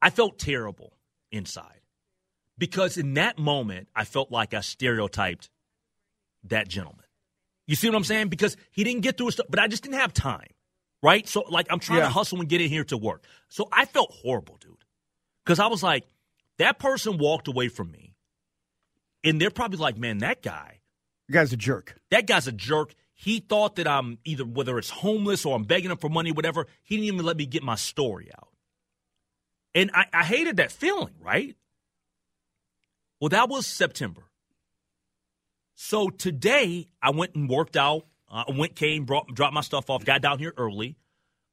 I 0.00 0.10
felt 0.10 0.38
terrible 0.38 0.92
inside 1.32 1.80
because 2.58 2.96
in 2.96 3.14
that 3.14 3.40
moment, 3.40 3.88
I 3.96 4.04
felt 4.04 4.30
like 4.30 4.54
I 4.54 4.60
stereotyped 4.60 5.50
that 6.44 6.68
gentleman. 6.68 7.04
You 7.66 7.76
see 7.76 7.88
what 7.88 7.96
I'm 7.96 8.04
saying? 8.04 8.28
Because 8.28 8.56
he 8.70 8.84
didn't 8.84 9.02
get 9.02 9.16
through 9.16 9.26
his 9.26 9.34
stuff, 9.34 9.46
but 9.48 9.60
I 9.60 9.68
just 9.68 9.82
didn't 9.82 9.98
have 10.00 10.12
time. 10.12 10.48
Right? 11.02 11.26
So, 11.26 11.44
like, 11.48 11.66
I'm 11.70 11.78
trying 11.80 12.00
Yeah. 12.00 12.04
to 12.06 12.10
hustle 12.10 12.40
and 12.40 12.48
get 12.48 12.60
in 12.60 12.68
here 12.68 12.84
to 12.84 12.96
work. 12.98 13.24
So 13.48 13.68
I 13.72 13.86
felt 13.86 14.12
horrible, 14.12 14.58
dude. 14.60 14.76
Because 15.44 15.58
I 15.58 15.66
was 15.68 15.82
like, 15.82 16.04
that 16.58 16.78
person 16.78 17.16
walked 17.16 17.48
away 17.48 17.68
from 17.68 17.90
me. 17.90 18.14
And 19.24 19.40
they're 19.40 19.50
probably 19.50 19.78
like, 19.78 19.96
man, 19.96 20.18
that 20.18 20.42
guy, 20.42 20.80
You 21.28 21.32
guy's 21.32 21.52
a 21.52 21.56
jerk. 21.56 21.98
that 22.10 22.26
guy's 22.26 22.46
a 22.46 22.52
jerk. 22.52 22.94
He 23.14 23.40
thought 23.40 23.76
that 23.76 23.86
I'm 23.86 24.18
either 24.24 24.44
whether 24.44 24.78
it's 24.78 24.90
homeless 24.90 25.44
or 25.46 25.54
I'm 25.56 25.64
begging 25.64 25.90
him 25.90 25.96
for 25.98 26.08
money, 26.10 26.32
whatever. 26.32 26.66
He 26.82 26.96
didn't 26.96 27.14
even 27.14 27.24
let 27.26 27.36
me 27.38 27.46
get 27.46 27.62
my 27.62 27.74
story 27.76 28.30
out. 28.36 28.48
And 29.74 29.90
I, 29.94 30.04
I 30.12 30.24
hated 30.24 30.56
that 30.58 30.72
feeling, 30.72 31.14
right? 31.20 31.54
Well, 33.20 33.28
that 33.30 33.48
was 33.48 33.66
September. 33.66 34.22
So 35.82 36.10
today 36.10 36.88
I 37.02 37.08
went 37.08 37.34
and 37.34 37.48
worked 37.48 37.74
out. 37.74 38.04
Uh, 38.30 38.44
I 38.46 38.52
went, 38.52 38.76
came, 38.76 39.06
brought, 39.06 39.34
dropped 39.34 39.54
my 39.54 39.62
stuff 39.62 39.88
off, 39.88 40.04
got 40.04 40.20
down 40.20 40.38
here 40.38 40.52
early, 40.58 40.98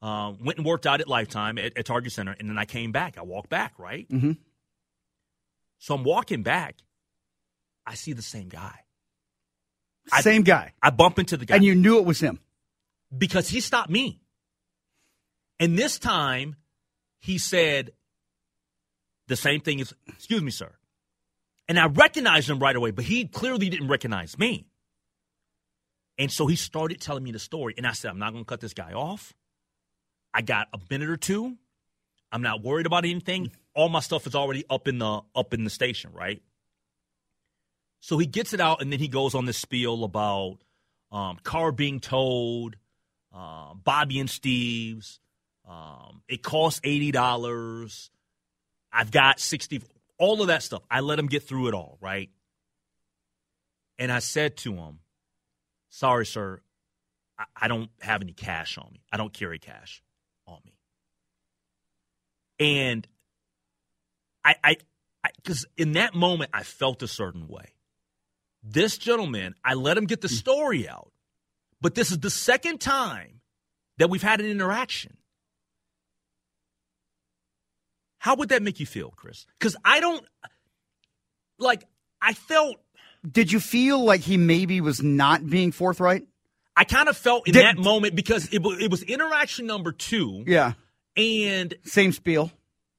uh, 0.02 0.34
went 0.44 0.58
and 0.58 0.68
worked 0.68 0.86
out 0.86 1.00
at 1.00 1.08
Lifetime 1.08 1.58
at, 1.58 1.78
at 1.78 1.86
Target 1.86 2.12
Center, 2.12 2.36
and 2.38 2.50
then 2.50 2.58
I 2.58 2.66
came 2.66 2.92
back. 2.92 3.18
I 3.18 3.22
walked 3.22 3.50
back, 3.50 3.80
right? 3.80 4.06
Mhm. 4.10 4.38
So 5.80 5.96
I'm 5.96 6.04
walking 6.04 6.44
back. 6.44 6.76
I 7.86 7.96
see 7.96 8.12
the 8.12 8.22
same 8.22 8.50
guy. 8.50 8.82
I- 10.12 10.20
Same 10.22 10.42
guy. 10.44 10.74
I 10.84 10.90
bump 10.90 11.20
into 11.20 11.38
the 11.38 11.46
guy 11.46 11.56
And 11.56 11.64
you 11.64 11.74
knew 11.74 11.98
it 11.98 12.06
was 12.06 12.20
him. 12.20 12.42
because 13.18 13.48
he 13.48 13.62
stopped 13.62 13.90
me. 13.90 14.20
And 15.58 15.80
this 15.80 15.98
time, 16.00 16.58
he 17.20 17.38
said 17.38 17.92
the 19.28 19.38
same 19.38 19.62
thing 19.62 19.80
as, 19.80 19.94
excuse 20.10 20.42
me, 20.42 20.52
sir. 20.52 20.76
And 21.68 21.80
I 21.80 21.88
recognized 21.88 22.50
him 22.50 22.60
right 22.60 22.76
away, 22.76 22.92
but 22.92 23.06
he 23.06 23.26
clearly 23.26 23.70
didn't 23.70 23.90
recognize 23.90 24.38
me. 24.38 24.66
And 26.18 26.32
so 26.32 26.48
he 26.48 26.56
started 26.56 27.00
telling 27.00 27.24
me 27.24 27.32
the 27.32 27.40
story. 27.40 27.74
And 27.78 27.86
I 27.86 27.92
said, 27.92 28.10
I'm 28.10 28.20
not 28.20 28.32
going 28.32 28.44
to 28.44 28.48
cut 28.48 28.62
this 28.62 28.74
guy 28.74 28.94
off. 28.94 29.34
I 30.34 30.42
got 30.42 30.68
a 30.74 30.80
minute 30.90 31.10
or 31.10 31.18
two. 31.18 31.58
I'm 32.32 32.42
not 32.42 32.64
worried 32.64 32.86
about 32.86 33.06
anything. 33.06 33.52
All 33.74 33.90
my 33.90 34.00
stuff 34.00 34.28
is 34.28 34.36
already 34.36 34.66
up 34.70 34.88
in 34.88 34.98
the 34.98 35.22
up 35.36 35.54
in 35.54 35.64
the 35.64 35.70
station, 35.70 36.12
right? 36.14 36.42
So 38.00 38.18
he 38.18 38.26
gets 38.26 38.54
it 38.54 38.60
out, 38.60 38.82
and 38.82 38.92
then 38.92 39.00
he 39.00 39.08
goes 39.08 39.36
on 39.36 39.46
this 39.46 39.58
spiel 39.58 40.04
about 40.04 40.58
um, 41.12 41.38
car 41.44 41.72
being 41.72 42.00
towed, 42.00 42.78
uh, 43.34 43.74
Bobby 43.76 44.20
and 44.20 44.30
Steve's. 44.30 45.20
Um, 45.68 46.22
it 46.28 46.44
costs 46.44 46.82
eighty 46.84 47.12
dollars. 47.12 48.10
I've 48.92 49.12
got 49.12 49.40
sixty. 49.40 49.82
All 50.18 50.42
of 50.42 50.48
that 50.48 50.64
stuff. 50.64 50.84
I 50.90 51.02
let 51.02 51.20
him 51.20 51.28
get 51.28 51.44
through 51.44 51.68
it 51.68 51.74
all, 51.74 51.98
right? 52.02 52.30
And 54.00 54.12
I 54.12 54.20
said 54.20 54.58
to 54.58 54.74
him, 54.74 55.00
"Sorry, 55.90 56.26
sir, 56.26 56.62
I, 57.38 57.46
I 57.56 57.68
don't 57.68 57.90
have 58.02 58.22
any 58.22 58.34
cash 58.34 58.78
on 58.78 58.90
me. 58.94 59.02
I 59.12 59.18
don't 59.18 59.34
carry 59.34 59.60
cash 59.60 60.02
on 60.46 60.60
me." 60.66 60.74
And 62.60 63.08
I, 64.44 64.56
I, 64.64 64.78
because 65.36 65.66
in 65.78 65.94
that 65.94 66.16
moment 66.16 66.52
I 66.54 66.64
felt 66.64 67.04
a 67.04 67.08
certain 67.08 67.48
way. 67.48 67.74
This 68.64 68.98
gentleman, 68.98 69.56
I 69.64 69.76
let 69.76 69.98
him 69.98 70.06
get 70.06 70.22
the 70.22 70.28
hmm. 70.28 70.34
story 70.36 70.90
out, 70.90 71.12
but 71.82 71.96
this 71.96 72.12
is 72.12 72.20
the 72.20 72.30
second 72.30 72.80
time 72.80 73.42
that 73.98 74.10
we've 74.10 74.24
had 74.24 74.40
an 74.40 74.48
interaction. 74.48 75.18
How 78.28 78.36
would 78.36 78.50
that 78.50 78.62
make 78.62 78.82
you 78.82 78.86
feel, 78.86 79.12
Chris? 79.16 79.46
Because 79.58 79.78
I 79.86 80.02
don't 80.02 80.22
like. 81.60 81.86
I 82.22 82.34
felt. 82.34 82.76
Did 83.26 83.54
you 83.54 83.62
feel 83.62 84.04
like 84.04 84.20
he 84.20 84.36
maybe 84.36 84.82
was 84.82 85.02
not 85.02 85.48
being 85.50 85.72
forthright? 85.72 86.28
I 86.76 86.84
kind 86.84 87.08
of 87.08 87.16
felt 87.16 87.48
in 87.48 87.54
Did- 87.54 87.64
that 87.64 87.78
moment 87.78 88.16
because 88.18 88.50
it 88.52 88.62
was, 88.62 88.80
it 88.82 88.92
was 88.92 89.02
interaction 89.02 89.66
number 89.66 89.94
two, 89.94 90.44
Yeah. 90.46 90.74
and 91.16 91.74
Same 91.86 92.12
spiel. 92.12 92.52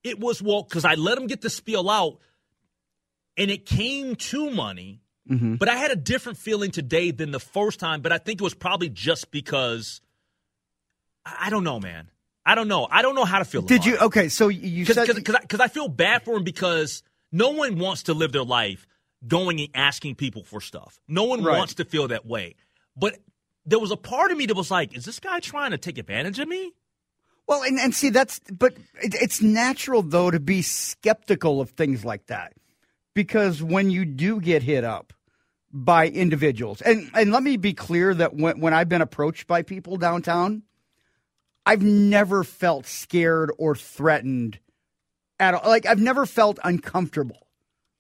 it 0.02 0.18
was 0.18 0.40
well 0.40 0.62
because 0.62 0.86
I 0.86 0.94
let 0.94 1.18
him 1.18 1.26
get 1.26 1.42
the 1.42 1.50
spiel 1.50 1.90
out, 1.90 2.20
and 3.36 3.50
it 3.50 3.66
came 3.66 4.16
to 4.16 4.50
money. 4.50 5.02
Mm-hmm. 5.30 5.56
But 5.56 5.68
I 5.68 5.76
had 5.76 5.90
a 5.90 5.96
different 5.96 6.38
feeling 6.38 6.70
today 6.70 7.10
than 7.10 7.32
the 7.32 7.38
first 7.40 7.78
time. 7.80 8.00
But 8.00 8.12
I 8.12 8.18
think 8.18 8.40
it 8.40 8.44
was 8.44 8.54
probably 8.54 8.88
just 8.88 9.30
because 9.30 10.00
I 11.26 11.50
don't 11.50 11.64
know, 11.64 11.78
man. 11.80 12.08
I 12.48 12.54
don't 12.54 12.66
know. 12.66 12.88
I 12.90 13.02
don't 13.02 13.14
know 13.14 13.26
how 13.26 13.40
to 13.40 13.44
feel. 13.44 13.61
Did 13.61 13.84
you? 13.84 13.98
Okay, 13.98 14.30
so 14.30 14.48
you 14.48 14.87
said 14.87 15.06
because 15.14 15.61
I, 15.61 15.64
I 15.64 15.68
feel 15.68 15.87
bad 15.87 16.24
for 16.24 16.34
him 16.34 16.44
because 16.44 17.02
no 17.30 17.50
one 17.50 17.78
wants 17.78 18.04
to 18.04 18.14
live 18.14 18.32
their 18.32 18.42
life 18.42 18.87
going 19.26 19.61
and 19.61 19.68
asking 19.74 20.14
people 20.14 20.44
for 20.44 20.62
stuff. 20.62 20.98
No 21.06 21.24
one 21.24 21.44
Right. 21.44 21.58
wants 21.58 21.74
to 21.74 21.84
feel 21.84 22.08
that 22.08 22.24
way. 22.24 22.54
But 22.96 23.18
there 23.66 23.78
was 23.78 23.90
a 23.90 23.98
part 23.98 24.30
of 24.30 24.38
me 24.38 24.46
that 24.46 24.56
was 24.56 24.70
like, 24.70 24.96
is 24.96 25.04
this 25.04 25.20
guy 25.20 25.40
trying 25.40 25.72
to 25.72 25.78
take 25.78 25.98
advantage 25.98 26.38
of 26.38 26.48
me? 26.48 26.72
Well, 27.46 27.62
and, 27.62 27.78
and 27.78 27.94
see, 27.94 28.08
that's, 28.08 28.40
but 28.50 28.74
it, 29.02 29.14
it's 29.20 29.42
natural, 29.42 30.00
though, 30.00 30.30
to 30.30 30.40
be 30.40 30.62
skeptical 30.62 31.61
of 31.61 31.70
things 31.70 32.02
like 32.02 32.26
that. 32.28 32.54
Because 33.14 33.62
when 33.62 33.90
you 33.90 34.06
do 34.06 34.40
get 34.40 34.62
hit 34.62 34.84
up 34.84 35.12
by 35.70 36.08
individuals, 36.08 36.80
and, 36.80 37.11
and 37.12 37.30
let 37.30 37.42
me 37.42 37.58
be 37.58 37.74
clear 37.74 38.14
that 38.14 38.34
when, 38.34 38.61
when 38.61 38.72
I've 38.72 38.88
been 38.88 39.02
approached 39.02 39.46
by 39.46 39.62
people 39.62 39.98
downtown, 39.98 40.62
I've 41.68 41.83
never 41.83 42.44
felt 42.44 42.87
scared 42.87 43.52
or 43.59 43.76
threatened 43.76 44.59
at 45.38 45.52
all. 45.52 45.68
Like, 45.68 45.85
I've 45.85 46.00
never 46.00 46.24
felt 46.24 46.59
uncomfortable 46.64 47.46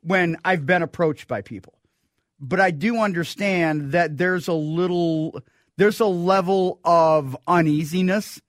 when 0.00 0.38
I've 0.42 0.64
been 0.64 0.82
approached 0.82 1.28
by 1.28 1.42
people. 1.42 1.74
But 2.40 2.60
I 2.60 2.70
do 2.70 2.98
understand 2.98 3.92
that 3.92 4.16
there's 4.16 4.48
a 4.48 4.54
little, 4.54 5.42
there's 5.76 6.00
a 6.00 6.06
level 6.06 6.80
of 6.82 7.36
uneasiness 7.46 8.40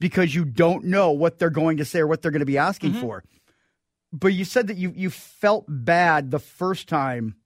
because 0.00 0.34
you 0.34 0.44
don't 0.44 0.84
know 0.84 1.12
what 1.12 1.38
they're 1.38 1.48
going 1.48 1.78
to 1.78 1.86
say 1.86 2.00
or 2.00 2.06
what 2.06 2.20
they're 2.20 2.30
going 2.30 2.40
to 2.40 2.46
be 2.46 2.58
asking 2.58 2.90
mm-hmm. 2.92 3.00
for. 3.00 3.24
But 4.12 4.34
you 4.34 4.44
said 4.44 4.66
that 4.66 4.76
you 4.76 4.92
you 4.94 5.08
felt 5.08 5.64
bad 5.66 6.30
the 6.30 6.38
first 6.38 6.88
time, 6.88 7.36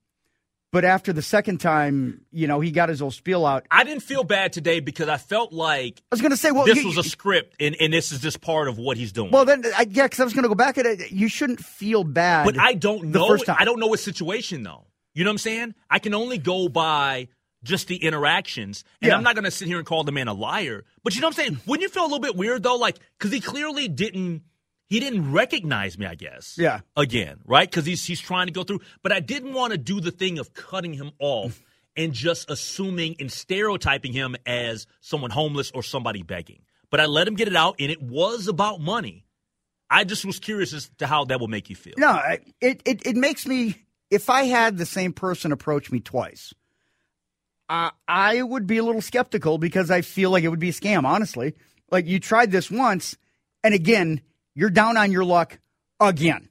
but 0.72 0.84
after 0.84 1.12
the 1.12 1.22
second 1.22 1.58
time, 1.58 2.22
you 2.32 2.46
know, 2.48 2.60
he 2.60 2.70
got 2.70 2.88
his 2.88 3.00
old 3.02 3.14
spiel 3.14 3.44
out. 3.46 3.66
I 3.70 3.84
didn't 3.84 4.02
feel 4.02 4.24
bad 4.24 4.52
today 4.52 4.80
because 4.80 5.08
I 5.08 5.18
felt 5.18 5.52
like 5.52 6.00
I 6.10 6.14
was 6.14 6.20
going 6.20 6.30
to 6.32 6.36
say, 6.36 6.50
well, 6.50 6.64
this 6.64 6.78
you- 6.78 6.86
was 6.88 6.98
a 6.98 7.02
script 7.04 7.56
and, 7.60 7.76
and 7.78 7.92
this 7.92 8.10
is 8.10 8.20
just 8.20 8.40
part 8.40 8.68
of 8.68 8.78
what 8.78 8.96
he's 8.96 9.12
doing. 9.12 9.30
well, 9.30 9.44
then 9.44 9.62
I, 9.76 9.86
yeah, 9.88 10.04
because 10.06 10.18
I 10.20 10.24
was 10.24 10.32
going 10.32 10.44
to 10.44 10.48
go 10.48 10.54
back 10.54 10.78
at 10.78 10.86
it. 10.86 11.12
You 11.12 11.28
shouldn't 11.28 11.60
feel 11.60 12.02
bad. 12.04 12.46
But 12.46 12.58
I 12.58 12.72
don't 12.74 13.12
the 13.12 13.18
know. 13.20 13.28
first 13.28 13.46
time. 13.46 13.56
I 13.58 13.64
don't 13.64 13.78
know 13.78 13.92
his 13.92 14.02
situation 14.02 14.62
though. 14.62 14.86
You 15.14 15.24
know 15.24 15.28
what 15.30 15.34
I'm 15.34 15.38
saying? 15.38 15.74
I 15.90 15.98
can 15.98 16.14
only 16.14 16.38
go 16.38 16.68
by 16.70 17.28
just 17.64 17.86
the 17.86 17.96
interactions, 17.96 18.82
and 19.00 19.10
Yeah. 19.10 19.16
I'm 19.16 19.22
not 19.22 19.34
going 19.36 19.44
to 19.44 19.50
sit 19.50 19.68
here 19.68 19.76
and 19.78 19.86
call 19.86 20.02
the 20.02 20.10
man 20.10 20.26
a 20.26 20.32
liar. 20.32 20.84
But 21.04 21.14
you 21.14 21.20
know 21.20 21.28
what 21.28 21.38
I'm 21.38 21.44
saying? 21.44 21.60
Wouldn't 21.66 21.82
you 21.82 21.88
feel 21.90 22.02
a 22.02 22.10
little 22.10 22.18
bit 22.18 22.34
weird 22.34 22.62
though? 22.62 22.76
Like 22.76 22.98
because 23.18 23.30
he 23.30 23.40
clearly 23.40 23.88
didn't. 23.88 24.42
He 24.92 25.00
didn't 25.00 25.32
recognize 25.32 25.96
me. 25.96 26.04
I 26.04 26.14
guess. 26.14 26.56
Yeah. 26.58 26.80
Again, 26.98 27.38
right? 27.46 27.68
Because 27.68 27.86
he's 27.86 28.04
he's 28.04 28.20
trying 28.20 28.46
to 28.48 28.52
go 28.52 28.62
through. 28.62 28.80
But 29.02 29.10
I 29.10 29.20
didn't 29.20 29.54
want 29.54 29.72
to 29.72 29.78
do 29.78 30.02
the 30.02 30.10
thing 30.10 30.38
of 30.38 30.52
cutting 30.52 30.92
him 30.92 31.12
off. 31.18 31.62
And 31.94 32.14
just 32.14 32.50
assuming 32.50 33.16
and 33.20 33.30
stereotyping 33.30 34.14
him 34.14 34.34
as 34.46 34.86
someone 35.00 35.30
homeless 35.30 35.70
or 35.72 35.82
somebody 35.82 36.22
begging. 36.22 36.62
But 36.88 37.00
I 37.00 37.04
let 37.04 37.28
him 37.28 37.34
get 37.34 37.48
it 37.48 37.54
out, 37.54 37.76
and 37.78 37.90
it 37.90 38.00
was 38.00 38.48
about 38.48 38.80
money. 38.80 39.26
I 39.90 40.04
just 40.04 40.24
was 40.24 40.38
curious 40.38 40.72
as 40.72 40.90
to 41.00 41.06
how 41.06 41.26
that 41.26 41.38
will 41.38 41.48
make 41.48 41.68
you 41.68 41.76
feel. 41.76 41.92
No, 41.98 42.18
it, 42.62 42.80
it 42.86 43.06
it 43.06 43.14
makes 43.14 43.46
me. 43.46 43.76
If 44.10 44.30
I 44.30 44.44
had 44.44 44.78
the 44.78 44.86
same 44.86 45.12
person 45.12 45.52
approach 45.52 45.92
me 45.92 46.00
twice, 46.00 46.54
uh, 47.68 47.90
I 48.08 48.42
would 48.42 48.66
be 48.66 48.78
a 48.78 48.82
little 48.82 49.02
skeptical 49.02 49.58
because 49.58 49.90
I 49.90 50.00
feel 50.00 50.30
like 50.30 50.44
it 50.44 50.48
would 50.48 50.58
be 50.58 50.70
a 50.70 50.72
scam. 50.72 51.04
Honestly, 51.04 51.52
like 51.90 52.06
you 52.06 52.20
tried 52.20 52.52
this 52.52 52.70
once, 52.70 53.18
and 53.62 53.74
again, 53.74 54.22
you're 54.54 54.70
down 54.70 54.96
on 54.96 55.12
your 55.12 55.24
luck 55.24 55.58
again. 56.00 56.48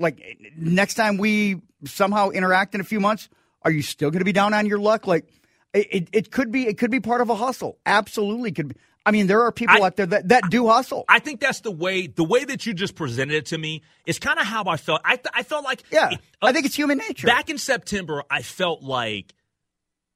Like 0.00 0.20
next 0.56 0.94
time 0.94 1.16
we 1.18 1.60
somehow 1.84 2.30
interact 2.30 2.74
in 2.74 2.80
a 2.80 2.84
few 2.84 3.00
months, 3.00 3.28
are 3.62 3.70
you 3.70 3.82
still 3.82 4.10
going 4.10 4.20
to 4.20 4.24
be 4.24 4.32
down 4.32 4.54
on 4.54 4.66
your 4.66 4.78
luck? 4.78 5.06
Like 5.06 5.28
it, 5.74 5.86
it, 5.90 6.08
it 6.12 6.30
could 6.30 6.50
be. 6.52 6.66
It 6.66 6.78
could 6.78 6.90
be 6.90 7.00
part 7.00 7.20
of 7.20 7.30
a 7.30 7.34
hustle. 7.34 7.78
Absolutely, 7.84 8.52
could 8.52 8.68
be. 8.68 8.76
I 9.04 9.10
mean, 9.10 9.26
there 9.26 9.42
are 9.42 9.52
people 9.52 9.82
I- 9.82 9.86
out 9.86 9.96
there 9.96 10.06
that, 10.06 10.28
that 10.28 10.44
do 10.50 10.68
hustle. 10.68 11.04
I 11.08 11.18
think 11.18 11.40
that's 11.40 11.60
the 11.60 11.70
way 11.70 12.06
the 12.06 12.24
way 12.24 12.44
that 12.44 12.66
you 12.66 12.74
just 12.74 12.94
presented 12.94 13.34
it 13.34 13.46
to 13.46 13.58
me 13.58 13.82
is 14.06 14.18
kind 14.18 14.38
of 14.38 14.46
how 14.46 14.64
I 14.64 14.76
felt. 14.76 15.00
I 15.04 15.16
th- 15.16 15.28
I 15.34 15.42
felt 15.42 15.64
like 15.64 15.82
yeah, 15.90 16.10
uh, 16.12 16.16
I 16.46 16.52
think 16.52 16.66
it's 16.66 16.74
human 16.74 16.98
nature. 16.98 17.26
back 17.26 17.50
in 17.50 17.58
September 17.58 18.22
I 18.30 18.42
felt 18.42 18.82
like 18.82 19.34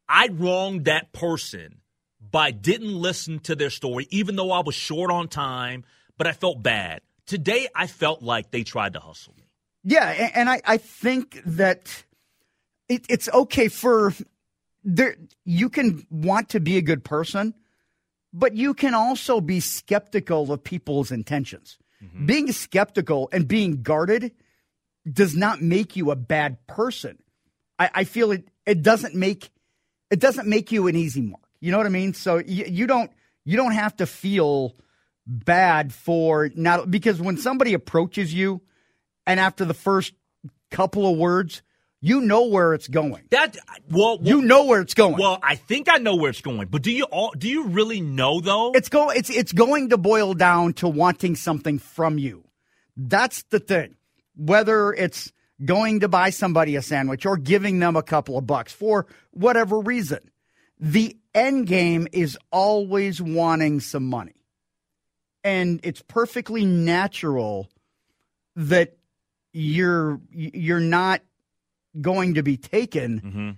I 0.09 0.29
wronged 0.29 0.85
that 0.87 1.12
person 1.12 1.81
by 2.21 2.51
didn't 2.51 2.95
listen 2.95 3.40
to 3.40 3.57
their 3.57 3.71
story 3.71 4.07
even 4.11 4.37
though 4.37 4.53
I 4.53 4.61
was 4.61 4.75
short 4.75 5.11
on 5.11 5.29
time, 5.29 5.85
but 6.18 6.27
I 6.27 6.33
felt 6.33 6.62
bad. 6.62 7.01
Today 7.27 7.69
I 7.75 7.87
felt 7.87 8.23
like 8.23 8.51
they 8.51 8.63
tried 8.65 8.95
to 8.95 9.01
hustle 9.01 9.35
me. 9.37 9.45
Yeah, 9.85 10.09
a- 10.11 10.37
and 10.39 10.49
I, 10.51 10.61
I 10.65 10.77
think 10.77 11.41
that 11.47 12.05
it, 12.89 13.07
it's 13.09 13.29
okay 13.33 13.69
for 13.69 14.13
there. 14.85 15.17
You 15.45 15.69
can 15.69 16.07
want 16.11 16.51
to 16.51 16.61
be 16.61 16.77
a 16.77 16.83
good 16.83 17.05
person, 17.05 17.55
but 18.33 18.55
you 18.55 18.75
can 18.75 18.95
also 18.95 19.41
be 19.41 19.61
skeptical 19.61 20.53
of 20.53 20.63
people's 20.65 21.11
intentions. 21.11 21.79
Mm-hmm. 22.03 22.27
Being 22.27 22.53
skeptical 22.53 23.29
and 23.33 23.47
being 23.47 23.83
guarded 23.83 24.33
does 25.11 25.35
not 25.37 25.61
make 25.63 25.97
you 25.97 26.11
a 26.11 26.17
bad 26.17 26.67
person. 26.67 27.19
I, 27.79 27.90
I 27.94 28.05
feel 28.05 28.33
it. 28.33 28.49
It 28.67 28.83
doesn't 28.83 29.15
make 29.15 29.51
it 30.11 30.21
doesn't 30.21 30.46
make 30.46 30.71
you 30.71 30.87
an 30.88 30.96
easy 30.96 31.23
mark. 31.23 31.42
You 31.61 31.71
know 31.73 31.79
what 31.79 31.87
I 31.87 31.90
mean? 31.90 32.13
So 32.15 32.38
you, 32.38 32.65
you 32.67 32.87
don't 32.87 33.11
you 33.44 33.57
don't 33.57 33.73
have 33.73 33.96
to 33.96 34.07
feel 34.07 34.77
bad 35.27 35.92
for 35.92 36.50
not 36.54 36.90
because 36.90 37.20
when 37.20 37.37
somebody 37.37 37.75
approaches 37.75 38.33
you 38.33 38.60
and 39.27 39.38
after 39.38 39.64
the 39.64 39.75
first 39.75 40.12
couple 40.70 41.10
of 41.10 41.16
words, 41.16 41.62
you 42.00 42.20
know 42.20 42.46
where 42.46 42.75
it's 42.75 42.88
going. 42.88 43.23
That 43.31 43.56
well, 43.90 44.18
well 44.18 44.27
You 44.27 44.42
know 44.42 44.64
where 44.64 44.81
it's 44.81 44.94
going. 44.94 45.16
well 45.16 45.38
I 45.42 45.54
think 45.54 45.88
I 45.90 45.98
know 45.98 46.16
where 46.16 46.31
it's 46.31 46.40
going, 46.40 46.68
but 46.68 46.83
do 46.83 46.90
you 46.90 47.04
all 47.04 47.33
do 47.37 47.48
you 47.48 47.68
really 47.68 48.00
know 48.00 48.40
though? 48.40 48.73
it's 48.73 48.88
go 48.88 49.10
it's 49.10 49.31
it's 49.31 49.52
going 49.52 49.90
to 49.90 49.98
boil 49.98 50.35
down 50.35 50.73
to 50.75 50.88
wanting 50.88 51.37
something 51.37 51.79
from 51.79 52.18
you. 52.18 52.44
That's 52.96 53.44
the 53.44 53.60
thing. 53.60 53.96
Whether 54.35 54.92
it's 54.92 55.33
going 55.64 56.00
to 56.00 56.08
buy 56.08 56.31
somebody 56.31 56.77
a 56.77 56.83
sandwich 56.83 57.25
or 57.27 57.37
giving 57.37 57.79
them 57.79 57.96
a 57.96 58.02
couple 58.02 58.37
of 58.37 58.46
bucks 58.46 58.73
for 58.73 59.06
whatever 59.31 59.79
reason. 59.79 60.18
The 60.81 61.16
end 61.35 61.68
game 61.68 62.08
is 62.12 62.37
always 62.50 63.23
wanting 63.23 63.81
some 63.81 64.06
money. 64.06 64.35
And 65.45 65.81
it's 65.83 66.03
perfectly 66.03 66.65
natural 66.65 67.69
that 68.57 68.97
you're 69.53 70.21
you're 70.31 70.81
not 70.81 71.23
going 72.01 72.35
to 72.35 72.43
be 72.43 72.57
taken, 72.57 73.21
Mm-hmm. 73.21 73.51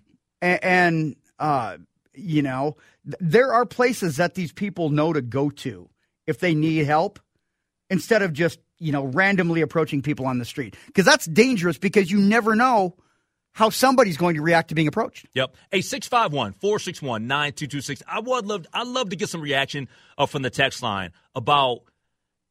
A- 0.43 0.65
and, 0.65 1.17
uh, 1.39 1.77
you 2.15 2.43
know 2.43 2.77
th- 3.05 3.17
there 3.21 3.53
are 3.53 3.67
places 3.67 4.17
that 4.19 4.35
these 4.35 4.53
people 4.53 4.89
know 4.91 5.13
to 5.13 5.21
go 5.21 5.51
to 5.51 5.89
if 6.27 6.39
they 6.39 6.55
need 6.55 6.87
help, 6.87 7.19
instead 7.91 8.23
of 8.23 8.33
just 8.33 8.61
you 8.79 8.93
know 8.93 9.05
randomly 9.05 9.61
approaching 9.61 10.01
people 10.03 10.27
on 10.27 10.39
the 10.39 10.45
street 10.45 10.77
because 10.87 11.05
that's 11.05 11.27
dangerous 11.27 11.77
because 11.79 12.11
you 12.11 12.19
never 12.19 12.55
know 12.55 12.97
how 13.55 13.71
somebody's 13.71 14.17
going 14.17 14.35
to 14.35 14.43
react 14.43 14.69
to 14.69 14.75
being 14.75 14.89
approached. 14.89 15.27
Yep. 15.35 15.55
A 15.73 15.81
651 15.81 16.53
461 16.55 17.27
9226. 17.27 18.03
I 18.07 18.21
would 18.21 18.47
love 18.47 18.67
I'd 18.75 18.87
love 18.89 19.11
to 19.11 19.17
get 19.17 19.29
some 19.31 19.41
reaction 19.41 19.89
uh, 20.19 20.27
from 20.27 20.43
the 20.43 20.51
text 20.51 20.83
line 20.83 21.13
about 21.35 21.81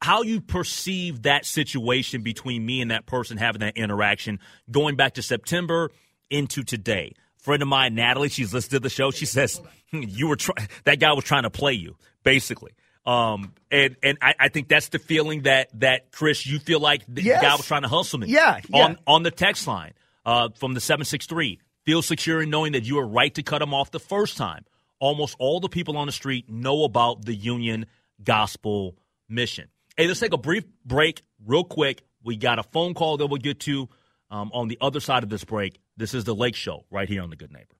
how 0.01 0.21
you 0.23 0.41
perceive 0.41 1.21
that 1.23 1.45
situation 1.45 2.23
between 2.23 2.65
me 2.65 2.81
and 2.81 2.91
that 2.91 3.05
person 3.05 3.37
having 3.37 3.59
that 3.61 3.77
interaction 3.77 4.39
going 4.71 4.95
back 4.95 5.13
to 5.15 5.21
September 5.21 5.91
into 6.29 6.63
today. 6.63 7.13
Friend 7.37 7.61
of 7.61 7.67
mine, 7.67 7.95
Natalie, 7.95 8.29
she's 8.29 8.53
listened 8.53 8.71
to 8.71 8.79
the 8.79 8.89
show. 8.89 9.11
She 9.11 9.25
says 9.25 9.61
"Hmm, 9.91 10.03
you 10.07 10.27
were 10.27 10.37
try- 10.37 10.67
that 10.85 10.99
guy 10.99 11.11
was 11.13 11.25
trying 11.25 11.43
to 11.43 11.49
play 11.49 11.73
you, 11.73 11.97
basically. 12.23 12.71
Um, 13.05 13.53
and 13.69 13.97
and 14.01 14.17
I, 14.21 14.33
I 14.39 14.47
think 14.47 14.69
that's 14.69 14.87
the 14.87 14.99
feeling 14.99 15.41
that 15.41 15.67
that 15.81 16.11
Chris, 16.13 16.45
you 16.47 16.59
feel 16.59 16.79
like 16.79 17.01
the 17.09 17.21
Yes. 17.21 17.41
guy 17.41 17.53
was 17.55 17.65
trying 17.67 17.81
to 17.81 17.89
hustle 17.89 18.19
me. 18.19 18.27
Yeah, 18.27 18.61
yeah. 18.69 18.85
On 18.85 18.97
on 19.05 19.23
the 19.23 19.31
text 19.31 19.67
line 19.67 19.91
uh, 20.25 20.49
from 20.55 20.73
the 20.73 20.81
763. 20.81 21.59
Feel 21.85 22.01
secure 22.01 22.41
in 22.41 22.49
knowing 22.49 22.73
that 22.73 22.85
you 22.85 22.99
are 22.99 23.07
right 23.07 23.33
to 23.35 23.43
cut 23.43 23.61
him 23.61 23.73
off 23.73 23.91
the 23.91 23.99
first 23.99 24.37
time. 24.37 24.65
Almost 24.99 25.35
all 25.39 25.59
the 25.59 25.69
people 25.69 25.97
on 25.97 26.07
the 26.07 26.13
street 26.13 26.49
know 26.49 26.83
about 26.83 27.25
the 27.25 27.35
Union 27.35 27.85
Gospel 28.23 28.97
Mission. 29.27 29.67
Hey, 29.97 30.07
let's 30.07 30.19
take 30.19 30.33
a 30.33 30.37
brief 30.37 30.63
break, 30.85 31.21
real 31.45 31.63
quick. 31.63 32.03
We 32.23 32.37
got 32.37 32.57
a 32.57 32.63
phone 32.63 32.93
call 32.93 33.17
that 33.17 33.27
we'll 33.27 33.41
get 33.41 33.59
to 33.61 33.89
um, 34.31 34.49
on 34.53 34.69
the 34.69 34.77
other 34.79 35.01
side 35.01 35.23
of 35.23 35.29
this 35.29 35.43
break. 35.43 35.79
This 35.97 36.13
is 36.13 36.23
the 36.23 36.33
Lake 36.33 36.55
Show 36.55 36.85
right 36.89 37.07
here 37.07 37.21
on 37.21 37.29
the 37.29 37.35
Good 37.35 37.51
Neighbor. 37.51 37.75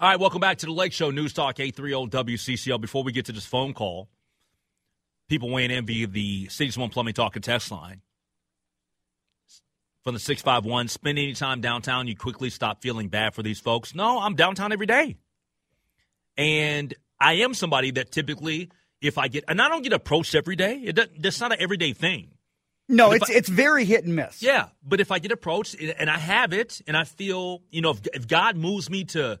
All 0.00 0.08
right, 0.08 0.18
welcome 0.18 0.40
back 0.40 0.58
to 0.58 0.66
the 0.66 0.72
Lake 0.72 0.92
Show 0.92 1.10
News 1.10 1.32
Talk 1.32 1.60
830 1.60 2.34
WCCO. 2.36 2.80
Before 2.80 3.02
we 3.02 3.12
get 3.12 3.26
to 3.26 3.32
this 3.32 3.44
phone 3.44 3.74
call, 3.74 4.08
people 5.28 5.50
weighing 5.50 5.70
in 5.70 5.84
via 5.84 6.06
the 6.06 6.48
Cities 6.48 6.78
One 6.78 6.88
Plumbing 6.88 7.14
Talk 7.14 7.36
and 7.36 7.44
text 7.44 7.70
line 7.70 8.00
from 10.04 10.14
the 10.14 10.20
651 10.20 10.88
spend 10.88 11.18
any 11.18 11.32
time 11.34 11.60
downtown 11.60 12.06
you 12.06 12.16
quickly 12.16 12.50
stop 12.50 12.80
feeling 12.82 13.08
bad 13.08 13.34
for 13.34 13.42
these 13.42 13.60
folks 13.60 13.94
no 13.94 14.20
i'm 14.20 14.34
downtown 14.34 14.72
every 14.72 14.86
day 14.86 15.16
and 16.36 16.94
i 17.20 17.34
am 17.34 17.54
somebody 17.54 17.90
that 17.90 18.10
typically 18.10 18.70
if 19.00 19.18
i 19.18 19.28
get 19.28 19.44
and 19.48 19.60
i 19.60 19.68
don't 19.68 19.82
get 19.82 19.92
approached 19.92 20.34
every 20.34 20.56
day 20.56 20.76
it 20.76 20.94
doesn't, 20.96 21.22
that's 21.22 21.40
not 21.40 21.52
an 21.52 21.58
everyday 21.60 21.92
thing 21.92 22.30
No, 22.88 23.08
But 23.08 23.16
it's 23.22 23.30
I- 23.30 23.34
it's 23.34 23.48
very 23.48 23.84
hit 23.84 24.04
and 24.04 24.14
miss. 24.16 24.42
yeah 24.42 24.68
but 24.82 25.00
if 25.00 25.10
i 25.12 25.18
get 25.18 25.32
approached 25.32 25.74
and 25.80 26.08
i 26.08 26.18
have 26.18 26.52
it 26.52 26.80
and 26.86 26.96
i 26.96 27.04
feel 27.04 27.62
you 27.70 27.80
know 27.82 27.90
if, 27.90 28.00
if 28.14 28.28
god 28.28 28.56
moves 28.56 28.88
me 28.88 29.04
to 29.04 29.38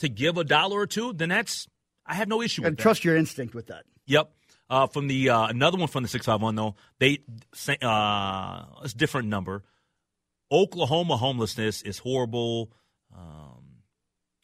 to 0.00 0.08
give 0.08 0.36
a 0.38 0.44
dollar 0.44 0.78
or 0.80 0.86
two 0.86 1.12
then 1.12 1.28
that's 1.28 1.68
i 2.06 2.14
have 2.14 2.28
no 2.28 2.42
issue 2.42 2.62
with 2.62 2.64
that. 2.64 2.68
and 2.70 2.76
that 2.78 2.82
trust 2.82 3.04
your 3.04 3.16
instinct 3.16 3.54
with 3.54 3.66
that. 3.68 3.84
Yep. 4.06 4.32
Uh, 4.70 4.86
from 4.86 5.06
the 5.06 5.30
uh, 5.30 5.46
another 5.46 5.78
one 5.78 5.88
from 5.88 6.02
the 6.02 6.08
six 6.08 6.26
five 6.26 6.40
one 6.42 6.54
though 6.54 6.74
they 6.98 7.18
uh, 7.82 8.64
it's 8.84 8.92
a 8.92 8.96
different 8.96 9.28
number. 9.28 9.64
Oklahoma 10.50 11.16
homelessness 11.16 11.82
is 11.82 11.98
horrible. 11.98 12.72
Um, 13.14 13.82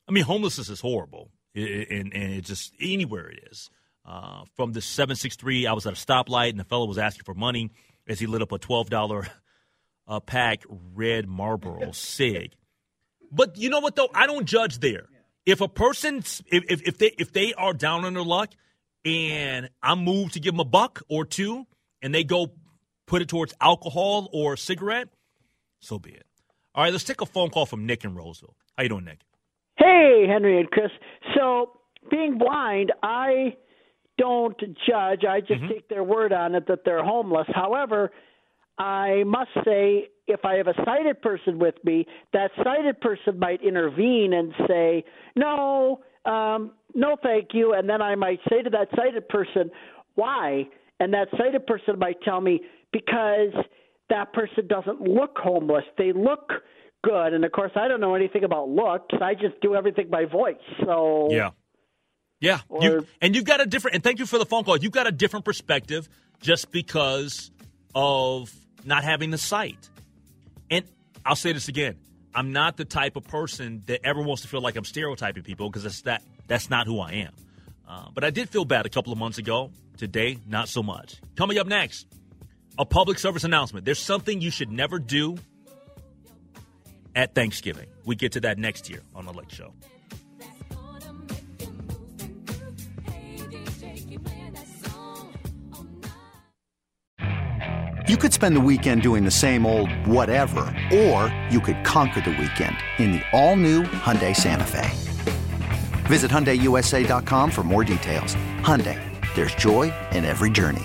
I 0.09 0.13
mean, 0.13 0.25
homelessness 0.25 0.69
is 0.69 0.81
horrible, 0.81 1.31
I- 1.57 1.61
I- 1.61 1.87
and 1.91 2.13
and 2.15 2.33
it 2.35 2.45
just 2.45 2.73
anywhere 2.81 3.29
it 3.29 3.49
is. 3.51 3.71
Uh, 4.05 4.45
from 4.55 4.73
the 4.73 4.81
seven 4.83 5.17
six 5.17 5.37
three, 5.37 5.67
I 5.67 5.73
was 5.73 5.87
at 5.87 5.93
a 5.95 5.97
stoplight 5.97 6.51
and 6.51 6.61
the 6.61 6.65
fellow 6.65 6.87
was 6.87 6.99
asking 6.99 7.25
for 7.25 7.35
money 7.35 7.71
as 8.07 8.19
he 8.21 8.27
lit 8.27 8.43
up 8.43 8.53
a 8.53 8.59
twelve 8.59 8.91
dollar 8.91 9.27
uh, 10.07 10.21
pack 10.21 10.63
red 10.69 11.27
Marlboro 11.27 11.91
cig. 11.93 12.53
But 13.33 13.57
you 13.57 13.71
know 13.71 13.81
what 13.81 13.97
though? 13.97 14.11
I 14.15 14.27
don't 14.27 14.45
judge 14.47 14.79
there. 14.81 15.07
If 15.47 15.61
a 15.61 15.69
person, 15.69 16.19
if, 16.19 16.43
if, 16.71 16.83
if 16.83 16.99
they 16.99 17.15
if 17.19 17.33
they 17.33 17.55
are 17.55 17.73
down 17.73 18.05
on 18.05 18.15
their 18.15 18.23
luck, 18.23 18.51
and 19.05 19.69
I'm 19.83 20.01
moved 20.05 20.35
to 20.35 20.41
give 20.41 20.53
them 20.55 20.61
a 20.61 20.65
buck 20.65 21.03
or 21.09 21.25
two, 21.25 21.67
and 22.03 22.15
they 22.15 22.25
go 22.25 22.53
put 23.07 23.23
it 23.23 23.29
towards 23.29 23.53
alcohol 23.61 24.29
or 24.33 24.57
cigarette, 24.57 25.09
so 25.85 25.99
be 25.99 26.11
it. 26.11 26.27
All 26.75 26.83
right, 26.83 26.93
let's 26.93 27.05
take 27.05 27.21
a 27.21 27.27
phone 27.27 27.51
call 27.51 27.67
from 27.67 27.87
Nick 27.87 28.05
in 28.05 28.15
Roseville. 28.15 28.57
How 28.77 28.83
you 28.83 28.89
doing, 28.89 29.05
Nick? 29.05 29.21
Hey, 29.77 30.27
Henry 30.29 30.59
and 30.59 30.71
Chris. 30.71 30.91
So, 31.37 31.73
being 32.11 32.39
blind, 32.39 32.93
I 33.03 33.57
don't 34.19 34.59
judge. 34.61 35.25
I 35.29 35.41
just 35.41 35.63
take 35.69 35.89
their 35.89 36.05
word 36.05 36.33
on 36.33 36.55
it 36.55 36.67
that 36.69 36.81
they're 36.85 37.05
homeless. 37.05 37.47
However, 37.55 38.11
I 38.79 39.23
must 39.25 39.51
say, 39.65 40.09
if 40.27 40.45
I 40.45 40.55
have 40.55 40.67
a 40.67 40.75
sighted 40.85 41.23
person 41.23 41.59
with 41.59 41.75
me, 41.85 42.07
that 42.33 42.51
sighted 42.63 43.01
person 43.01 43.39
might 43.39 43.63
intervene 43.63 44.33
and 44.33 44.53
say, 44.69 45.05
no, 45.37 46.01
um, 46.25 46.73
no, 46.95 47.17
thank 47.23 47.49
you. 47.53 47.75
And 47.75 47.89
then 47.89 48.03
I 48.03 48.15
might 48.15 48.41
say 48.49 48.63
to 48.63 48.71
that 48.71 48.89
sighted 48.97 49.29
person, 49.29 49.71
why? 50.15 50.65
And 51.01 51.13
that 51.13 51.29
sighted 51.37 51.67
person 51.67 51.99
might 51.99 52.21
tell 52.23 52.41
me, 52.41 52.61
because 52.93 53.53
that 54.11 54.33
person 54.33 54.67
doesn't 54.67 55.01
look 55.01 55.37
homeless. 55.37 55.85
They 55.97 56.13
look 56.13 56.51
good. 57.03 57.33
And 57.33 57.45
of 57.45 57.53
course, 57.53 57.73
I 57.77 57.89
don't 57.89 58.01
know 58.01 58.15
anything 58.15 58.45
about 58.45 58.69
looks. 58.69 59.15
I 59.21 59.35
just 59.35 59.61
do 59.61 59.75
everything 59.75 60.09
by 60.11 60.25
voice. 60.25 60.57
So, 60.85 61.29
Yeah. 61.31 61.51
Yeah. 62.41 62.61
You, 62.79 63.07
and 63.23 63.35
you've 63.35 63.45
got 63.45 63.61
a 63.61 63.67
different, 63.67 63.95
and 63.95 64.05
thank 64.05 64.19
you 64.19 64.27
for 64.27 64.39
the 64.39 64.45
phone 64.45 64.65
call. 64.65 64.77
You've 64.77 64.93
got 64.93 65.07
a 65.07 65.13
different 65.13 65.47
perspective 65.47 66.09
just 66.41 66.71
because 66.71 67.51
of 67.95 68.53
not 68.85 69.03
having 69.03 69.31
the 69.31 69.39
sight. 69.39 69.89
And 70.71 70.85
I'll 71.25 71.37
say 71.37 71.53
this 71.53 71.69
again. 71.69 71.97
I'm 72.35 72.53
not 72.53 72.77
the 72.77 72.85
type 72.85 73.17
of 73.17 73.25
person 73.25 73.83
that 73.87 74.01
ever 74.05 74.21
wants 74.21 74.43
to 74.43 74.49
feel 74.49 74.61
like 74.61 74.77
I'm 74.77 74.85
stereotyping 74.85 75.45
people 75.45 75.71
because 75.71 75.85
that's 75.85 76.03
that 76.03 76.23
that's 76.47 76.69
not 76.69 76.87
who 76.87 77.01
I 77.01 77.13
am. 77.13 77.33
Uh, 77.89 78.09
but 78.13 78.25
I 78.25 78.31
did 78.31 78.49
feel 78.51 78.65
bad 78.65 78.87
a 78.87 78.89
couple 78.89 79.13
of 79.13 79.19
months 79.19 79.39
ago. 79.39 79.71
Today, 79.97 80.39
not 80.47 80.69
so 80.69 80.83
much. 80.83 81.21
Coming 81.37 81.59
up 81.59 81.69
next, 81.69 82.09
a 82.79 82.85
public 82.85 83.19
service 83.19 83.45
announcement. 83.45 83.85
There's 83.85 83.99
something 83.99 84.41
you 84.41 84.51
should 84.51 84.71
never 84.71 84.99
do 84.99 85.37
at 87.15 87.35
Thanksgiving. 87.35 87.87
We 88.05 88.17
get 88.17 88.33
to 88.33 88.41
that 88.41 88.59
next 88.59 88.91
year 88.91 89.03
on 89.15 89.27
the 89.27 89.33
Lake 89.33 89.51
Show. 89.51 89.73
You 98.07 98.19
could 98.19 98.35
spend 98.35 98.55
the 98.55 98.61
weekend 98.61 99.01
doing 99.01 99.25
the 99.25 99.31
same 99.31 99.65
old 99.65 99.91
whatever, 100.07 100.61
or 100.93 101.35
you 101.51 101.59
could 101.59 101.83
conquer 101.85 102.21
the 102.21 102.31
weekend 102.31 102.77
in 102.99 103.13
the 103.13 103.23
all-new 103.33 103.85
Hyundai 103.85 104.37
Santa 104.37 104.67
Fe. 104.67 104.91
Visit 106.07 106.31
HyundaiUSA.com 106.31 107.51
for 107.51 107.63
more 107.63 107.83
details. 107.83 108.35
Hyundai, 108.61 109.01
there's 109.35 109.55
joy 109.55 109.91
in 110.13 110.27
every 110.27 110.51
journey. 110.51 110.85